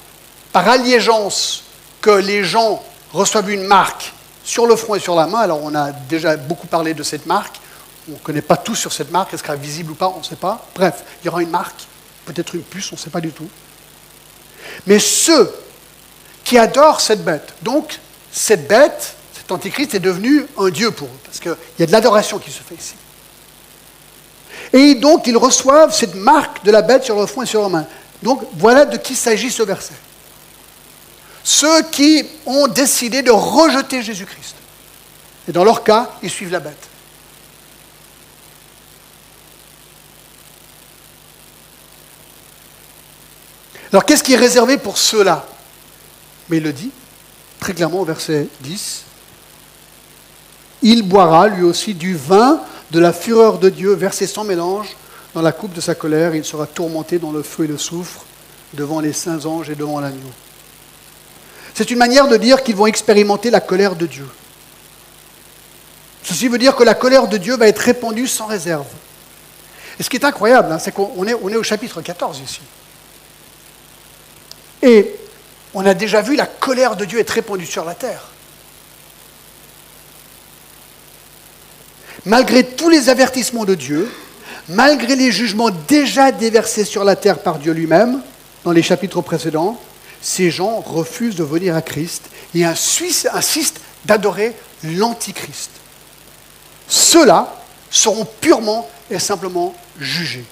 par 0.52 0.68
allégeance 0.68 1.64
que 2.00 2.10
les 2.10 2.44
gens 2.44 2.82
reçoivent 3.12 3.50
une 3.50 3.64
marque 3.64 4.12
sur 4.44 4.66
le 4.66 4.76
front 4.76 4.94
et 4.94 5.00
sur 5.00 5.14
la 5.14 5.26
main. 5.26 5.40
Alors 5.40 5.62
on 5.62 5.74
a 5.74 5.92
déjà 5.92 6.36
beaucoup 6.36 6.66
parlé 6.66 6.94
de 6.94 7.02
cette 7.02 7.26
marque. 7.26 7.56
On 8.08 8.12
ne 8.12 8.18
connaît 8.18 8.42
pas 8.42 8.56
tout 8.56 8.74
sur 8.74 8.92
cette 8.92 9.10
marque. 9.10 9.34
Est-ce 9.34 9.42
qu'elle 9.42 9.56
sera 9.56 9.62
visible 9.62 9.92
ou 9.92 9.94
pas 9.94 10.12
On 10.14 10.20
ne 10.20 10.24
sait 10.24 10.36
pas. 10.36 10.64
Bref, 10.74 11.02
il 11.22 11.26
y 11.26 11.28
aura 11.28 11.42
une 11.42 11.50
marque, 11.50 11.82
peut-être 12.24 12.54
une 12.54 12.62
puce, 12.62 12.92
on 12.92 12.94
ne 12.94 13.00
sait 13.00 13.10
pas 13.10 13.20
du 13.20 13.30
tout. 13.30 13.48
Mais 14.86 14.98
ceux 14.98 15.52
qui 16.44 16.58
adorent 16.58 17.00
cette 17.00 17.24
bête, 17.24 17.54
donc 17.62 17.98
cette 18.30 18.68
bête, 18.68 19.16
cet 19.34 19.50
antichrist 19.50 19.94
est 19.94 20.00
devenu 20.00 20.46
un 20.58 20.70
dieu 20.70 20.92
pour 20.92 21.08
eux, 21.08 21.18
parce 21.24 21.40
qu'il 21.40 21.56
y 21.78 21.82
a 21.82 21.86
de 21.86 21.92
l'adoration 21.92 22.38
qui 22.38 22.52
se 22.52 22.62
fait 22.62 22.76
ici. 22.76 22.94
Et 24.72 24.94
donc 24.94 25.26
ils 25.26 25.36
reçoivent 25.36 25.94
cette 25.94 26.14
marque 26.14 26.64
de 26.64 26.70
la 26.70 26.82
bête 26.82 27.04
sur 27.04 27.18
le 27.18 27.26
front 27.26 27.42
et 27.42 27.46
sur 27.46 27.62
la 27.62 27.68
main. 27.68 27.86
Donc 28.22 28.42
voilà 28.54 28.84
de 28.84 28.96
qui 28.96 29.14
s'agit 29.14 29.50
ce 29.50 29.62
verset. 29.62 29.94
Ceux 31.44 31.82
qui 31.90 32.26
ont 32.44 32.66
décidé 32.66 33.22
de 33.22 33.30
rejeter 33.30 34.02
Jésus-Christ. 34.02 34.56
Et 35.48 35.52
dans 35.52 35.64
leur 35.64 35.84
cas, 35.84 36.10
ils 36.22 36.30
suivent 36.30 36.50
la 36.50 36.60
bête. 36.60 36.88
Alors 43.92 44.04
qu'est-ce 44.04 44.24
qui 44.24 44.32
est 44.32 44.36
réservé 44.36 44.76
pour 44.76 44.98
ceux-là? 44.98 45.46
Mais 46.48 46.56
il 46.58 46.62
le 46.62 46.72
dit 46.72 46.90
très 47.60 47.72
clairement 47.72 48.00
au 48.00 48.04
verset 48.04 48.48
10. 48.60 49.04
Il 50.82 51.02
boira 51.02 51.48
lui 51.48 51.62
aussi 51.62 51.94
du 51.94 52.16
vin 52.16 52.60
de 52.90 53.00
la 53.00 53.12
fureur 53.12 53.58
de 53.58 53.68
Dieu 53.68 53.92
versé 53.94 54.26
sans 54.26 54.44
mélange 54.44 54.96
dans 55.34 55.42
la 55.42 55.52
coupe 55.52 55.72
de 55.72 55.80
sa 55.80 55.94
colère. 55.94 56.34
Il 56.34 56.44
sera 56.44 56.66
tourmenté 56.66 57.18
dans 57.18 57.32
le 57.32 57.42
feu 57.42 57.64
et 57.64 57.68
le 57.68 57.78
soufre 57.78 58.24
devant 58.74 59.00
les 59.00 59.12
saints 59.12 59.44
anges 59.44 59.70
et 59.70 59.74
devant 59.74 60.00
l'agneau. 60.00 60.30
C'est 61.74 61.90
une 61.90 61.98
manière 61.98 62.28
de 62.28 62.36
dire 62.36 62.62
qu'ils 62.62 62.76
vont 62.76 62.86
expérimenter 62.86 63.50
la 63.50 63.60
colère 63.60 63.96
de 63.96 64.06
Dieu. 64.06 64.26
Ceci 66.22 66.48
veut 66.48 66.58
dire 66.58 66.74
que 66.74 66.82
la 66.82 66.94
colère 66.94 67.28
de 67.28 67.36
Dieu 67.36 67.56
va 67.56 67.68
être 67.68 67.78
répandue 67.78 68.26
sans 68.26 68.46
réserve. 68.46 68.86
Et 69.98 70.02
ce 70.02 70.10
qui 70.10 70.16
est 70.16 70.24
incroyable, 70.24 70.72
hein, 70.72 70.78
c'est 70.78 70.92
qu'on 70.92 71.26
est, 71.26 71.30
est 71.30 71.56
au 71.56 71.62
chapitre 71.62 72.02
14 72.02 72.40
ici. 72.40 72.60
Et 74.82 75.14
on 75.74 75.84
a 75.86 75.94
déjà 75.94 76.22
vu 76.22 76.36
la 76.36 76.46
colère 76.46 76.96
de 76.96 77.04
Dieu 77.04 77.18
être 77.18 77.30
répandue 77.30 77.66
sur 77.66 77.84
la 77.84 77.94
terre. 77.94 78.28
Malgré 82.26 82.64
tous 82.64 82.88
les 82.88 83.08
avertissements 83.08 83.64
de 83.64 83.76
Dieu, 83.76 84.10
malgré 84.68 85.14
les 85.14 85.30
jugements 85.30 85.70
déjà 85.70 86.32
déversés 86.32 86.84
sur 86.84 87.04
la 87.04 87.14
terre 87.14 87.38
par 87.38 87.58
Dieu 87.58 87.72
lui-même, 87.72 88.20
dans 88.64 88.72
les 88.72 88.82
chapitres 88.82 89.20
précédents, 89.20 89.80
ces 90.20 90.50
gens 90.50 90.80
refusent 90.80 91.36
de 91.36 91.44
venir 91.44 91.76
à 91.76 91.82
Christ 91.82 92.24
et 92.52 92.64
insistent 92.64 93.80
d'adorer 94.04 94.56
l'Antichrist. 94.82 95.70
Ceux-là 96.88 97.54
seront 97.90 98.26
purement 98.40 98.90
et 99.08 99.20
simplement 99.20 99.72
jugés. 100.00 100.44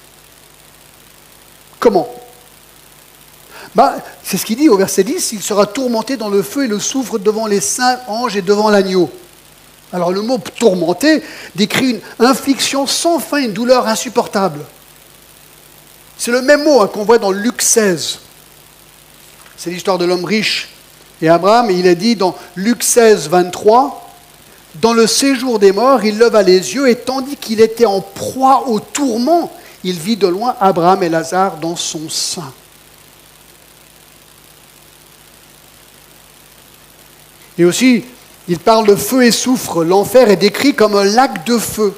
Comment? 1.80 2.08
Bah, 3.74 3.96
C'est 4.22 4.36
ce 4.36 4.46
qu'il 4.46 4.58
dit 4.58 4.68
au 4.68 4.76
verset 4.76 5.02
10, 5.02 5.32
il 5.32 5.42
sera 5.42 5.66
tourmenté 5.66 6.16
dans 6.16 6.28
le 6.28 6.44
feu 6.44 6.66
et 6.66 6.68
le 6.68 6.78
soufre 6.78 7.18
devant 7.18 7.48
les 7.48 7.60
saints 7.60 7.98
anges 8.06 8.36
et 8.36 8.42
devant 8.42 8.70
l'agneau. 8.70 9.10
Alors 9.94 10.10
le 10.10 10.22
mot 10.22 10.38
tourmenté 10.58 11.22
décrit 11.54 11.90
une 11.90 12.00
infliction 12.18 12.84
sans 12.84 13.20
fin, 13.20 13.38
une 13.38 13.52
douleur 13.52 13.86
insupportable. 13.86 14.58
C'est 16.18 16.32
le 16.32 16.42
même 16.42 16.64
mot 16.64 16.80
hein, 16.80 16.88
qu'on 16.88 17.04
voit 17.04 17.18
dans 17.18 17.30
Luc 17.30 17.62
16. 17.62 18.18
C'est 19.56 19.70
l'histoire 19.70 19.96
de 19.98 20.04
l'homme 20.04 20.24
riche 20.24 20.70
et 21.22 21.28
Abraham, 21.28 21.70
et 21.70 21.74
il 21.74 21.86
est 21.86 21.94
dit 21.94 22.16
dans 22.16 22.34
Luc 22.56 22.82
16, 22.82 23.28
23, 23.28 24.12
dans 24.80 24.94
le 24.94 25.06
séjour 25.06 25.60
des 25.60 25.70
morts, 25.70 26.04
il 26.04 26.18
leva 26.18 26.42
les 26.42 26.74
yeux 26.74 26.88
et 26.88 26.96
tandis 26.96 27.36
qu'il 27.36 27.60
était 27.60 27.86
en 27.86 28.00
proie 28.00 28.64
au 28.66 28.80
tourment, 28.80 29.52
il 29.84 30.00
vit 30.00 30.16
de 30.16 30.26
loin 30.26 30.56
Abraham 30.60 31.04
et 31.04 31.08
Lazare 31.08 31.58
dans 31.58 31.76
son 31.76 32.08
sein. 32.08 32.52
Et 37.56 37.64
aussi, 37.64 38.04
il 38.48 38.58
parle 38.58 38.86
de 38.86 38.94
feu 38.94 39.24
et 39.24 39.30
soufre. 39.30 39.84
L'enfer 39.84 40.30
est 40.30 40.36
décrit 40.36 40.74
comme 40.74 40.94
un 40.94 41.04
lac 41.04 41.44
de 41.46 41.58
feu. 41.58 41.94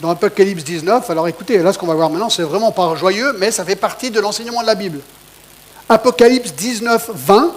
Dans 0.00 0.10
Apocalypse 0.10 0.64
19, 0.64 1.08
alors 1.10 1.28
écoutez, 1.28 1.58
là 1.58 1.72
ce 1.72 1.78
qu'on 1.78 1.86
va 1.86 1.94
voir 1.94 2.10
maintenant, 2.10 2.30
c'est 2.30 2.42
vraiment 2.42 2.72
pas 2.72 2.94
joyeux, 2.94 3.34
mais 3.38 3.50
ça 3.50 3.64
fait 3.64 3.76
partie 3.76 4.10
de 4.10 4.20
l'enseignement 4.20 4.60
de 4.62 4.66
la 4.66 4.74
Bible. 4.74 5.00
Apocalypse 5.88 6.52
19, 6.54 7.10
20, 7.14 7.52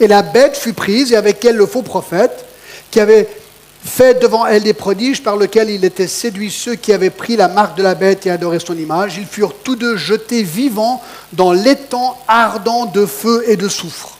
et 0.00 0.08
la 0.08 0.22
bête 0.22 0.56
fut 0.56 0.72
prise, 0.72 1.12
et 1.12 1.16
avec 1.16 1.44
elle 1.44 1.56
le 1.56 1.66
faux 1.66 1.82
prophète, 1.82 2.44
qui 2.90 3.00
avait 3.00 3.28
fait 3.84 4.20
devant 4.20 4.46
elle 4.46 4.62
des 4.62 4.74
prodiges 4.74 5.22
par 5.22 5.36
lesquels 5.36 5.70
il 5.70 5.84
était 5.84 6.06
séduit 6.06 6.50
ceux 6.50 6.74
qui 6.74 6.92
avaient 6.92 7.10
pris 7.10 7.36
la 7.36 7.48
marque 7.48 7.76
de 7.76 7.82
la 7.82 7.94
bête 7.94 8.26
et 8.26 8.30
adoré 8.30 8.58
son 8.58 8.76
image. 8.76 9.16
Ils 9.16 9.26
furent 9.26 9.54
tous 9.54 9.76
deux 9.76 9.96
jetés 9.96 10.42
vivants 10.42 11.02
dans 11.32 11.52
l'étang 11.52 12.18
ardent 12.28 12.86
de 12.86 13.06
feu 13.06 13.44
et 13.46 13.56
de 13.56 13.68
soufre. 13.68 14.19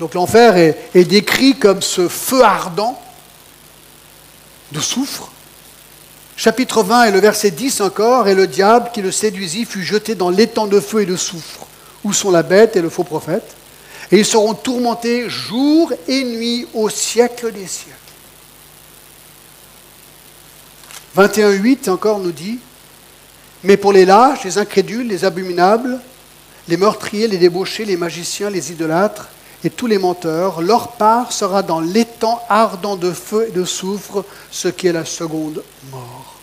Donc 0.00 0.14
l'enfer 0.14 0.56
est, 0.56 1.04
décrit 1.04 1.54
comme 1.54 1.82
ce 1.82 2.08
feu 2.08 2.42
ardent 2.42 3.00
de 4.72 4.80
soufre. 4.80 5.30
Chapitre 6.36 6.82
20 6.82 7.04
et 7.04 7.10
le 7.12 7.20
verset 7.20 7.50
10 7.50 7.80
encore, 7.80 8.28
et 8.28 8.34
le 8.34 8.46
diable 8.46 8.90
qui 8.92 9.00
le 9.00 9.10
séduisit 9.10 9.64
fut 9.64 9.82
jeté 9.82 10.14
dans 10.14 10.28
l'étang 10.28 10.66
de 10.66 10.80
feu 10.80 11.02
et 11.02 11.06
de 11.06 11.16
soufre, 11.16 11.66
où 12.04 12.12
sont 12.12 12.30
la 12.30 12.42
bête 12.42 12.76
et 12.76 12.82
le 12.82 12.90
faux 12.90 13.04
prophète, 13.04 13.54
et 14.12 14.18
ils 14.18 14.26
seront 14.26 14.52
tourmentés 14.52 15.30
jour 15.30 15.92
et 16.06 16.24
nuit 16.24 16.66
au 16.74 16.90
siècle 16.90 17.52
des 17.52 17.66
siècles. 17.66 17.94
21.8 21.16 21.88
encore 21.88 22.18
nous 22.18 22.32
dit, 22.32 22.58
mais 23.64 23.78
pour 23.78 23.94
les 23.94 24.04
lâches, 24.04 24.44
les 24.44 24.58
incrédules, 24.58 25.08
les 25.08 25.24
abominables, 25.24 25.98
les 26.68 26.76
meurtriers, 26.76 27.28
les 27.28 27.38
débauchés, 27.38 27.86
les 27.86 27.96
magiciens, 27.96 28.50
les 28.50 28.70
idolâtres, 28.70 29.28
et 29.66 29.70
tous 29.70 29.88
les 29.88 29.98
menteurs, 29.98 30.62
leur 30.62 30.92
part 30.92 31.32
sera 31.32 31.64
dans 31.64 31.80
l'étang 31.80 32.40
ardent 32.48 32.94
de 32.94 33.10
feu 33.10 33.46
et 33.48 33.50
de 33.50 33.64
soufre, 33.64 34.24
ce 34.52 34.68
qui 34.68 34.86
est 34.86 34.92
la 34.92 35.04
seconde 35.04 35.64
mort. 35.90 36.36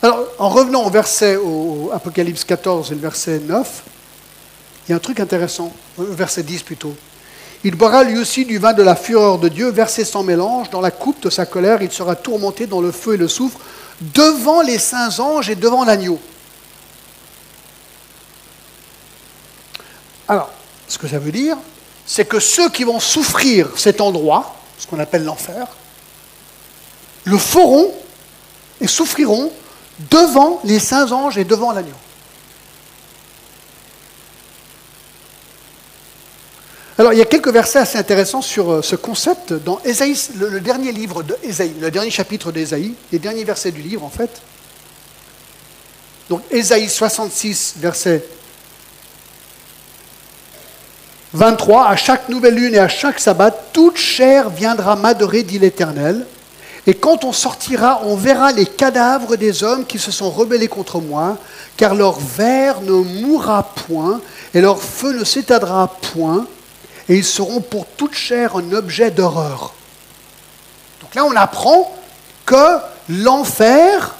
Alors, 0.00 0.24
en 0.38 0.48
revenant 0.48 0.86
au 0.86 0.88
verset, 0.88 1.36
au 1.36 1.90
Apocalypse 1.92 2.44
14 2.44 2.90
et 2.90 2.94
le 2.94 3.02
verset 3.02 3.38
9, 3.38 3.82
il 4.88 4.92
y 4.92 4.94
a 4.94 4.96
un 4.96 4.98
truc 4.98 5.20
intéressant, 5.20 5.74
verset 5.98 6.42
10 6.42 6.62
plutôt. 6.62 6.94
Il 7.62 7.74
boira 7.74 8.02
lui 8.02 8.18
aussi 8.18 8.46
du 8.46 8.56
vin 8.56 8.72
de 8.72 8.82
la 8.82 8.96
fureur 8.96 9.38
de 9.38 9.48
Dieu, 9.50 9.70
versé 9.70 10.06
sans 10.06 10.22
mélange, 10.22 10.70
dans 10.70 10.80
la 10.80 10.90
coupe 10.90 11.22
de 11.22 11.28
sa 11.28 11.44
colère, 11.44 11.82
il 11.82 11.92
sera 11.92 12.16
tourmenté 12.16 12.66
dans 12.66 12.80
le 12.80 12.92
feu 12.92 13.12
et 13.12 13.18
le 13.18 13.28
soufre, 13.28 13.58
devant 14.00 14.62
les 14.62 14.78
saints 14.78 15.18
anges 15.18 15.50
et 15.50 15.54
devant 15.54 15.84
l'agneau. 15.84 16.18
Alors, 20.30 20.48
ce 20.86 20.96
que 20.96 21.08
ça 21.08 21.18
veut 21.18 21.32
dire, 21.32 21.56
c'est 22.06 22.24
que 22.24 22.38
ceux 22.38 22.70
qui 22.70 22.84
vont 22.84 23.00
souffrir 23.00 23.76
cet 23.76 24.00
endroit, 24.00 24.54
ce 24.78 24.86
qu'on 24.86 25.00
appelle 25.00 25.24
l'enfer, 25.24 25.66
le 27.24 27.36
feront 27.36 27.92
et 28.80 28.86
souffriront 28.86 29.50
devant 30.08 30.60
les 30.62 30.78
saints 30.78 31.10
anges 31.10 31.36
et 31.36 31.42
devant 31.42 31.72
l'agneau. 31.72 31.96
Alors, 36.96 37.12
il 37.12 37.18
y 37.18 37.22
a 37.22 37.26
quelques 37.26 37.48
versets 37.48 37.80
assez 37.80 37.98
intéressants 37.98 38.42
sur 38.42 38.70
euh, 38.70 38.82
ce 38.82 38.94
concept 38.94 39.52
dans 39.52 39.80
Ésaïe, 39.84 40.16
le, 40.36 40.60
dernier 40.60 40.92
livre 40.92 41.24
d'Ésaïe, 41.24 41.74
le 41.80 41.90
dernier 41.90 42.12
chapitre 42.12 42.52
d'Ésaïe, 42.52 42.94
les 43.10 43.18
derniers 43.18 43.42
versets 43.42 43.72
du 43.72 43.82
livre 43.82 44.04
en 44.04 44.10
fait. 44.10 44.30
Donc, 46.28 46.42
Ésaïe 46.52 46.88
66, 46.88 47.74
verset 47.78 48.24
23, 51.32 51.86
à 51.86 51.96
chaque 51.96 52.28
nouvelle 52.28 52.54
lune 52.54 52.74
et 52.74 52.80
à 52.80 52.88
chaque 52.88 53.20
sabbat, 53.20 53.52
toute 53.72 53.96
chair 53.96 54.50
viendra 54.50 54.96
m'adorer, 54.96 55.44
dit 55.44 55.60
l'Éternel. 55.60 56.26
Et 56.86 56.94
quand 56.94 57.24
on 57.24 57.32
sortira, 57.32 58.00
on 58.04 58.16
verra 58.16 58.52
les 58.52 58.66
cadavres 58.66 59.36
des 59.36 59.62
hommes 59.62 59.86
qui 59.86 59.98
se 59.98 60.10
sont 60.10 60.30
rebellés 60.30 60.66
contre 60.66 61.00
moi, 61.00 61.36
car 61.76 61.94
leur 61.94 62.18
ver 62.18 62.80
ne 62.80 62.92
mourra 62.92 63.62
point, 63.86 64.20
et 64.54 64.60
leur 64.60 64.82
feu 64.82 65.12
ne 65.12 65.22
s'éteindra 65.22 65.94
point, 66.14 66.46
et 67.08 67.16
ils 67.16 67.24
seront 67.24 67.60
pour 67.60 67.86
toute 67.86 68.14
chair 68.14 68.56
un 68.56 68.72
objet 68.72 69.10
d'horreur. 69.10 69.74
Donc 71.02 71.14
là, 71.14 71.24
on 71.24 71.36
apprend 71.36 71.94
que 72.44 72.78
l'enfer 73.08 74.16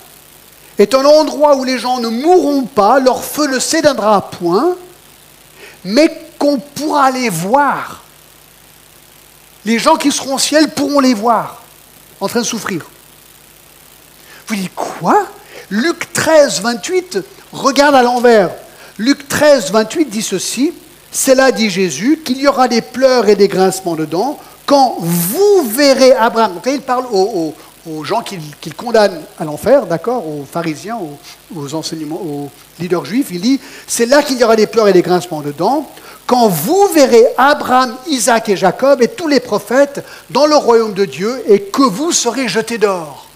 est 0.79 0.95
un 0.95 1.05
endroit 1.05 1.57
où 1.57 1.65
les 1.65 1.79
gens 1.79 1.99
ne 1.99 2.09
mourront 2.09 2.63
pas, 2.63 3.01
leur 3.01 3.25
feu 3.25 3.49
ne 3.49 3.59
s'éteindra 3.59 4.31
point, 4.31 4.77
mais 5.85 6.30
qu'on 6.41 6.59
pourra 6.59 7.11
les 7.11 7.29
voir. 7.29 8.03
Les 9.65 9.79
gens 9.79 9.97
qui 9.97 10.11
seront 10.11 10.37
au 10.37 10.39
ciel 10.39 10.71
pourront 10.71 10.99
les 10.99 11.15
voir 11.15 11.63
en 12.19 12.29
train 12.29 12.41
de 12.41 12.47
souffrir. 12.47 12.87
Vous 14.49 14.57
dites 14.57 14.75
quoi? 14.75 15.27
Luc 15.69 16.13
13, 16.13 16.63
28 16.63 17.19
regarde 17.53 17.95
à 17.95 18.03
l'envers. 18.03 18.51
Luc 18.99 19.29
13, 19.29 19.71
28 19.71 20.07
dit 20.07 20.23
ceci, 20.23 20.73
c'est 21.13 21.35
là, 21.35 21.53
dit 21.53 21.69
Jésus, 21.69 22.21
qu'il 22.25 22.41
y 22.41 22.49
aura 22.49 22.69
des 22.69 22.81
pleurs 22.81 23.29
et 23.29 23.37
des 23.37 23.49
grincements 23.49 23.95
dedans 23.95 24.39
quand 24.65 24.97
vous 24.99 25.69
verrez 25.69 26.13
Abraham. 26.13 26.55
Donc 26.55 26.67
là, 26.67 26.73
il 26.73 26.81
parle 26.81 27.05
aux, 27.13 27.55
gens 28.05 28.23
qu'il 28.23 28.75
condamne 28.75 29.21
à 29.39 29.45
l'enfer, 29.45 29.87
d'accord, 29.87 30.27
aux 30.27 30.47
pharisiens, 30.51 30.97
aux, 30.97 31.19
aux, 31.55 31.75
enseignements, 31.75 32.21
aux 32.21 32.51
leaders 32.79 33.05
juifs. 33.05 33.29
Il 33.31 33.41
dit, 33.41 33.61
c'est 33.87 34.07
là 34.07 34.23
qu'il 34.23 34.39
y 34.39 34.45
aura 34.45 34.57
des 34.57 34.67
pleurs 34.67 34.89
et 34.89 34.93
des 34.93 35.03
grincements 35.03 35.43
dedans 35.43 35.87
quand 36.31 36.47
vous 36.47 36.87
verrez 36.95 37.27
Abraham, 37.37 37.97
Isaac 38.07 38.51
et 38.51 38.57
Jacob 38.57 39.03
et 39.03 39.09
tous 39.09 39.27
les 39.27 39.41
prophètes 39.41 40.07
dans 40.31 40.47
le 40.47 40.55
royaume 40.55 40.93
de 40.93 41.05
Dieu 41.05 41.43
et 41.49 41.61
que 41.61 41.83
vous 41.83 42.13
serez 42.13 42.47
jetés 42.47 42.79
dehors. 42.79 43.27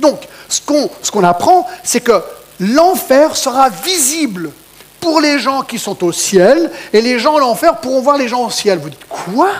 Donc, 0.00 0.26
ce 0.48 0.62
qu'on 0.62 1.24
apprend, 1.24 1.66
c'est 1.84 2.00
que 2.00 2.22
l'enfer 2.58 3.36
sera 3.36 3.68
visible 3.68 4.50
pour 4.98 5.20
les 5.20 5.38
gens 5.38 5.60
qui 5.60 5.78
sont 5.78 6.02
au 6.04 6.10
ciel 6.10 6.72
et 6.94 7.02
les 7.02 7.18
gens 7.18 7.36
à 7.36 7.40
l'enfer 7.40 7.76
pourront 7.82 8.00
voir 8.00 8.16
les 8.16 8.28
gens 8.28 8.46
au 8.46 8.50
ciel. 8.50 8.78
Vous 8.78 8.88
dites 8.88 9.06
quoi? 9.06 9.50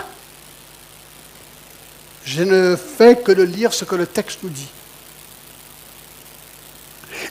Je 2.25 2.41
ne 2.41 2.75
fais 2.75 3.17
que 3.17 3.31
de 3.31 3.43
lire 3.43 3.71
ce 3.71 3.85
que 3.85 3.93
le 3.93 4.07
texte 4.07 4.39
nous 4.41 4.49
dit. 4.49 4.69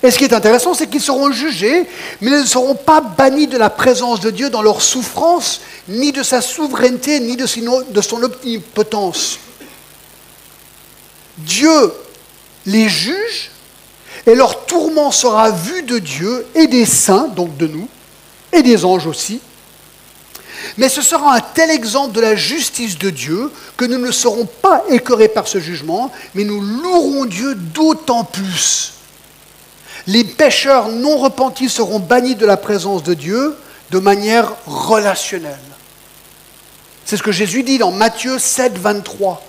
Et 0.03 0.11
ce 0.11 0.19
qui 0.19 0.25
est 0.25 0.33
intéressant, 0.33 0.75
c'est 0.75 0.87
qu'ils 0.87 1.01
seront 1.01 1.33
jugés, 1.33 1.87
mais 2.21 2.31
ils 2.31 2.41
ne 2.41 2.45
seront 2.45 2.75
pas 2.75 3.01
bannis 3.01 3.47
de 3.47 3.59
la 3.59 3.71
présence 3.71 4.21
de 4.21 4.31
Dieu 4.31 4.51
dans 4.51 4.63
leur 4.63 4.83
souffrance, 4.83 5.61
ni 5.89 6.13
de 6.13 6.23
sa 6.23 6.41
souveraineté, 6.41 7.21
ni 7.21 7.37
de 7.37 7.47
son 7.47 8.23
omnipotence. 8.23 9.39
Dieu 11.39 11.93
les 12.67 12.89
juge, 12.89 13.51
et 14.27 14.35
leur 14.35 14.67
tourment 14.67 15.11
sera 15.11 15.51
vu 15.51 15.83
de 15.83 15.99
Dieu 15.99 16.47
et 16.55 16.67
des 16.67 16.85
saints, 16.85 17.29
donc 17.35 17.57
de 17.57 17.67
nous, 17.67 17.89
et 18.53 18.63
des 18.63 18.85
anges 18.85 19.07
aussi. 19.07 19.41
Mais 20.77 20.89
ce 20.89 21.03
sera 21.03 21.35
un 21.35 21.41
tel 21.41 21.71
exemple 21.71 22.13
de 22.13 22.21
la 22.21 22.37
justice 22.37 22.99
de 22.99 23.11
Dieu 23.11 23.51
que 23.77 23.85
nous 23.85 23.99
ne 23.99 24.13
serons 24.13 24.45
pas 24.45 24.85
écœurés 24.91 25.29
par 25.29 25.49
ce 25.49 25.59
jugement, 25.61 26.13
mais 26.35 26.45
nous 26.45 26.61
louerons 26.61 27.25
Dieu 27.25 27.55
d'autant 27.55 28.25
plus 28.25 28.98
les 30.09 30.25
pécheurs 30.25 30.89
non 30.89 31.19
repentis 31.19 31.69
seront 31.69 31.99
bannis 31.99 32.35
de 32.35 32.47
la 32.47 32.57
présence 32.57 33.03
de 33.03 33.13
Dieu 33.13 33.55
de 33.91 33.99
manière 33.99 34.55
relationnelle. 34.67 35.59
C'est 37.05 37.19
ce 37.19 37.23
que 37.23 37.31
Jésus 37.31 37.63
dit 37.63 37.77
dans 37.77 37.93
Matthieu 37.93 38.39
7, 38.39 38.79
23. 38.79 39.43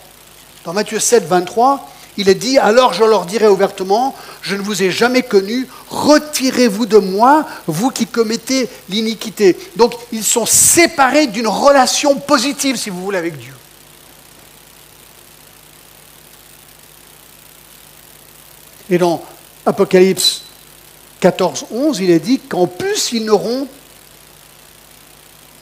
Dans 0.65 0.73
Matthieu 0.73 0.99
7, 0.99 1.25
23, 1.25 1.89
il 2.17 2.27
est 2.27 2.35
dit, 2.35 2.57
alors 2.57 2.91
je 2.91 3.05
leur 3.05 3.25
dirai 3.25 3.47
ouvertement, 3.47 4.13
je 4.41 4.57
ne 4.57 4.61
vous 4.61 4.83
ai 4.83 4.91
jamais 4.91 5.23
connu, 5.23 5.65
retirez-vous 5.89 6.85
de 6.85 6.97
moi, 6.97 7.45
vous 7.65 7.89
qui 7.89 8.05
commettez 8.05 8.67
l'iniquité. 8.89 9.57
Donc 9.77 9.93
ils 10.11 10.25
sont 10.25 10.45
séparés 10.45 11.27
d'une 11.27 11.47
relation 11.47 12.15
positive, 12.15 12.75
si 12.75 12.89
vous 12.89 13.01
voulez, 13.01 13.17
avec 13.17 13.37
Dieu. 13.37 13.53
Et 18.89 18.97
dans 18.97 19.23
Apocalypse 19.65 20.48
14, 21.19 21.65
11, 21.71 21.99
il 21.99 22.11
est 22.11 22.19
dit 22.19 22.39
qu'en 22.39 22.67
plus, 22.67 23.11
ils 23.11 23.25
n'auront 23.25 23.67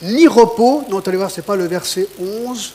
ni 0.01 0.27
repos, 0.27 0.83
non, 0.89 0.99
allez 0.99 1.17
voir, 1.17 1.31
ce 1.31 1.39
n'est 1.39 1.45
pas 1.45 1.55
le 1.55 1.65
verset 1.65 2.07
11, 2.19 2.73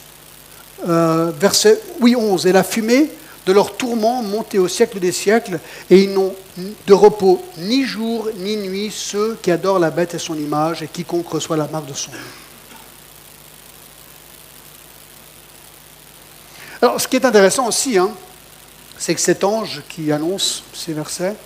euh, 0.89 1.31
verset, 1.39 1.81
oui, 2.01 2.17
11, 2.17 2.47
et 2.47 2.53
la 2.53 2.65
fumée 2.65 3.11
de 3.47 3.53
leur 3.53 3.77
tourment 3.77 4.23
montait 4.23 4.59
au 4.59 4.69
siècle 4.69 4.99
des 4.99 5.13
siècles, 5.13 5.59
et 5.91 6.03
ils 6.03 6.13
n'ont 6.13 6.35
de 6.87 6.93
repos 6.93 7.43
ni 7.59 7.85
jour 7.85 8.29
ni 8.37 8.57
nuit, 8.57 8.93
ceux 8.95 9.39
qui 9.41 9.51
adorent 9.51 9.79
la 9.79 9.91
bête 9.91 10.15
et 10.15 10.19
son 10.19 10.35
image, 10.35 10.83
et 10.83 10.89
quiconque 10.89 11.29
reçoit 11.29 11.57
la 11.57 11.69
marque 11.69 11.87
de 11.87 11.95
son 11.95 12.11
nom. 12.11 12.19
Alors, 16.81 17.01
ce 17.01 17.07
qui 17.07 17.15
est 17.15 17.25
intéressant 17.25 17.69
aussi, 17.69 17.97
hein, 17.97 18.11
c'est 18.99 19.15
que 19.15 19.21
cet 19.21 19.45
ange 19.45 19.83
qui 19.89 20.11
annonce 20.11 20.65
ces 20.75 20.93
versets, 20.93 21.37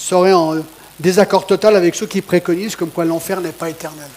serait 0.00 0.32
en 0.32 0.56
désaccord 0.98 1.46
total 1.46 1.76
avec 1.76 1.94
ceux 1.94 2.06
qui 2.06 2.22
préconisent 2.22 2.74
comme 2.74 2.90
quoi 2.90 3.04
l'enfer 3.04 3.40
n'est 3.40 3.52
pas 3.52 3.68
éternel. 3.68 4.08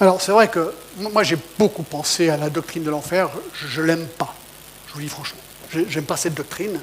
Alors 0.00 0.20
c'est 0.20 0.32
vrai 0.32 0.48
que 0.48 0.74
moi 0.98 1.22
j'ai 1.22 1.38
beaucoup 1.58 1.84
pensé 1.84 2.28
à 2.28 2.36
la 2.36 2.50
doctrine 2.50 2.82
de 2.82 2.90
l'enfer, 2.90 3.30
je 3.54 3.80
ne 3.80 3.86
l'aime 3.86 4.06
pas, 4.06 4.34
je 4.88 4.94
vous 4.94 5.00
dis 5.00 5.08
franchement, 5.08 5.40
j'aime 5.88 6.04
pas 6.04 6.16
cette 6.16 6.34
doctrine. 6.34 6.80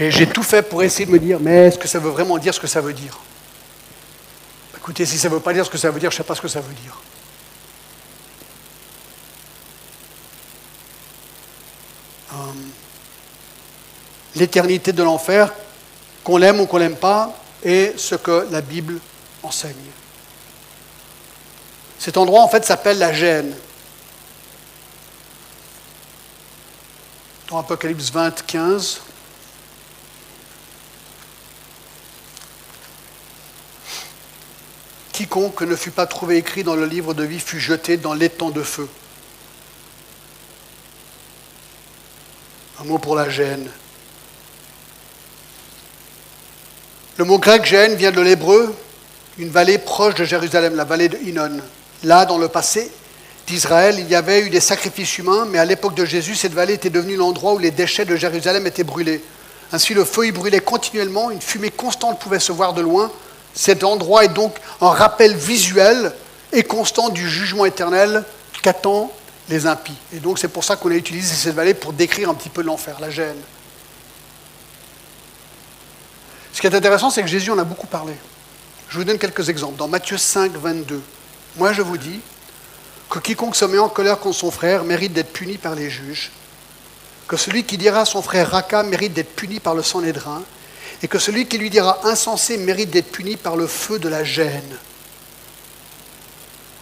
Et 0.00 0.10
j'ai 0.10 0.26
tout 0.26 0.42
fait 0.42 0.62
pour 0.62 0.82
essayer 0.82 1.04
de 1.04 1.10
me 1.10 1.18
dire, 1.18 1.38
mais 1.40 1.66
est-ce 1.66 1.78
que 1.78 1.88
ça 1.88 1.98
veut 1.98 2.10
vraiment 2.10 2.38
dire 2.38 2.54
ce 2.54 2.60
que 2.60 2.66
ça 2.66 2.80
veut 2.80 2.94
dire? 2.94 3.18
Écoutez, 4.76 5.04
si 5.04 5.18
ça 5.18 5.28
ne 5.28 5.34
veut 5.34 5.40
pas 5.40 5.52
dire 5.52 5.66
ce 5.66 5.70
que 5.70 5.76
ça 5.76 5.90
veut 5.90 6.00
dire, 6.00 6.10
je 6.10 6.16
ne 6.16 6.18
sais 6.18 6.26
pas 6.26 6.34
ce 6.34 6.40
que 6.40 6.48
ça 6.48 6.60
veut 6.60 6.74
dire. 6.74 6.98
Hum 12.32 12.70
l'éternité 14.34 14.92
de 14.92 15.02
l'enfer, 15.02 15.52
qu'on 16.24 16.36
l'aime 16.36 16.60
ou 16.60 16.66
qu'on 16.66 16.78
l'aime 16.78 16.96
pas, 16.96 17.34
est 17.64 17.98
ce 17.98 18.14
que 18.14 18.46
la 18.50 18.60
Bible 18.60 18.98
enseigne. 19.42 19.74
Cet 21.98 22.16
endroit, 22.16 22.42
en 22.42 22.48
fait, 22.48 22.64
s'appelle 22.64 22.98
la 22.98 23.12
gêne. 23.12 23.54
Dans 27.48 27.58
Apocalypse 27.58 28.10
20, 28.10 28.46
15, 28.46 29.00
Quiconque 35.18 35.62
ne 35.62 35.74
fut 35.74 35.90
pas 35.90 36.06
trouvé 36.06 36.36
écrit 36.36 36.62
dans 36.62 36.76
le 36.76 36.86
livre 36.86 37.12
de 37.12 37.24
vie 37.24 37.40
fut 37.40 37.58
jeté 37.58 37.96
dans 37.96 38.14
l'étang 38.14 38.50
de 38.50 38.62
feu. 38.62 38.88
Un 42.80 42.84
mot 42.84 42.98
pour 42.98 43.16
la 43.16 43.28
gêne. 43.28 43.68
Le 47.18 47.24
mot 47.24 47.40
grec 47.40 47.64
gêne 47.64 47.96
vient 47.96 48.12
de 48.12 48.20
l'hébreu, 48.20 48.72
une 49.38 49.48
vallée 49.48 49.78
proche 49.78 50.14
de 50.14 50.24
Jérusalem, 50.24 50.76
la 50.76 50.84
vallée 50.84 51.08
de 51.08 51.16
Hinnon. 51.16 51.58
Là, 52.04 52.24
dans 52.24 52.38
le 52.38 52.46
passé 52.46 52.92
d'Israël, 53.48 53.96
il 53.98 54.08
y 54.08 54.14
avait 54.14 54.42
eu 54.42 54.50
des 54.50 54.60
sacrifices 54.60 55.18
humains, 55.18 55.44
mais 55.50 55.58
à 55.58 55.64
l'époque 55.64 55.96
de 55.96 56.04
Jésus, 56.04 56.36
cette 56.36 56.54
vallée 56.54 56.74
était 56.74 56.90
devenue 56.90 57.16
l'endroit 57.16 57.54
où 57.54 57.58
les 57.58 57.72
déchets 57.72 58.04
de 58.04 58.14
Jérusalem 58.14 58.68
étaient 58.68 58.84
brûlés. 58.84 59.20
Ainsi, 59.72 59.94
le 59.94 60.04
feu 60.04 60.28
y 60.28 60.30
brûlait 60.30 60.60
continuellement, 60.60 61.32
une 61.32 61.40
fumée 61.40 61.72
constante 61.72 62.20
pouvait 62.20 62.38
se 62.38 62.52
voir 62.52 62.72
de 62.72 62.82
loin. 62.82 63.10
Cet 63.52 63.82
endroit 63.82 64.24
est 64.24 64.32
donc 64.32 64.54
un 64.80 64.90
rappel 64.90 65.34
visuel 65.34 66.12
et 66.52 66.62
constant 66.62 67.08
du 67.08 67.28
jugement 67.28 67.64
éternel 67.64 68.22
qu'attend 68.62 69.10
les 69.48 69.66
impies. 69.66 69.98
Et 70.14 70.20
donc, 70.20 70.38
c'est 70.38 70.46
pour 70.46 70.62
ça 70.62 70.76
qu'on 70.76 70.92
a 70.92 70.94
utilisé 70.94 71.34
cette 71.34 71.56
vallée 71.56 71.74
pour 71.74 71.92
décrire 71.92 72.30
un 72.30 72.34
petit 72.34 72.48
peu 72.48 72.62
l'enfer, 72.62 72.98
la 73.00 73.10
gêne. 73.10 73.42
Ce 76.58 76.60
qui 76.60 76.66
est 76.66 76.74
intéressant, 76.74 77.08
c'est 77.08 77.22
que 77.22 77.28
Jésus 77.28 77.52
en 77.52 77.58
a 77.58 77.62
beaucoup 77.62 77.86
parlé. 77.86 78.14
Je 78.88 78.98
vous 78.98 79.04
donne 79.04 79.16
quelques 79.16 79.48
exemples. 79.48 79.76
Dans 79.76 79.86
Matthieu 79.86 80.18
5, 80.18 80.56
22, 80.56 81.00
moi 81.54 81.72
je 81.72 81.82
vous 81.82 81.96
dis 81.96 82.18
que 83.08 83.20
quiconque 83.20 83.54
se 83.54 83.64
met 83.64 83.78
en 83.78 83.88
colère 83.88 84.18
contre 84.18 84.38
son 84.38 84.50
frère 84.50 84.82
mérite 84.82 85.12
d'être 85.12 85.32
puni 85.32 85.56
par 85.56 85.76
les 85.76 85.88
juges, 85.88 86.32
que 87.28 87.36
celui 87.36 87.62
qui 87.62 87.78
dira 87.78 88.00
à 88.00 88.04
son 88.04 88.22
frère 88.22 88.50
Raka 88.50 88.82
mérite 88.82 89.12
d'être 89.12 89.36
puni 89.36 89.60
par 89.60 89.76
le 89.76 89.84
sang 89.84 90.00
Sanhédrin, 90.00 90.42
et 91.00 91.06
que 91.06 91.20
celui 91.20 91.46
qui 91.46 91.58
lui 91.58 91.70
dira 91.70 92.00
insensé 92.02 92.56
mérite 92.56 92.90
d'être 92.90 93.12
puni 93.12 93.36
par 93.36 93.54
le 93.54 93.68
feu 93.68 94.00
de 94.00 94.08
la 94.08 94.24
gêne. 94.24 94.78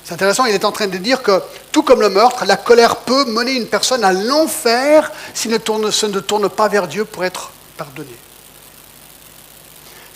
C'est 0.05 0.15
intéressant, 0.15 0.47
il 0.47 0.55
est 0.55 0.65
en 0.65 0.73
train 0.73 0.87
de 0.87 0.97
dire 0.97 1.23
que, 1.23 1.43
tout 1.71 1.83
comme 1.83 2.01
le 2.01 2.09
meurtre, 2.09 2.47
la 2.47 2.57
colère 2.57 2.97
peut 2.97 3.27
mener 3.27 3.53
une 3.53 3.67
personne 3.67 4.05
à 4.05 4.15
l'enfer 4.15 5.13
s'il 5.35 5.51
ne, 5.51 5.59
tourne, 5.59 5.85
ne 5.85 6.21
tourne 6.21 6.49
pas 6.49 6.69
vers 6.69 6.89
Dieu 6.89 7.05
pour 7.05 7.27
être 7.27 7.51
pardonné. 7.77 8.17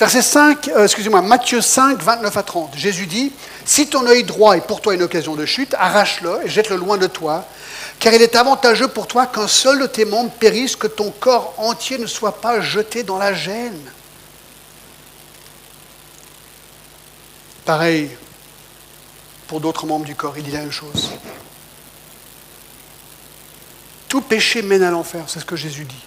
Verset 0.01 0.23
5, 0.23 0.69
euh, 0.69 0.85
excusez-moi, 0.85 1.21
Matthieu 1.21 1.61
5, 1.61 2.03
29 2.03 2.35
à 2.35 2.43
30. 2.43 2.75
Jésus 2.75 3.07
dit 3.07 3.33
Si 3.67 3.87
ton 3.87 4.07
œil 4.07 4.25
droit 4.25 4.57
est 4.57 4.67
pour 4.67 4.81
toi 4.81 4.95
une 4.95 5.03
occasion 5.03 5.37
de 5.37 5.45
chute, 5.45 5.75
arrache-le 5.79 6.41
et 6.43 6.49
jette-le 6.49 6.77
loin 6.77 6.97
de 6.97 7.07
toi, 7.07 7.45
car 7.99 8.15
il 8.15 8.23
est 8.23 8.35
avantageux 8.35 8.89
pour 8.89 9.07
toi 9.07 9.27
qu'un 9.27 9.47
seul 9.47 9.79
de 9.79 9.87
tes 9.87 10.07
membres 10.07 10.31
périsse, 10.31 10.75
que 10.75 10.87
ton 10.87 11.11
corps 11.11 11.53
entier 11.59 11.99
ne 11.99 12.07
soit 12.07 12.41
pas 12.41 12.63
jeté 12.63 13.03
dans 13.03 13.19
la 13.19 13.35
gêne. 13.35 13.79
Pareil 17.67 18.11
pour 19.49 19.61
d'autres 19.61 19.85
membres 19.85 20.07
du 20.07 20.15
corps, 20.15 20.39
il 20.39 20.45
dit 20.45 20.53
la 20.53 20.61
même 20.61 20.73
chose. 20.73 21.11
Tout 24.09 24.23
péché 24.23 24.63
mène 24.63 24.83
à 24.83 24.91
l'enfer, 24.91 25.25
c'est 25.27 25.41
ce 25.41 25.45
que 25.45 25.57
Jésus 25.57 25.85
dit. 25.85 26.05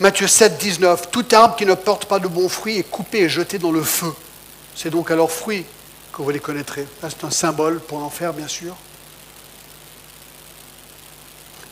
Matthieu 0.00 0.28
7, 0.28 0.58
19, 0.58 1.10
tout 1.10 1.26
arbre 1.32 1.56
qui 1.56 1.66
ne 1.66 1.74
porte 1.74 2.04
pas 2.04 2.20
de 2.20 2.28
bons 2.28 2.48
fruits 2.48 2.78
est 2.78 2.84
coupé 2.84 3.22
et 3.22 3.28
jeté 3.28 3.58
dans 3.58 3.72
le 3.72 3.82
feu. 3.82 4.12
C'est 4.76 4.90
donc 4.90 5.10
à 5.10 5.16
leurs 5.16 5.30
fruits 5.30 5.66
que 6.12 6.22
vous 6.22 6.30
les 6.30 6.38
connaîtrez. 6.38 6.86
C'est 7.02 7.24
un 7.24 7.30
symbole 7.30 7.80
pour 7.80 7.98
l'enfer, 7.98 8.32
bien 8.32 8.46
sûr. 8.46 8.76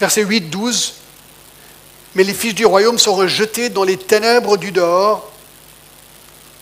Verset 0.00 0.24
8, 0.24 0.50
12, 0.50 0.94
Mais 2.16 2.24
les 2.24 2.34
fils 2.34 2.54
du 2.54 2.66
royaume 2.66 2.98
seront 2.98 3.28
jetés 3.28 3.68
dans 3.68 3.84
les 3.84 3.96
ténèbres 3.96 4.56
du 4.56 4.72
dehors, 4.72 5.30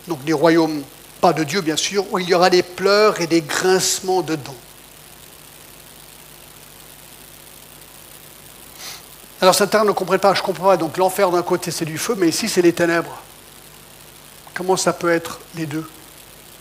donc 0.06 0.22
des 0.24 0.32
royaumes, 0.34 0.82
pas 1.20 1.32
de 1.32 1.44
Dieu 1.44 1.62
bien 1.62 1.76
sûr, 1.76 2.04
où 2.12 2.18
il 2.18 2.28
y 2.28 2.34
aura 2.34 2.50
des 2.50 2.62
pleurs 2.62 3.20
et 3.22 3.26
des 3.26 3.40
grincements 3.40 4.20
de 4.20 4.34
dents. 4.34 4.54
Alors 9.45 9.55
certains 9.55 9.84
ne 9.84 9.92
comprennent 9.92 10.20
pas, 10.20 10.32
je 10.32 10.40
ne 10.40 10.47
comprends 10.47 10.68
pas. 10.68 10.78
Donc 10.78 10.97
l'enfer 10.97 11.30
d'un 11.30 11.42
côté 11.42 11.70
c'est 11.70 11.84
du 11.84 11.99
feu, 11.99 12.14
mais 12.16 12.30
ici 12.30 12.49
c'est 12.49 12.62
les 12.62 12.72
ténèbres. 12.72 13.20
Comment 14.55 14.74
ça 14.78 14.95
peut 14.95 15.11
être 15.11 15.38
les 15.55 15.66
deux? 15.66 15.86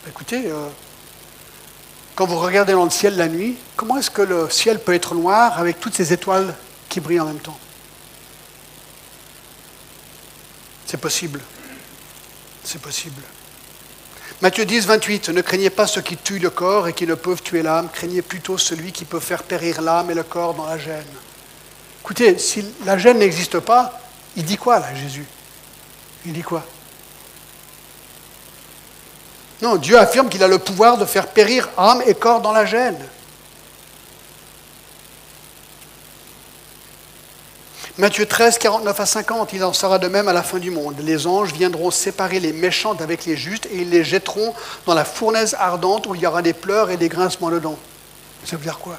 Écoutez, 0.05 0.51
euh, 0.51 0.67
quand 2.13 2.25
vous 2.25 2.37
regardez 2.37 2.73
dans 2.73 2.83
le 2.83 2.89
ciel 2.89 3.15
la 3.15 3.29
nuit, 3.29 3.55
comment 3.77 3.99
est-ce 3.99 4.11
que 4.11 4.21
le 4.21 4.49
ciel 4.49 4.81
peut 4.81 4.93
être 4.93 5.15
noir 5.15 5.57
avec 5.59 5.79
toutes 5.79 5.95
ces 5.95 6.11
étoiles 6.11 6.53
qui 6.89 6.99
brillent 6.99 7.21
en 7.21 7.27
même 7.27 7.39
temps? 7.39 7.57
C'est 10.85 10.99
possible. 10.99 11.39
C'est 12.65 12.81
possible. 12.81 13.21
Matthieu 14.41 14.65
10, 14.65 14.87
28, 14.87 15.29
ne 15.29 15.39
craignez 15.39 15.69
pas 15.69 15.87
ceux 15.87 16.01
qui 16.01 16.17
tuent 16.17 16.39
le 16.39 16.49
corps 16.49 16.89
et 16.89 16.93
qui 16.93 17.07
ne 17.07 17.15
peuvent 17.15 17.41
tuer 17.41 17.61
l'âme, 17.63 17.87
craignez 17.93 18.21
plutôt 18.21 18.57
celui 18.57 18.91
qui 18.91 19.05
peut 19.05 19.21
faire 19.21 19.43
périr 19.43 19.81
l'âme 19.81 20.11
et 20.11 20.15
le 20.15 20.23
corps 20.23 20.53
dans 20.53 20.65
la 20.65 20.77
gêne. 20.77 21.05
Écoutez, 22.03 22.37
si 22.37 22.65
la 22.83 22.97
gêne 22.97 23.19
n'existe 23.19 23.59
pas, 23.59 23.97
il 24.35 24.43
dit 24.43 24.57
quoi 24.57 24.79
là, 24.79 24.93
Jésus? 24.93 25.25
Il 26.25 26.33
dit 26.33 26.41
quoi? 26.41 26.65
Non, 29.61 29.77
Dieu 29.77 29.97
affirme 29.97 30.27
qu'il 30.27 30.43
a 30.43 30.49
le 30.49 30.59
pouvoir 30.59 30.97
de 30.97 31.05
faire 31.05 31.27
périr 31.27 31.69
âme 31.77 32.03
et 32.05 32.13
corps 32.13 32.41
dans 32.41 32.51
la 32.51 32.65
gêne. 32.65 32.97
Matthieu 37.97 38.25
13, 38.25 38.57
49 38.57 38.99
à 38.99 39.05
50, 39.05 39.53
il 39.53 39.63
en 39.63 39.71
sera 39.71 39.97
de 39.97 40.09
même 40.09 40.27
à 40.27 40.33
la 40.33 40.43
fin 40.43 40.57
du 40.57 40.71
monde. 40.71 40.95
Les 40.99 41.25
anges 41.25 41.53
viendront 41.53 41.89
séparer 41.89 42.41
les 42.41 42.51
méchants 42.51 42.97
avec 42.99 43.23
les 43.23 43.37
justes 43.37 43.67
et 43.67 43.77
ils 43.77 43.89
les 43.89 44.03
jetteront 44.03 44.53
dans 44.85 44.93
la 44.93 45.05
fournaise 45.05 45.55
ardente 45.57 46.07
où 46.07 46.15
il 46.15 46.21
y 46.21 46.27
aura 46.27 46.41
des 46.41 46.53
pleurs 46.53 46.89
et 46.89 46.97
des 46.97 47.07
grincements 47.07 47.49
de 47.49 47.59
dents. 47.59 47.79
Ça 48.43 48.57
veut 48.57 48.63
dire 48.63 48.79
quoi? 48.79 48.97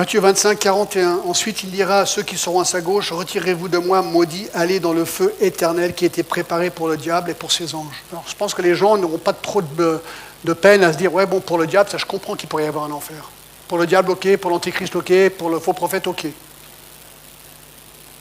Matthieu 0.00 0.20
25, 0.20 0.58
41. 0.58 1.20
Ensuite, 1.26 1.62
il 1.62 1.70
dira 1.72 1.98
à 1.98 2.06
ceux 2.06 2.22
qui 2.22 2.38
seront 2.38 2.60
à 2.60 2.64
sa 2.64 2.80
gauche 2.80 3.12
Retirez-vous 3.12 3.68
de 3.68 3.76
moi, 3.76 4.00
maudit, 4.00 4.48
allez 4.54 4.80
dans 4.80 4.94
le 4.94 5.04
feu 5.04 5.34
éternel 5.42 5.92
qui 5.92 6.04
a 6.04 6.06
été 6.06 6.22
préparé 6.22 6.70
pour 6.70 6.88
le 6.88 6.96
diable 6.96 7.28
et 7.28 7.34
pour 7.34 7.52
ses 7.52 7.74
anges. 7.74 8.02
Alors, 8.10 8.24
je 8.26 8.34
pense 8.34 8.54
que 8.54 8.62
les 8.62 8.74
gens 8.74 8.96
n'auront 8.96 9.18
pas 9.18 9.34
trop 9.34 9.60
de, 9.60 10.52
peine 10.54 10.84
à 10.84 10.94
se 10.94 10.96
dire 10.96 11.12
Ouais, 11.12 11.26
bon, 11.26 11.40
pour 11.40 11.58
le 11.58 11.66
diable, 11.66 11.90
ça, 11.90 11.98
je 11.98 12.06
comprends 12.06 12.34
qu'il 12.34 12.48
pourrait 12.48 12.64
y 12.64 12.66
avoir 12.66 12.84
un 12.86 12.92
enfer. 12.92 13.30
Pour 13.68 13.76
le 13.76 13.86
diable, 13.86 14.12
ok. 14.12 14.38
Pour 14.38 14.50
l'antéchrist, 14.50 14.96
ok. 14.96 15.12
Pour 15.36 15.50
le 15.50 15.58
faux 15.58 15.74
prophète, 15.74 16.06
ok. 16.06 16.28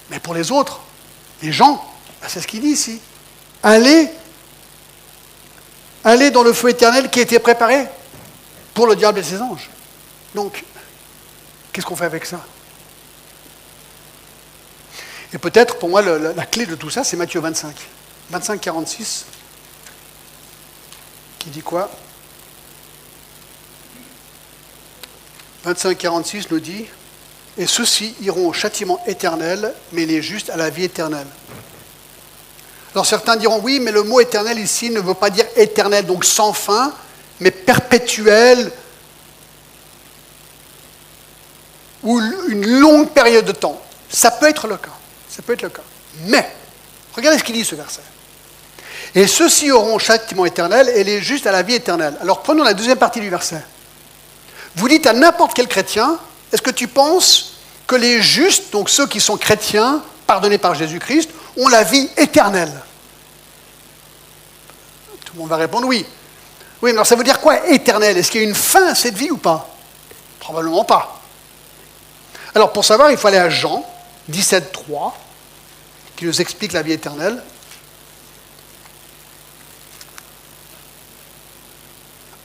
Mais 0.09 0.19
pour 0.19 0.33
les 0.33 0.51
autres, 0.51 0.81
les 1.41 1.53
gens, 1.53 1.81
ben, 2.21 2.27
c'est 2.27 2.41
ce 2.41 2.47
qu'il 2.47 2.59
dit 2.59 2.71
ici 2.71 2.99
Allez, 3.63 4.09
allez 6.03 6.29
dans 6.29 6.43
le 6.43 6.51
feu 6.51 6.71
éternel 6.71 7.09
qui 7.09 7.21
été 7.21 7.39
préparé 7.39 7.87
pour 8.73 8.85
le 8.85 8.97
diable 8.97 9.19
et 9.19 9.23
ses 9.23 9.41
anges. 9.41 9.69
Donc, 10.35 10.65
Qu'est-ce 11.71 11.85
qu'on 11.85 11.95
fait 11.95 12.05
avec 12.05 12.25
ça? 12.25 12.39
Et 15.33 15.37
peut-être, 15.37 15.77
pour 15.77 15.89
moi, 15.89 16.01
la, 16.01 16.45
clé 16.45 16.65
de 16.65 16.75
tout 16.75 16.89
ça, 16.89 17.03
c'est 17.03 17.17
Matthieu 17.17 17.39
25. 17.39 17.75
25, 18.31 18.61
46, 18.61 19.25
qui 21.37 21.49
dit 21.49 21.61
quoi? 21.61 21.89
25, 25.63 25.97
46 25.97 26.51
nous 26.51 26.59
dit 26.59 26.85
Et 27.57 27.67
ceux-ci 27.67 28.15
iront 28.21 28.47
au 28.47 28.53
châtiment 28.53 29.01
éternel, 29.05 29.73
mais 29.91 30.05
les 30.05 30.21
justes 30.21 30.49
à 30.49 30.57
la 30.57 30.69
vie 30.69 30.83
éternelle. 30.83 31.27
Alors 32.93 33.05
certains 33.05 33.35
diront 33.35 33.59
Oui, 33.61 33.79
mais 33.79 33.91
le 33.91 34.03
mot 34.03 34.19
éternel 34.19 34.57
ici 34.59 34.89
ne 34.89 34.99
veut 34.99 35.13
pas 35.13 35.29
dire 35.29 35.45
éternel, 35.55 36.05
donc 36.05 36.25
sans 36.25 36.53
fin, 36.53 36.93
mais 37.39 37.51
perpétuel, 37.51 38.71
ou 42.09 42.19
une 42.47 42.65
longue 42.79 43.09
période 43.09 43.45
de 43.45 43.51
temps. 43.51 43.79
Ça 44.09 44.31
peut 44.31 44.49
être 44.49 44.67
le 44.67 44.77
cas. 44.77 44.89
Ça 45.29 45.43
peut 45.43 45.53
être 45.53 45.61
le 45.61 45.69
cas. 45.69 45.83
Mais, 46.25 46.51
regardez 47.15 47.37
ce 47.37 47.43
qu'il 47.43 47.53
dit 47.53 47.63
ce 47.63 47.75
verset. 47.75 48.01
Et 49.13 49.27
ceux-ci 49.27 49.71
auront 49.71 49.99
châtiment 49.99 50.45
éternel 50.45 50.89
et 50.95 51.03
les 51.03 51.21
justes 51.21 51.45
à 51.45 51.51
la 51.51 51.61
vie 51.61 51.75
éternelle. 51.75 52.15
Alors 52.21 52.41
prenons 52.41 52.63
la 52.63 52.73
deuxième 52.73 52.97
partie 52.97 53.19
du 53.19 53.29
verset. 53.29 53.63
Vous 54.75 54.89
dites 54.89 55.05
à 55.05 55.13
n'importe 55.13 55.53
quel 55.53 55.67
chrétien, 55.67 56.17
est-ce 56.51 56.63
que 56.63 56.71
tu 56.71 56.87
penses 56.87 57.53
que 57.85 57.95
les 57.95 58.23
justes, 58.23 58.71
donc 58.71 58.89
ceux 58.89 59.05
qui 59.05 59.19
sont 59.19 59.37
chrétiens, 59.37 60.01
pardonnés 60.25 60.57
par 60.57 60.73
Jésus-Christ, 60.73 61.29
ont 61.57 61.67
la 61.67 61.83
vie 61.83 62.09
éternelle? 62.17 62.73
Tout 65.25 65.33
le 65.35 65.39
monde 65.41 65.49
va 65.49 65.57
répondre 65.57 65.87
oui. 65.87 66.07
Oui, 66.81 66.89
mais 66.89 66.97
alors 66.97 67.05
ça 67.05 67.15
veut 67.15 67.23
dire 67.23 67.39
quoi 67.39 67.67
éternel? 67.67 68.17
Est-ce 68.17 68.31
qu'il 68.31 68.41
y 68.41 68.45
a 68.45 68.47
une 68.47 68.55
fin 68.55 68.87
à 68.87 68.95
cette 68.95 69.15
vie 69.15 69.29
ou 69.29 69.37
pas? 69.37 69.69
Probablement 70.39 70.83
pas. 70.83 71.18
Alors 72.55 72.71
pour 72.71 72.85
savoir, 72.85 73.11
il 73.11 73.17
faut 73.17 73.27
aller 73.27 73.37
à 73.37 73.49
Jean 73.49 73.85
17, 74.27 74.71
3, 74.71 75.17
qui 76.15 76.25
nous 76.25 76.41
explique 76.41 76.73
la 76.73 76.81
vie 76.81 76.93
éternelle. 76.93 77.41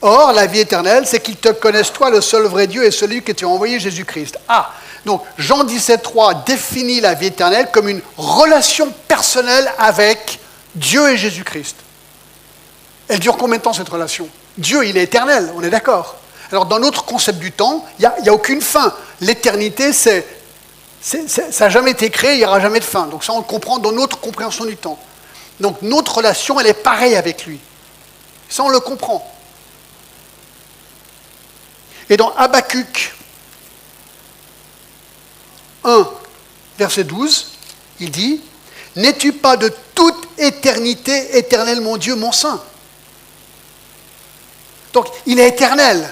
Or, 0.01 0.33
la 0.33 0.45
vie 0.45 0.59
éternelle, 0.59 1.07
c'est 1.07 1.19
qu'ils 1.19 1.37
te 1.37 1.49
connaissent, 1.49 1.91
toi, 1.91 2.11
le 2.11 2.21
seul 2.21 2.43
vrai 2.43 2.67
Dieu, 2.67 2.83
et 2.83 2.91
celui 2.91 3.23
que 3.23 3.31
tu 3.31 3.45
as 3.45 3.47
envoyé, 3.47 3.79
Jésus-Christ. 3.79 4.37
Ah, 4.47 4.71
donc 5.03 5.23
Jean 5.37 5.63
17, 5.63 6.01
3 6.01 6.43
définit 6.45 6.99
la 6.99 7.13
vie 7.13 7.27
éternelle 7.27 7.69
comme 7.71 7.89
une 7.89 8.01
relation 8.17 8.91
personnelle 9.07 9.71
avec 9.79 10.39
Dieu 10.75 11.11
et 11.11 11.17
Jésus-Christ. 11.17 11.77
Elle 13.07 13.19
dure 13.19 13.37
combien 13.37 13.57
de 13.57 13.63
temps 13.63 13.73
cette 13.73 13.89
relation? 13.89 14.27
Dieu, 14.57 14.85
il 14.85 14.97
est 14.97 15.03
éternel, 15.03 15.51
on 15.55 15.63
est 15.63 15.69
d'accord. 15.69 16.17
Alors 16.51 16.65
dans 16.65 16.79
notre 16.79 17.05
concept 17.05 17.39
du 17.39 17.51
temps, 17.51 17.85
il 17.99 18.09
n'y 18.21 18.29
a, 18.29 18.33
aucune 18.33 18.61
fin. 18.61 18.93
L'éternité, 19.21 19.93
c'est, 19.93 20.25
ça 21.01 21.65
n'a 21.65 21.69
jamais 21.69 21.91
été 21.91 22.09
créé, 22.09 22.33
il 22.33 22.39
n'y 22.39 22.45
aura 22.45 22.59
jamais 22.59 22.79
de 22.79 22.85
fin. 22.85 23.07
Donc 23.07 23.23
ça, 23.23 23.33
on 23.33 23.39
le 23.39 23.43
comprend 23.43 23.79
dans 23.79 23.91
notre 23.91 24.19
compréhension 24.19 24.65
du 24.65 24.77
temps. 24.77 24.99
Donc 25.59 25.81
notre 25.81 26.17
relation, 26.17 26.59
elle 26.59 26.67
est 26.67 26.73
pareille 26.73 27.15
avec 27.15 27.45
lui. 27.45 27.59
Ça, 28.49 28.63
on 28.63 28.69
le 28.69 28.79
comprend. 28.79 29.31
Et 32.09 32.17
dans 32.17 32.33
Habacuc 32.35 33.15
1, 35.83 36.07
verset 36.77 37.03
12, 37.03 37.51
il 37.99 38.11
dit, 38.11 38.41
N'es-tu 38.95 39.33
pas 39.33 39.57
de 39.57 39.71
toute 39.93 40.27
éternité 40.37 41.37
éternel, 41.37 41.81
mon 41.81 41.97
Dieu, 41.97 42.15
mon 42.15 42.31
Saint? 42.31 42.63
Donc, 44.93 45.07
il 45.25 45.39
est 45.39 45.49
éternel. 45.49 46.09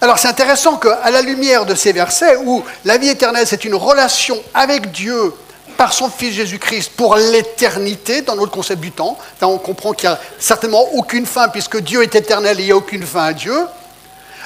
Alors 0.00 0.18
c'est 0.18 0.28
intéressant 0.28 0.76
qu'à 0.76 1.10
la 1.10 1.22
lumière 1.22 1.64
de 1.64 1.74
ces 1.74 1.92
versets 1.92 2.36
où 2.36 2.62
la 2.84 2.98
vie 2.98 3.08
éternelle 3.08 3.46
c'est 3.46 3.64
une 3.64 3.74
relation 3.74 4.38
avec 4.54 4.90
Dieu 4.92 5.32
par 5.76 5.92
son 5.92 6.08
Fils 6.08 6.34
Jésus-Christ 6.34 6.92
pour 6.96 7.16
l'éternité 7.16 8.22
dans 8.22 8.36
notre 8.36 8.52
concept 8.52 8.80
du 8.80 8.92
temps, 8.92 9.18
on 9.42 9.58
comprend 9.58 9.92
qu'il 9.92 10.08
n'y 10.08 10.14
a 10.14 10.20
certainement 10.38 10.82
aucune 10.94 11.26
fin 11.26 11.48
puisque 11.48 11.78
Dieu 11.78 12.02
est 12.02 12.14
éternel 12.14 12.58
et 12.58 12.62
il 12.62 12.66
n'y 12.66 12.72
a 12.72 12.76
aucune 12.76 13.04
fin 13.04 13.24
à 13.24 13.32
Dieu. 13.32 13.66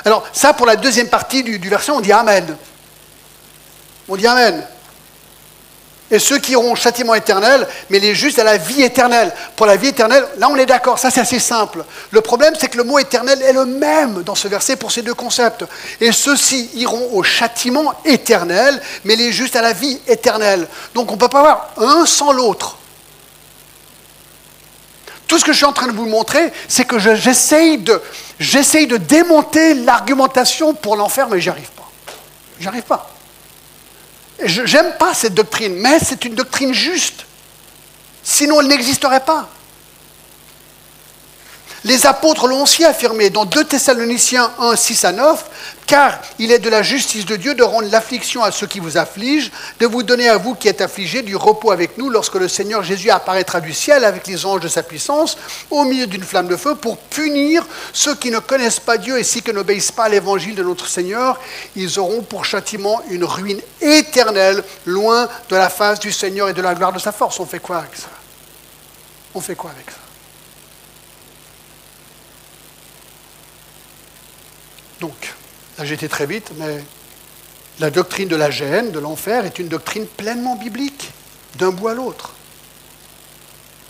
Alors 0.05 0.25
ça 0.33 0.53
pour 0.53 0.67
la 0.67 0.77
deuxième 0.77 1.09
partie 1.09 1.43
du 1.43 1.69
verset 1.69 1.93
on 1.93 2.01
dit 2.01 2.13
Amen. 2.13 2.57
On 4.09 4.17
dit 4.17 4.27
Amen 4.27 4.67
et 6.11 6.19
ceux 6.19 6.39
qui 6.39 6.57
auront 6.57 6.75
châtiment 6.75 7.15
éternel, 7.15 7.67
mais 7.89 7.99
les 7.99 8.15
justes 8.15 8.39
à 8.39 8.45
la 8.45 8.57
vie 8.57 8.83
éternelle. 8.83 9.33
Pour 9.57 9.67
la 9.67 9.77
vie 9.77 9.89
éternelle, 9.89 10.27
là 10.39 10.49
on 10.51 10.57
est 10.57 10.67
d'accord, 10.67 10.99
ça 10.99 11.11
c'est 11.11 11.21
assez 11.21 11.39
simple. 11.39 11.85
Le 12.11 12.21
problème 12.21 12.55
c'est 12.59 12.69
que 12.69 12.77
le 12.77 12.85
mot 12.85 12.99
éternel 12.99 13.41
est 13.43 13.53
le 13.53 13.65
même 13.65 14.23
dans 14.23 14.35
ce 14.35 14.49
verset 14.49 14.77
pour 14.77 14.93
ces 14.93 15.03
deux 15.03 15.15
concepts. 15.15 15.65
Et 16.01 16.13
ceux-ci 16.13 16.71
iront 16.75 17.11
au 17.13 17.23
châtiment 17.23 17.95
éternel, 18.05 18.81
mais 19.05 19.17
les 19.17 19.33
justes 19.33 19.57
à 19.57 19.63
la 19.63 19.73
vie 19.73 20.01
éternelle. 20.07 20.67
Donc 20.95 21.11
on 21.11 21.15
ne 21.15 21.21
peut 21.21 21.29
pas 21.29 21.41
avoir 21.41 21.71
un 21.79 22.07
sans 22.07 22.33
l'autre. 22.33 22.77
Tout 25.29 25.39
ce 25.39 25.45
que 25.45 25.53
je 25.53 25.59
suis 25.59 25.67
en 25.67 25.73
train 25.73 25.87
de 25.87 25.93
vous 25.93 26.07
montrer, 26.07 26.53
c'est 26.67 26.85
que 26.85 26.99
j'essaye 26.99 27.79
de, 27.79 28.03
de 28.41 28.97
démonter 28.97 29.75
l'argumentation 29.75 30.75
pour 30.75 30.97
l'enfer, 30.97 31.29
mais 31.29 31.41
j'y 31.41 31.51
arrive 31.51 31.71
pas. 31.71 31.89
J'y 32.59 32.67
arrive 32.67 32.83
pas. 32.83 33.09
J'aime 34.45 34.95
pas 34.99 35.15
cette 35.15 35.35
doctrine, 35.35 35.75
mais 35.77 35.99
c'est 35.99 36.25
une 36.25 36.35
doctrine 36.35 36.73
juste. 36.73 37.27
Sinon, 38.23 38.61
elle 38.61 38.69
n'existerait 38.69 39.25
pas. 39.25 39.49
Les 41.85 42.07
apôtres 42.07 42.47
l'ont 42.47 42.63
aussi 42.63 42.85
affirmé 42.85 43.31
dans 43.31 43.47
2 43.47 43.65
Thessaloniciens 43.65 44.53
1, 44.59 44.77
6 44.77 45.05
à 45.05 45.13
9, 45.13 45.45
Car 45.91 46.21
il 46.39 46.53
est 46.53 46.61
de 46.61 46.71
la 46.71 46.85
justice 46.85 47.27
de 47.27 47.35
Dieu 47.35 47.57
de 47.57 47.65
rendre 47.65 47.91
l'affliction 47.91 48.45
à 48.45 48.53
ceux 48.53 48.69
qui 48.69 48.79
vous 48.79 48.97
affligent, 48.97 49.51
de 49.81 49.87
vous 49.87 50.05
donner 50.05 50.29
à 50.29 50.37
vous 50.37 50.55
qui 50.55 50.69
êtes 50.69 50.83
affligés 50.83 51.23
du 51.23 51.35
repos 51.35 51.73
avec 51.73 51.99
nous 51.99 52.11
lorsque 52.11 52.37
le 52.37 52.47
Seigneur 52.47 52.85
Jésus 52.85 53.11
apparaîtra 53.11 53.61
du 53.61 53.73
ciel 53.73 54.05
avec 54.05 54.29
les 54.29 54.47
anges 54.47 54.61
de 54.61 54.69
sa 54.69 54.85
puissance 54.85 55.37
au 55.69 55.83
milieu 55.83 56.07
d'une 56.07 56.23
flamme 56.23 56.47
de 56.47 56.55
feu 56.55 56.77
pour 56.77 56.97
punir 56.97 57.67
ceux 57.93 58.15
qui 58.15 58.31
ne 58.31 58.39
connaissent 58.39 58.79
pas 58.79 58.99
Dieu 58.99 59.19
et 59.19 59.25
ceux 59.25 59.41
qui 59.41 59.53
n'obéissent 59.53 59.91
pas 59.91 60.05
à 60.05 60.09
l'évangile 60.09 60.55
de 60.55 60.63
notre 60.63 60.87
Seigneur. 60.87 61.41
Ils 61.75 61.99
auront 61.99 62.23
pour 62.23 62.45
châtiment 62.45 63.03
une 63.11 63.25
ruine 63.25 63.61
éternelle, 63.81 64.63
loin 64.87 65.29
de 65.49 65.57
la 65.57 65.71
face 65.71 65.99
du 65.99 66.13
Seigneur 66.13 66.49
et 66.49 66.53
de 66.53 66.63
la 66.63 66.77
gloire 66.77 66.93
de 66.93 67.01
sa 67.01 67.11
force. 67.11 67.41
On 67.41 67.47
fait 67.47 67.59
quoi 67.59 67.79
avec 67.79 67.97
ça? 67.97 68.11
On 69.35 69.41
fait 69.41 69.57
quoi 69.57 69.73
avec 69.73 69.91
ça? 69.91 69.97
Donc, 75.01 75.35
j'ai 75.85 75.95
été 75.95 76.09
très 76.09 76.27
vite, 76.27 76.53
mais 76.57 76.83
la 77.79 77.91
doctrine 77.91 78.29
de 78.29 78.37
la 78.37 78.51
gêne, 78.51 78.91
de 78.91 78.99
l'enfer, 78.99 79.47
est 79.47 79.59
une 79.59 79.69
doctrine 79.69 80.07
pleinement 80.07 80.57
biblique, 80.57 81.11
d'un 81.57 81.71
bout 81.71 81.89
à 81.89 81.95
l'autre. 81.95 82.35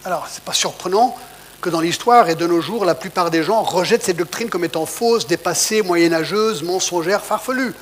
Alors, 0.04 0.28
ce 0.28 0.36
n'est 0.36 0.44
pas 0.44 0.52
surprenant 0.52 1.16
que 1.60 1.68
dans 1.68 1.80
l'histoire 1.80 2.28
et 2.28 2.34
de 2.34 2.46
nos 2.46 2.60
jours, 2.60 2.84
la 2.84 2.94
plupart 2.94 3.30
des 3.30 3.42
gens 3.42 3.62
rejettent 3.62 4.04
cette 4.04 4.16
doctrine 4.16 4.48
comme 4.48 4.64
étant 4.64 4.86
fausse, 4.86 5.26
dépassée, 5.26 5.82
moyenâgeuse, 5.82 6.62
mensongère, 6.62 7.22
farfelue. 7.22 7.74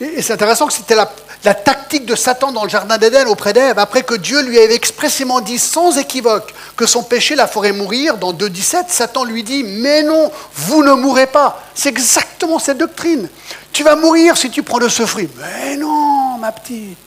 Et, 0.00 0.22
c'est 0.22 0.32
intéressant 0.32 0.66
que 0.66 0.72
c'était 0.72 0.94
la, 0.94 1.12
la 1.44 1.54
tactique 1.54 2.06
de 2.06 2.14
Satan 2.14 2.52
dans 2.52 2.62
le 2.62 2.70
jardin 2.70 2.98
d'Éden 2.98 3.26
auprès 3.26 3.52
d'Ève, 3.52 3.78
après 3.78 4.02
que 4.02 4.14
Dieu 4.14 4.42
lui 4.42 4.58
avait 4.58 4.74
expressément 4.74 5.40
dit 5.40 5.58
sans 5.58 5.98
équivoque 5.98 6.54
que 6.76 6.86
son 6.86 7.02
péché 7.02 7.34
la 7.34 7.46
ferait 7.46 7.72
mourir, 7.72 8.16
dans 8.18 8.32
2.17, 8.32 8.84
Satan 8.88 9.24
lui 9.24 9.42
dit, 9.42 9.64
mais 9.64 10.02
non, 10.02 10.30
vous 10.54 10.82
ne 10.84 10.92
mourrez 10.92 11.26
pas. 11.26 11.62
C'est 11.74 11.88
exactement 11.88 12.58
cette 12.58 12.78
doctrine. 12.78 13.28
Tu 13.72 13.82
vas 13.82 13.96
mourir 13.96 14.36
si 14.36 14.50
tu 14.50 14.62
prends 14.62 14.78
de 14.78 14.88
ce 14.88 15.04
fruit. 15.04 15.28
Mais 15.38 15.76
non, 15.76 16.38
ma 16.38 16.52
petite. 16.52 16.98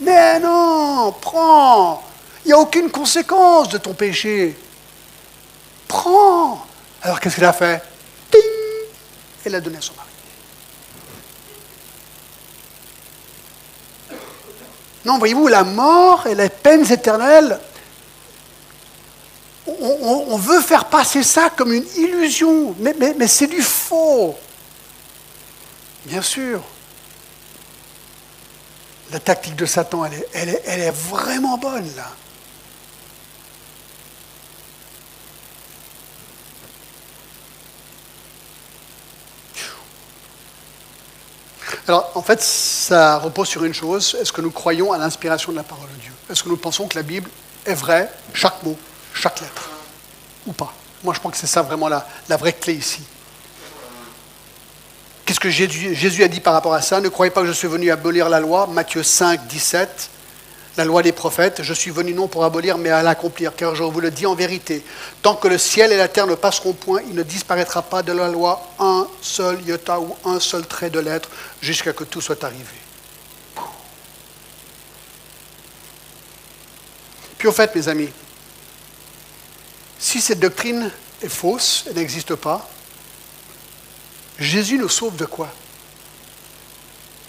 Mais 0.00 0.40
non, 0.40 1.14
prends. 1.20 2.02
Il 2.44 2.48
n'y 2.48 2.54
a 2.54 2.58
aucune 2.58 2.90
conséquence 2.90 3.68
de 3.68 3.78
ton 3.78 3.92
péché. 3.92 4.56
Prends. 5.86 6.66
Alors 7.02 7.20
qu'est-ce 7.20 7.36
qu'elle 7.36 7.44
a 7.44 7.52
fait? 7.52 7.82
Ting 8.30 8.40
Elle 9.44 9.54
a 9.54 9.60
donné 9.60 9.78
à 9.78 9.80
son 9.80 9.92
mari. 9.94 10.09
Non, 15.04 15.18
voyez-vous, 15.18 15.48
la 15.48 15.64
mort 15.64 16.26
et 16.26 16.34
les 16.34 16.48
peines 16.48 16.90
éternelles, 16.90 17.58
on, 19.66 20.36
veut 20.36 20.60
faire 20.60 20.86
passer 20.86 21.22
ça 21.22 21.50
comme 21.50 21.72
une 21.72 21.86
illusion, 21.96 22.74
mais, 22.80 22.94
c'est 23.28 23.46
du 23.46 23.62
faux. 23.62 24.36
Bien 26.04 26.22
sûr. 26.22 26.62
La 29.12 29.20
tactique 29.20 29.56
de 29.56 29.66
Satan, 29.66 30.04
elle 30.04 30.48
est, 30.48 30.62
est 30.66 30.90
vraiment 30.90 31.56
bonne, 31.56 31.88
là. 31.96 32.10
Alors, 41.88 42.10
en 42.14 42.22
fait, 42.22 42.40
ça 42.42 43.18
repose 43.18 43.48
sur 43.48 43.64
une 43.64 43.74
chose. 43.74 44.16
Est-ce 44.20 44.32
que 44.32 44.40
nous 44.40 44.50
croyons 44.50 44.92
à 44.92 44.98
l'inspiration 44.98 45.52
de 45.52 45.56
la 45.56 45.62
parole 45.62 45.88
de 45.96 46.02
Dieu? 46.02 46.12
Est-ce 46.30 46.42
que 46.42 46.48
nous 46.48 46.56
pensons 46.56 46.86
que 46.86 46.96
la 46.96 47.02
Bible 47.02 47.30
est 47.66 47.74
vraie, 47.74 48.10
chaque 48.34 48.62
mot, 48.62 48.78
chaque 49.14 49.40
lettre 49.40 49.70
Ou 50.46 50.52
pas? 50.52 50.72
Moi, 51.02 51.14
je 51.14 51.20
pense 51.20 51.32
que 51.32 51.38
c'est 51.38 51.46
ça 51.46 51.62
vraiment 51.62 51.88
la, 51.88 52.06
la 52.28 52.36
vraie 52.36 52.52
clé 52.52 52.74
ici. 52.74 53.02
Qu'est-ce 55.24 55.40
que 55.40 55.50
Jésus, 55.50 55.94
Jésus, 55.94 56.22
a 56.22 56.28
dit 56.28 56.40
par 56.40 56.52
rapport 56.52 56.74
à 56.74 56.82
ça? 56.82 57.00
Ne 57.00 57.08
croyez 57.08 57.30
pas 57.30 57.40
que 57.40 57.46
je 57.46 57.52
suis 57.52 57.68
venu 57.68 57.90
abolir 57.90 58.28
la 58.28 58.40
loi. 58.40 58.66
Matthieu 58.66 59.02
5, 59.02 59.46
17 59.46 60.10
la 60.76 60.84
loi 60.84 61.02
des 61.02 61.12
prophètes, 61.12 61.62
je 61.62 61.74
suis 61.74 61.90
venu 61.90 62.14
non 62.14 62.28
pour 62.28 62.44
abolir, 62.44 62.78
mais 62.78 62.90
à 62.90 63.02
l'accomplir, 63.02 63.54
car 63.56 63.74
je 63.74 63.82
vous 63.82 64.00
le 64.00 64.10
dis 64.10 64.26
en 64.26 64.34
vérité, 64.34 64.84
tant 65.22 65.34
que 65.34 65.48
le 65.48 65.58
ciel 65.58 65.92
et 65.92 65.96
la 65.96 66.08
terre 66.08 66.26
ne 66.26 66.34
passeront 66.34 66.72
point, 66.72 67.02
il 67.08 67.14
ne 67.14 67.22
disparaîtra 67.22 67.82
pas 67.82 68.02
de 68.02 68.12
la 68.12 68.28
loi 68.28 68.62
un 68.78 69.06
seul 69.20 69.60
iota 69.66 70.00
ou 70.00 70.16
un 70.24 70.38
seul 70.38 70.66
trait 70.66 70.90
de 70.90 71.00
lettre, 71.00 71.28
jusqu'à 71.60 71.92
que 71.92 72.04
tout 72.04 72.20
soit 72.20 72.42
arrivé. 72.44 72.64
Puis 77.36 77.48
au 77.48 77.52
fait, 77.52 77.74
mes 77.74 77.88
amis, 77.88 78.10
si 79.98 80.20
cette 80.20 80.40
doctrine 80.40 80.90
est 81.22 81.28
fausse, 81.28 81.84
elle 81.88 81.96
n'existe 81.96 82.34
pas, 82.34 82.68
Jésus 84.38 84.78
nous 84.78 84.88
sauve 84.88 85.16
de 85.16 85.26
quoi? 85.26 85.52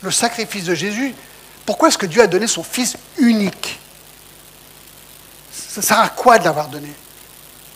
Le 0.01 0.11
sacrifice 0.11 0.65
de 0.65 0.75
Jésus, 0.75 1.13
pourquoi 1.71 1.87
est-ce 1.87 1.97
que 1.97 2.05
Dieu 2.05 2.21
a 2.21 2.27
donné 2.27 2.47
son 2.47 2.63
Fils 2.63 2.97
unique? 3.17 3.79
Ça 5.53 5.81
sert 5.81 5.99
à 6.01 6.09
quoi 6.09 6.37
de 6.37 6.43
l'avoir 6.43 6.67
donné 6.67 6.91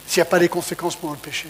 s'il 0.06 0.22
n'y 0.22 0.28
a 0.28 0.30
pas 0.30 0.38
des 0.38 0.50
conséquences 0.50 0.98
pour 0.98 1.12
le 1.12 1.16
péché? 1.16 1.48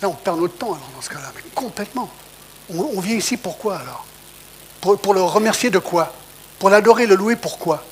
Là, 0.00 0.08
on 0.08 0.14
perd 0.14 0.40
notre 0.40 0.56
temps 0.56 0.72
alors 0.72 0.88
dans 0.96 1.02
ce 1.02 1.10
cas-là, 1.10 1.30
mais 1.36 1.42
complètement. 1.54 2.08
On, 2.70 3.00
vient 3.00 3.14
ici 3.16 3.36
pourquoi 3.36 3.80
alors? 3.80 4.06
Pour, 4.80 5.12
le 5.12 5.22
remercier 5.22 5.68
de 5.68 5.78
quoi? 5.78 6.14
Pour 6.58 6.70
l'adorer, 6.70 7.04
le 7.04 7.16
louer, 7.16 7.36
pourquoi 7.36 7.84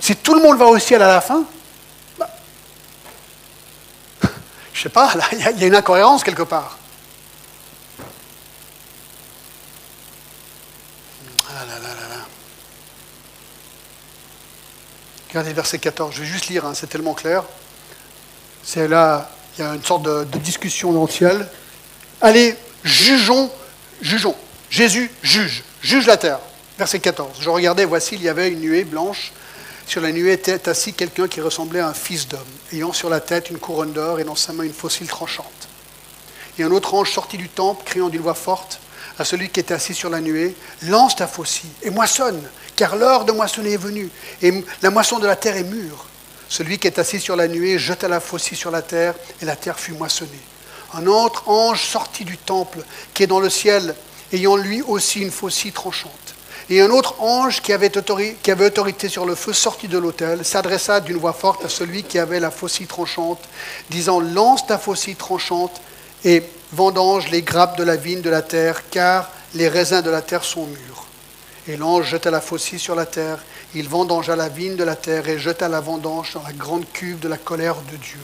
Si 0.00 0.16
tout 0.16 0.34
le 0.34 0.40
monde 0.40 0.56
va 0.56 0.64
au 0.64 0.78
ciel 0.78 1.02
à 1.02 1.08
la 1.08 1.20
fin, 1.20 1.44
bah, 2.18 2.30
je 4.72 4.78
ne 4.78 4.82
sais 4.84 4.88
pas, 4.88 5.12
il 5.32 5.38
y, 5.38 5.64
a 5.64 5.66
une 5.66 5.74
incohérence 5.74 6.24
quelque 6.24 6.44
part. 6.44 6.78
Regardez 15.32 15.54
verset 15.54 15.78
14, 15.78 16.14
je 16.14 16.20
vais 16.20 16.26
juste 16.26 16.48
lire, 16.48 16.66
hein, 16.66 16.74
c'est 16.74 16.88
tellement 16.88 17.14
clair. 17.14 17.42
C'est 18.62 18.86
là, 18.86 19.30
il 19.56 19.64
y 19.64 19.66
a 19.66 19.74
une 19.74 19.82
sorte 19.82 20.02
de, 20.02 20.24
discussion 20.36 20.92
dans 20.92 21.06
le 21.06 21.10
ciel. 21.10 21.48
Allez, 22.20 22.54
jugeons, 22.84 23.50
jugeons. 24.02 24.36
Jésus 24.68 25.10
juge, 25.22 25.64
juge 25.80 26.06
la 26.06 26.18
terre. 26.18 26.38
Verset 26.76 27.00
14. 27.00 27.38
Je 27.40 27.48
regardais, 27.48 27.86
voici, 27.86 28.16
il 28.16 28.22
y 28.22 28.28
avait 28.28 28.50
une 28.50 28.60
nuée 28.60 28.84
blanche. 28.84 29.32
Sur 29.86 30.02
la 30.02 30.12
nuée 30.12 30.32
était 30.32 30.68
assis 30.68 30.92
quelqu'un 30.92 31.28
qui 31.28 31.40
ressemblait 31.40 31.80
à 31.80 31.88
un 31.88 31.94
fils 31.94 32.28
d'homme, 32.28 32.40
ayant 32.70 32.92
sur 32.92 33.08
la 33.08 33.20
tête 33.20 33.48
une 33.48 33.58
couronne 33.58 33.94
d'or 33.94 34.20
et 34.20 34.24
dans 34.24 34.36
sa 34.36 34.52
main 34.52 34.64
une 34.64 34.74
fossile 34.74 35.08
tranchante. 35.08 35.46
Et 36.58 36.62
un 36.62 36.70
autre 36.72 36.92
ange 36.92 37.10
sortit 37.10 37.38
du 37.38 37.48
temple, 37.48 37.84
criant 37.86 38.10
d'une 38.10 38.20
voix 38.20 38.34
forte 38.34 38.80
à 39.18 39.24
celui 39.24 39.48
qui 39.48 39.60
était 39.60 39.74
assis 39.74 39.94
sur 39.94 40.10
la 40.10 40.20
nuée, 40.20 40.54
lance 40.82 41.16
ta 41.16 41.26
faucille 41.26 41.70
et 41.82 41.90
moissonne, 41.90 42.42
car 42.76 42.96
l'heure 42.96 43.24
de 43.24 43.32
moissonner 43.32 43.72
est 43.72 43.76
venue, 43.76 44.10
et 44.40 44.52
la 44.82 44.90
moisson 44.90 45.18
de 45.18 45.26
la 45.26 45.36
terre 45.36 45.56
est 45.56 45.64
mûre. 45.64 46.06
Celui 46.48 46.78
qui 46.78 46.86
est 46.86 46.98
assis 46.98 47.20
sur 47.20 47.36
la 47.36 47.48
nuée 47.48 47.78
jeta 47.78 48.08
la 48.08 48.20
faucille 48.20 48.56
sur 48.56 48.70
la 48.70 48.82
terre, 48.82 49.14
et 49.40 49.44
la 49.44 49.56
terre 49.56 49.78
fut 49.78 49.92
moissonnée. 49.92 50.30
Un 50.94 51.06
autre 51.06 51.48
ange 51.48 51.82
sortit 51.82 52.24
du 52.24 52.36
temple, 52.36 52.84
qui 53.14 53.22
est 53.22 53.26
dans 53.26 53.40
le 53.40 53.48
ciel, 53.48 53.94
ayant 54.32 54.56
lui 54.56 54.82
aussi 54.82 55.20
une 55.20 55.30
faucille 55.30 55.72
tranchante. 55.72 56.12
Et 56.70 56.80
un 56.80 56.90
autre 56.90 57.20
ange 57.20 57.60
qui 57.60 57.72
avait, 57.72 57.96
autorité, 57.96 59.08
sur 59.08 59.26
le 59.26 59.34
feu 59.34 59.52
sortit 59.52 59.88
de 59.88 59.98
l'autel, 59.98 60.44
s'adressa 60.44 61.00
d'une 61.00 61.16
voix 61.16 61.32
forte 61.32 61.64
à 61.64 61.68
celui 61.68 62.02
qui 62.02 62.18
avait 62.18 62.40
la 62.40 62.50
faucille 62.50 62.86
tranchante, 62.86 63.40
disant 63.90 64.20
Lance 64.20 64.66
ta 64.66 64.78
faucille 64.78 65.16
tranchante 65.16 65.80
et 66.24 66.42
vendange 66.72 67.30
les 67.30 67.42
grappes 67.42 67.76
de 67.76 67.84
la 67.84 67.96
vigne 67.96 68.20
de 68.20 68.30
la 68.30 68.42
terre, 68.42 68.88
car 68.90 69.30
les 69.54 69.68
raisins 69.68 70.02
de 70.02 70.10
la 70.10 70.22
terre 70.22 70.44
sont 70.44 70.66
mûrs. 70.66 71.01
Et 71.68 71.76
l'ange 71.76 72.10
jeta 72.10 72.30
la 72.30 72.40
faucille 72.40 72.78
sur 72.78 72.94
la 72.94 73.06
terre, 73.06 73.38
il 73.74 73.88
vendangea 73.88 74.34
la 74.34 74.48
vigne 74.48 74.76
de 74.76 74.84
la 74.84 74.96
terre 74.96 75.28
et 75.28 75.38
jeta 75.38 75.68
la 75.68 75.80
vendange 75.80 76.34
dans 76.34 76.42
la 76.42 76.52
grande 76.52 76.84
cuve 76.92 77.20
de 77.20 77.28
la 77.28 77.36
colère 77.36 77.76
de 77.92 77.96
Dieu. 77.96 78.18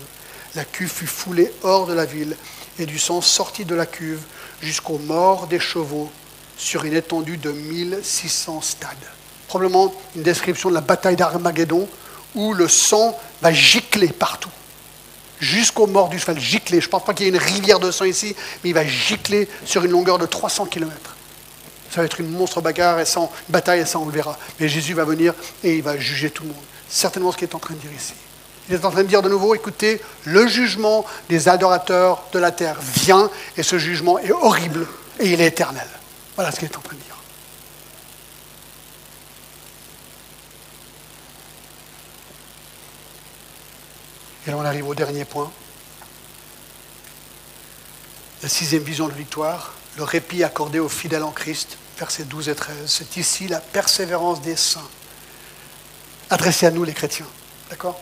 La 0.57 0.64
cuve 0.64 0.91
fut 0.91 1.07
foulée 1.07 1.53
hors 1.62 1.86
de 1.86 1.95
la 1.95 2.05
ville, 2.05 2.36
et 2.78 2.86
du 2.86 2.99
sang 2.99 3.20
sortit 3.20 3.64
de 3.64 3.74
la 3.74 3.86
cuve 3.86 4.22
jusqu'aux 4.61 4.99
morts 4.99 5.47
des 5.47 5.61
chevaux 5.61 6.11
sur 6.57 6.84
une 6.84 6.95
étendue 6.95 7.36
de 7.36 7.53
1600 7.53 8.61
stades. 8.61 8.91
Probablement 9.47 9.95
une 10.16 10.22
description 10.22 10.68
de 10.68 10.74
la 10.74 10.80
bataille 10.80 11.16
d'Armageddon 11.16 11.89
où 12.34 12.55
le 12.55 12.68
sang 12.68 13.16
va 13.41 13.53
gicler 13.53 14.09
partout 14.09 14.51
jusqu'aux 15.41 15.86
morts 15.86 16.09
du 16.09 16.18
cheval, 16.18 16.39
gicler. 16.39 16.80
Je 16.80 16.86
ne 16.86 16.91
pense 16.91 17.05
pas 17.05 17.14
qu'il 17.14 17.26
y 17.26 17.28
ait 17.28 17.32
une 17.32 17.39
rivière 17.39 17.78
de 17.78 17.91
sang 17.91 18.05
ici, 18.05 18.34
mais 18.62 18.70
il 18.70 18.74
va 18.74 18.84
gicler 18.84 19.49
sur 19.64 19.84
une 19.84 19.93
longueur 19.93 20.18
de 20.18 20.26
300 20.26 20.66
km. 20.66 21.14
Ça 21.91 22.01
va 22.01 22.05
être 22.05 22.20
une 22.20 22.30
monstre 22.30 22.61
bagarre 22.61 23.01
et 23.01 23.07
sans 23.07 23.32
bataille, 23.49 23.80
et 23.80 23.86
ça 23.86 23.99
on 23.99 24.07
le 24.07 24.12
verra. 24.12 24.39
Mais 24.61 24.68
Jésus 24.68 24.95
va 24.95 25.05
venir 25.05 25.34
et 25.64 25.76
il 25.76 25.82
va 25.82 25.97
juger 25.99 26.30
tout 26.30 26.43
le 26.43 26.51
monde. 26.51 26.59
Certainement 26.89 27.32
ce 27.32 27.36
qu'il 27.36 27.49
est 27.49 27.55
en 27.55 27.59
train 27.59 27.74
de 27.74 27.80
dire 27.80 27.93
ici. 27.93 28.14
Il 28.68 28.74
est 28.74 28.84
en 28.84 28.91
train 28.91 29.03
de 29.03 29.09
dire 29.09 29.22
de 29.22 29.28
nouveau, 29.28 29.55
écoutez, 29.55 30.01
le 30.24 30.47
jugement 30.47 31.05
des 31.30 31.49
adorateurs 31.49 32.22
de 32.32 32.39
la 32.39 32.51
terre 32.51 32.76
vient 32.80 33.30
et 33.57 33.62
ce 33.62 33.78
jugement 33.78 34.18
est 34.18 34.32
horrible 34.32 34.86
et 35.18 35.32
il 35.32 35.41
est 35.41 35.47
éternel. 35.47 35.89
Voilà 36.36 36.53
ce 36.53 36.59
qu'il 36.59 36.68
est 36.68 36.76
en 36.76 36.80
train 36.80 36.97
de 36.97 37.03
dire. 37.03 37.16
Et 44.47 44.51
là, 44.51 44.57
on 44.57 44.64
arrive 44.64 44.89
au 44.89 44.95
dernier 44.95 45.24
point. 45.24 45.51
La 48.43 48.49
sixième 48.49 48.82
vision 48.82 49.09
de 49.09 49.12
victoire, 49.12 49.74
le 49.99 50.05
répit 50.05 50.44
accordé 50.44 50.78
aux 50.78 50.88
fidèles 50.88 51.24
en 51.24 51.32
Christ, 51.32 51.76
versets 51.99 52.22
12 52.22 52.49
et 52.51 52.55
13. 52.55 52.76
C'est 52.86 53.16
ici 53.16 53.49
la 53.49 53.59
persévérance 53.59 54.40
des 54.40 54.55
saints, 54.55 54.88
adressée 56.30 56.66
à 56.66 56.70
nous 56.70 56.84
les 56.84 56.92
chrétiens, 56.92 57.26
d'accord? 57.68 57.99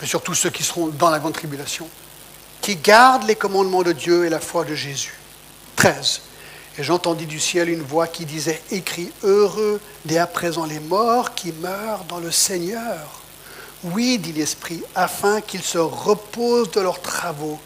Mais 0.00 0.06
surtout 0.06 0.34
ceux 0.34 0.50
qui 0.50 0.62
seront 0.62 0.86
dans 0.86 1.10
la 1.10 1.18
grande 1.18 1.32
tribulation, 1.32 1.88
qui 2.60 2.76
gardent 2.76 3.26
les 3.26 3.34
commandements 3.34 3.82
de 3.82 3.90
Dieu 3.90 4.24
et 4.24 4.28
la 4.28 4.38
foi 4.38 4.64
de 4.64 4.76
Jésus. 4.76 5.14
13. 5.74 6.20
Et 6.78 6.84
j'entendis 6.84 7.26
du 7.26 7.40
ciel 7.40 7.68
une 7.68 7.82
voix 7.82 8.06
qui 8.06 8.26
disait, 8.26 8.62
écrit, 8.70 9.12
heureux 9.24 9.80
dès 10.04 10.18
à 10.18 10.28
présent 10.28 10.66
les 10.66 10.80
morts 10.80 11.34
qui 11.34 11.52
meurent 11.52 12.04
dans 12.04 12.20
le 12.20 12.30
Seigneur. 12.30 13.22
Oui, 13.82 14.18
dit 14.18 14.32
l'Esprit, 14.32 14.84
afin 14.94 15.40
qu'ils 15.40 15.64
se 15.64 15.78
reposent 15.78 16.70
de 16.70 16.80
leurs 16.80 17.02
travaux, 17.02 17.58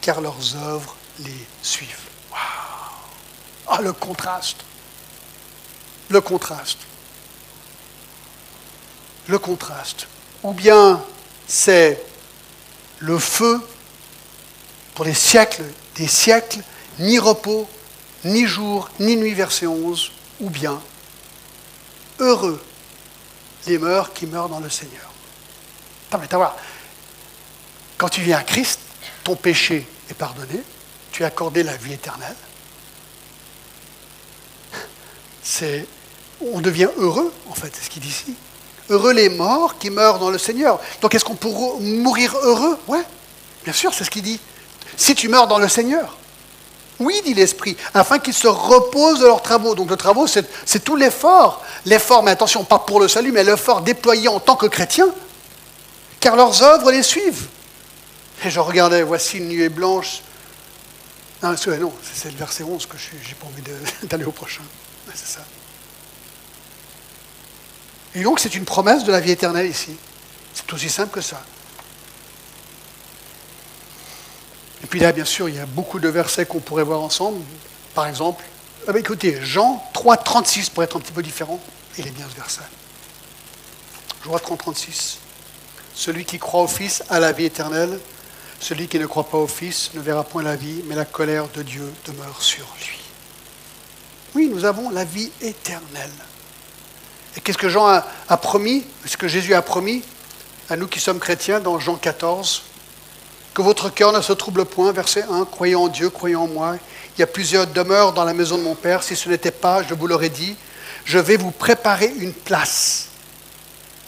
car 0.00 0.20
leurs 0.20 0.56
œuvres 0.56 0.96
les 1.20 1.46
suivent. 1.62 2.08
Ah, 3.74 3.80
le 3.80 3.94
contraste. 3.94 4.58
Le 6.10 6.20
contraste. 6.20 6.80
Le 9.28 9.38
contraste. 9.38 10.06
Ou 10.42 10.52
bien 10.52 11.02
c'est 11.48 11.98
le 12.98 13.18
feu 13.18 13.66
pour 14.94 15.06
les 15.06 15.14
siècles 15.14 15.64
des 15.94 16.06
siècles, 16.06 16.60
ni 16.98 17.18
repos, 17.18 17.66
ni 18.26 18.46
jour, 18.46 18.90
ni 19.00 19.16
nuit, 19.16 19.32
verset 19.32 19.66
11, 19.66 20.12
ou 20.40 20.50
bien 20.50 20.78
heureux 22.18 22.62
les 23.66 23.78
meurs 23.78 24.12
qui 24.12 24.26
meurent 24.26 24.50
dans 24.50 24.60
le 24.60 24.68
Seigneur. 24.68 25.10
Quand 27.96 28.08
tu 28.10 28.20
viens 28.20 28.36
à 28.36 28.42
Christ, 28.42 28.80
ton 29.24 29.34
péché 29.34 29.88
est 30.10 30.14
pardonné, 30.14 30.62
tu 31.10 31.22
es 31.22 31.26
accordé 31.26 31.62
la 31.62 31.76
vie 31.78 31.94
éternelle. 31.94 32.36
On 36.40 36.60
devient 36.60 36.88
heureux, 36.98 37.32
en 37.48 37.54
fait, 37.54 37.70
c'est 37.74 37.84
ce 37.84 37.90
qu'il 37.90 38.02
dit 38.02 38.08
ici. 38.08 38.34
Heureux 38.90 39.12
les 39.12 39.28
morts 39.28 39.78
qui 39.78 39.90
meurent 39.90 40.18
dans 40.18 40.30
le 40.30 40.38
Seigneur. 40.38 40.80
Donc 41.00 41.14
est-ce 41.14 41.24
qu'on 41.24 41.36
peut 41.36 41.48
mourir 41.80 42.36
heureux? 42.42 42.76
Ouais, 42.88 43.02
bien 43.64 43.72
sûr, 43.72 43.94
c'est 43.94 44.04
ce 44.04 44.10
qu'il 44.10 44.22
dit. 44.22 44.40
Si 44.96 45.14
tu 45.14 45.28
meurs 45.28 45.46
dans 45.46 45.58
le 45.58 45.68
Seigneur. 45.68 46.16
Oui, 46.98 47.20
dit 47.24 47.34
l'Esprit, 47.34 47.76
afin 47.94 48.18
qu'ils 48.18 48.34
se 48.34 48.46
reposent 48.46 49.20
de 49.20 49.26
leurs 49.26 49.42
travaux. 49.42 49.74
Donc 49.74 49.90
le 49.90 49.96
travaux, 49.96 50.26
c'est 50.26 50.84
tout 50.84 50.96
l'effort. 50.96 51.64
L'effort, 51.86 52.22
mais 52.22 52.32
attention, 52.32 52.64
pas 52.64 52.78
pour 52.78 53.00
le 53.00 53.08
salut, 53.08 53.32
mais 53.32 53.44
l'effort 53.44 53.82
déployé 53.82 54.28
en 54.28 54.40
tant 54.40 54.56
que 54.56 54.66
chrétien, 54.66 55.08
car 56.20 56.36
leurs 56.36 56.62
œuvres 56.62 56.92
les 56.92 57.02
suivent. 57.02 57.46
Et 58.44 58.50
je 58.50 58.60
regardais, 58.60 59.02
voici 59.02 59.38
une 59.38 59.48
nuée 59.48 59.68
blanche 59.68 60.22
non, 61.42 61.56
c'est 61.56 62.30
le 62.30 62.36
verset 62.36 62.62
11 62.62 62.86
que 62.86 62.96
je 62.96 63.28
n'ai 63.28 63.34
pas 63.34 63.46
envie 63.46 63.62
d'aller 64.04 64.24
au 64.24 64.30
prochain. 64.30 64.62
C'est 65.14 65.38
ça. 65.38 65.44
Et 68.14 68.22
donc, 68.22 68.40
c'est 68.40 68.54
une 68.54 68.64
promesse 68.64 69.04
de 69.04 69.12
la 69.12 69.20
vie 69.20 69.30
éternelle 69.30 69.66
ici. 69.66 69.96
C'est 70.52 70.70
aussi 70.72 70.88
simple 70.88 71.12
que 71.14 71.20
ça. 71.20 71.42
Et 74.82 74.86
puis 74.86 75.00
là, 75.00 75.12
bien 75.12 75.24
sûr, 75.24 75.48
il 75.48 75.54
y 75.54 75.58
a 75.58 75.66
beaucoup 75.66 75.98
de 75.98 76.08
versets 76.08 76.44
qu'on 76.44 76.60
pourrait 76.60 76.82
voir 76.82 77.00
ensemble. 77.00 77.40
Par 77.94 78.06
exemple, 78.06 78.44
ah 78.86 78.92
ben, 78.92 78.98
écoutez, 78.98 79.38
Jean 79.42 79.82
3, 79.94 80.18
36, 80.18 80.70
pour 80.70 80.82
être 80.82 80.96
un 80.96 81.00
petit 81.00 81.12
peu 81.12 81.22
différent, 81.22 81.60
il 81.96 82.06
est 82.06 82.10
bien 82.10 82.26
ce 82.28 82.36
verset. 82.36 82.62
Jean 84.24 84.38
3, 84.38 84.56
36. 84.56 85.18
Celui 85.94 86.24
qui 86.24 86.38
croit 86.38 86.62
au 86.62 86.68
Fils 86.68 87.02
a 87.08 87.20
la 87.20 87.32
vie 87.32 87.44
éternelle. 87.44 87.98
Celui 88.60 88.88
qui 88.88 88.98
ne 88.98 89.06
croit 89.06 89.28
pas 89.28 89.38
au 89.38 89.46
Fils 89.46 89.90
ne 89.94 90.00
verra 90.00 90.24
point 90.24 90.42
la 90.42 90.56
vie, 90.56 90.82
mais 90.86 90.94
la 90.94 91.04
colère 91.04 91.48
de 91.48 91.62
Dieu 91.62 91.92
demeure 92.06 92.42
sur 92.42 92.66
lui. 92.80 93.01
Oui, 94.34 94.48
nous 94.52 94.64
avons 94.64 94.90
la 94.90 95.04
vie 95.04 95.30
éternelle. 95.40 96.10
Et 97.36 97.40
qu'est-ce 97.40 97.58
que 97.58 97.68
Jean 97.68 97.86
a, 97.86 98.36
promis 98.36 98.84
Ce 99.04 99.16
que 99.16 99.28
Jésus 99.28 99.54
a 99.54 99.62
promis 99.62 100.02
à 100.68 100.76
nous 100.76 100.86
qui 100.86 101.00
sommes 101.00 101.18
chrétiens 101.18 101.60
dans 101.60 101.78
Jean 101.78 101.96
14 101.96 102.62
Que 103.54 103.62
votre 103.62 103.90
cœur 103.90 104.12
ne 104.12 104.20
se 104.20 104.32
trouble 104.32 104.64
point, 104.64 104.92
verset 104.92 105.24
1, 105.30 105.44
croyez 105.46 105.74
en 105.74 105.88
Dieu, 105.88 106.08
croyez 106.10 106.36
en 106.36 106.46
moi. 106.46 106.76
Il 107.16 107.20
y 107.20 107.22
a 107.22 107.26
plusieurs 107.26 107.66
demeures 107.66 108.12
dans 108.12 108.24
la 108.24 108.32
maison 108.32 108.56
de 108.56 108.62
mon 108.62 108.74
Père. 108.74 109.02
Si 109.02 109.16
ce 109.16 109.28
n'était 109.28 109.50
pas, 109.50 109.82
je 109.82 109.94
vous 109.94 110.06
l'aurais 110.06 110.30
dit, 110.30 110.56
je 111.04 111.18
vais 111.18 111.36
vous 111.36 111.50
préparer 111.50 112.12
une 112.18 112.32
place. 112.32 113.08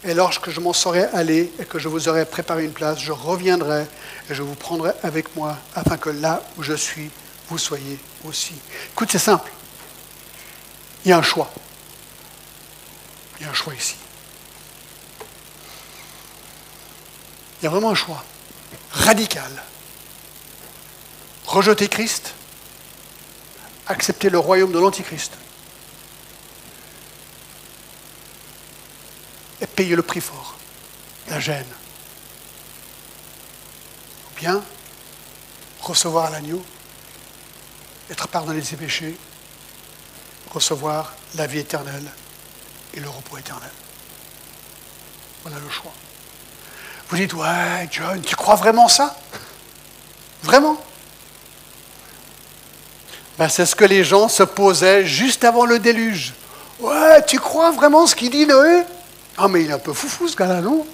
Et 0.03 0.13
lorsque 0.13 0.51
je 0.51 0.59
m'en 0.59 0.73
serai 0.73 1.03
allé 1.13 1.51
et 1.59 1.65
que 1.65 1.79
je 1.79 1.87
vous 1.87 2.07
aurai 2.09 2.25
préparé 2.25 2.63
une 2.63 2.73
place, 2.73 2.99
je 2.99 3.11
reviendrai 3.11 3.85
et 4.29 4.35
je 4.35 4.43
vous 4.43 4.53
prendrai 4.53 4.91
avec 5.01 5.35
moi 5.35 5.57
afin 5.75 5.97
que 5.97 6.09
là 6.09 6.43
où 6.57 6.63
je 6.63 6.73
suis, 6.73 7.09
vous 7.49 7.57
soyez 7.57 7.97
aussi. 8.23 8.53
Écoute, 8.91 9.09
c'est 9.11 9.19
simple. 9.19 9.51
Il 11.05 11.09
y 11.09 11.11
a 11.11 11.17
un 11.17 11.21
choix. 11.21 11.51
Il 13.39 13.43
y 13.43 13.45
a 13.47 13.51
un 13.51 13.53
choix 13.53 13.73
ici. 13.73 13.95
Il 17.61 17.65
y 17.65 17.67
a 17.67 17.69
vraiment 17.69 17.91
un 17.91 17.95
choix 17.95 18.23
radical. 18.91 19.63
Rejeter 21.45 21.87
Christ, 21.87 22.33
accepter 23.87 24.29
le 24.29 24.39
royaume 24.39 24.71
de 24.71 24.79
l'Antichrist. 24.79 25.31
et 29.61 29.67
payer 29.67 29.95
le 29.95 30.01
prix 30.01 30.21
fort, 30.21 30.57
la 31.29 31.39
gêne. 31.39 31.65
Ou 34.31 34.39
bien 34.39 34.63
recevoir 35.81 36.31
l'agneau, 36.31 36.63
être 38.09 38.27
pardonné 38.27 38.59
de 38.59 38.65
ses 38.65 38.75
péchés, 38.75 39.17
recevoir 40.55 41.13
la 41.35 41.47
vie 41.47 41.59
éternelle 41.59 42.09
et 42.93 42.99
le 43.01 43.09
repos 43.09 43.37
éternel. 43.37 43.69
Voilà 45.43 45.57
le 45.59 45.69
choix. 45.69 45.91
Vous 47.09 47.17
dites, 47.17 47.33
ouais, 47.33 47.87
John, 47.91 48.21
tu 48.21 48.35
crois 48.35 48.55
vraiment 48.55 48.87
ça? 48.87 49.15
Vraiment? 50.41 50.81
Ben, 53.37 53.49
C'est 53.49 53.65
ce 53.65 53.75
que 53.75 53.85
les 53.85 54.03
gens 54.03 54.29
se 54.29 54.43
posaient 54.43 55.05
juste 55.05 55.43
avant 55.43 55.65
le 55.65 55.77
déluge. 55.77 56.33
Ouais, 56.79 57.23
tu 57.25 57.37
crois 57.37 57.71
vraiment 57.71 58.07
ce 58.07 58.15
qu'il 58.15 58.31
dit 58.31 58.45
Noé? 58.47 58.83
Ah, 59.37 59.47
mais 59.49 59.63
il 59.63 59.69
est 59.69 59.73
un 59.73 59.79
peu 59.79 59.93
foufou 59.93 60.27
ce 60.27 60.35
gars-là, 60.35 60.61
non? 60.61 60.87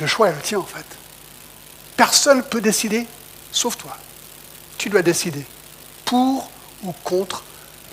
Le 0.00 0.06
choix 0.06 0.28
est 0.28 0.32
le 0.32 0.40
tien, 0.40 0.60
en 0.60 0.64
fait. 0.64 0.86
Personne 1.96 2.38
ne 2.38 2.42
peut 2.42 2.60
décider, 2.60 3.06
sauf 3.52 3.76
toi. 3.76 3.96
Tu 4.78 4.88
dois 4.88 5.02
décider 5.02 5.44
pour 6.04 6.50
ou 6.82 6.92
contre 7.04 7.42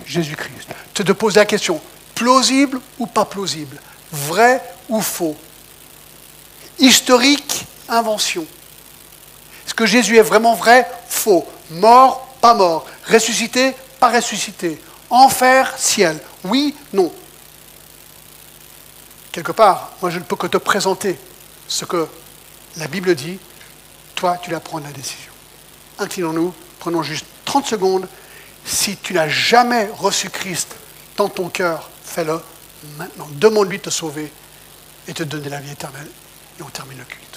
Jésus-Christ. 0.06 0.68
Tu 0.94 1.04
te 1.04 1.12
poses 1.12 1.36
la 1.36 1.46
question, 1.46 1.80
plausible 2.14 2.80
ou 2.98 3.06
pas 3.06 3.24
plausible? 3.24 3.80
Vrai 4.12 4.62
ou 4.88 5.00
faux? 5.00 5.36
Historique, 6.78 7.64
invention. 7.88 8.46
Est-ce 9.66 9.74
que 9.74 9.86
Jésus 9.86 10.16
est 10.16 10.22
vraiment 10.22 10.54
vrai 10.54 10.88
Faux? 11.08 11.46
Mort, 11.70 12.36
pas 12.40 12.54
mort? 12.54 12.86
Ressuscité, 13.06 13.74
pas 14.00 14.10
ressuscité? 14.10 14.80
Enfer, 15.10 15.74
ciel? 15.76 16.18
Oui, 16.44 16.74
non 16.92 17.12
quelque 19.38 19.52
part, 19.52 19.92
moi 20.02 20.10
je 20.10 20.18
ne 20.18 20.24
peux 20.24 20.34
que 20.34 20.48
te 20.48 20.56
présenter 20.56 21.16
ce 21.68 21.84
que 21.84 22.08
la 22.76 22.88
Bible 22.88 23.14
dit, 23.14 23.38
toi 24.16 24.36
tu 24.42 24.50
dois 24.50 24.58
prendre 24.58 24.84
la 24.84 24.92
décision. 24.92 25.32
Inclinons-nous, 26.00 26.52
prenons 26.80 27.04
juste 27.04 27.24
30 27.44 27.64
secondes. 27.64 28.08
Si 28.68 28.98
tu 28.98 29.14
n'as 29.14 29.28
jamais 29.28 29.88
reçu 29.96 30.28
Christ 30.28 30.76
dans 31.16 31.30
ton 31.30 31.48
cœur, 31.48 31.88
fais-le 32.04 32.38
maintenant. 32.98 33.26
Demande-lui 33.32 33.78
de 33.78 33.84
te 33.84 33.90
sauver 33.90 34.30
et 35.06 35.14
te 35.14 35.22
donner 35.22 35.48
la 35.48 35.60
vie 35.60 35.70
éternelle. 35.70 36.08
Et 36.60 36.62
on 36.62 36.66
termine 36.66 36.98
le 36.98 37.04
culte. 37.04 37.27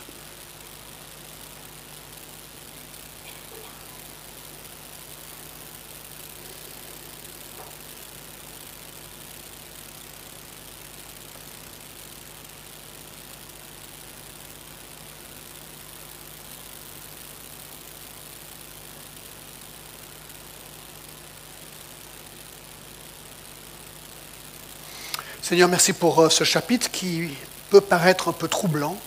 Seigneur, 25.52 25.68
merci 25.68 25.92
pour 25.92 26.18
euh, 26.22 26.30
ce 26.30 26.46
chapitre 26.46 26.90
qui 26.90 27.28
peut 27.72 27.82
paraître 27.82 28.30
un 28.30 28.32
peu 28.32 28.48
troublant. 28.48 28.98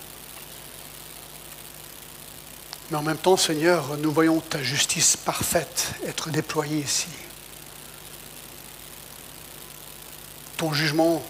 Mais 2.91 2.99
en 2.99 3.03
même 3.03 3.17
temps, 3.17 3.39
Seigneur, 3.39 3.97
nous 3.97 4.13
voyons 4.13 4.41
ta 4.41 4.63
justice 4.63 5.17
parfaite 5.17 5.95
être 6.07 6.29
déployée 6.29 6.81
ici. 6.81 7.09
Ton 10.59 10.75
jugement 10.75 11.25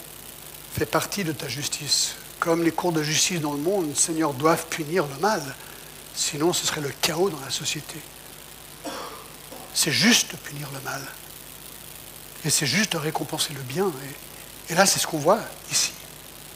fait 0.77 0.85
partie 0.85 1.23
de 1.23 1.31
ta 1.31 1.47
justice. 1.47 2.17
Comme 2.41 2.65
les 2.65 2.73
cours 2.73 2.91
de 2.91 3.05
justice 3.05 3.41
dans 3.41 3.53
le 3.53 3.61
monde, 3.61 3.95
Seigneur, 3.95 4.35
doivent 4.35 4.67
punir 4.67 5.07
le 5.07 5.17
mal. 5.21 5.45
Sinon, 6.17 6.53
ce 6.53 6.67
serait 6.67 6.81
le 6.81 6.93
chaos 7.03 7.31
dans 7.31 7.39
la 7.39 7.51
société. 7.51 8.01
c'est 9.75 9.93
juste 9.93 10.33
de 10.33 10.37
punir 10.39 10.69
le 10.75 10.81
mal. 10.81 11.03
Et 12.45 12.51
c'est 12.51 12.67
juste 12.67 12.95
de 12.95 12.99
récompenser 12.99 13.55
le 13.55 13.63
bien. 13.63 13.93
Et 14.71 14.75
là, 14.75 14.87
c'est 14.87 14.99
ce 14.99 15.07
qu'on 15.07 15.19
voit 15.19 15.41
ici. 15.71 15.93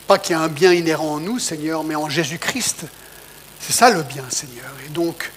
Pas 0.06 0.18
qu'il 0.18 0.32
y 0.32 0.38
a 0.38 0.40
un 0.40 0.48
bien 0.48 0.72
inhérent 0.72 1.14
en 1.14 1.20
nous, 1.20 1.38
Seigneur, 1.38 1.84
mais 1.84 1.94
en 1.94 2.08
Jésus-Christ. 2.08 2.86
C'est 3.60 3.72
ça 3.72 3.90
le 3.90 4.02
bien, 4.02 4.24
Seigneur. 4.30 4.70
Et 4.86 4.88
donc, 4.88 5.30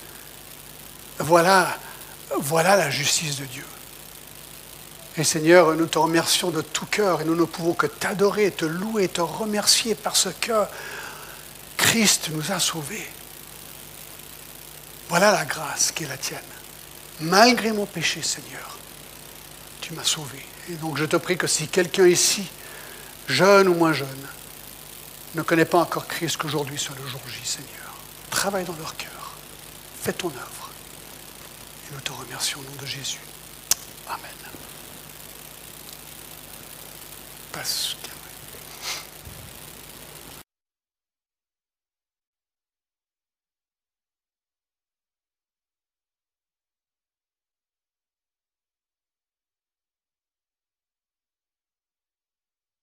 voilà, 1.20 1.78
voilà 2.40 2.78
la 2.78 2.90
justice 2.90 3.38
de 3.38 3.46
Dieu. 3.46 3.66
Et 5.18 5.26
Seigneur, 5.26 5.76
nous 5.76 5.88
te 5.88 6.00
remercions 6.00 6.52
de 6.52 6.62
tout 6.62 6.86
cœur 6.86 7.22
et 7.22 7.26
nous 7.26 7.36
ne 7.36 7.44
pouvons 7.44 7.74
que 7.74 7.88
t'adorer, 7.88 8.52
te 8.52 8.64
louer, 8.64 9.10
te 9.10 9.20
remercier 9.20 9.94
parce 9.94 10.30
que 10.40 10.64
Christ 11.76 12.30
nous 12.32 12.52
a 12.54 12.60
sauvés. 12.60 13.08
Voilà 15.10 15.34
la 15.34 15.44
grâce 15.44 15.92
qui 15.92 16.06
est 16.06 16.08
la 16.08 16.16
tienne. 16.16 16.40
Malgré 17.20 17.74
mon 17.74 17.86
péché, 17.86 18.22
Seigneur, 18.22 18.78
tu 19.82 19.94
m'as 19.94 20.06
sauvé. 20.06 20.40
Et 20.70 20.76
donc 20.76 20.98
je 20.98 21.04
te 21.04 21.18
prie 21.18 21.38
que 21.38 21.48
si 21.48 21.68
quelqu'un 21.68 22.08
ici, 22.08 22.48
jeune 23.28 23.68
ou 23.68 23.74
moins 23.74 23.94
jeune, 23.94 24.28
ne 25.36 25.42
connaît 25.42 25.66
pas 25.66 25.80
encore 25.80 26.08
Christ, 26.08 26.38
qu'aujourd'hui 26.38 26.78
soit 26.78 26.96
le 27.02 27.08
jour 27.08 27.22
J, 27.28 27.40
Seigneur. 27.46 27.94
Travaille 28.30 28.66
dans 28.66 28.76
leur 28.76 28.96
cœur. 28.98 29.34
Fais 30.02 30.14
ton 30.14 30.30
œuvre. 30.30 30.70
Et 31.88 31.94
nous 31.94 32.02
te 32.02 32.12
remercions 32.12 32.60
au 32.60 32.64
nom 32.64 32.82
de 32.82 32.86
Jésus. 32.86 33.20
Amen. 34.08 34.32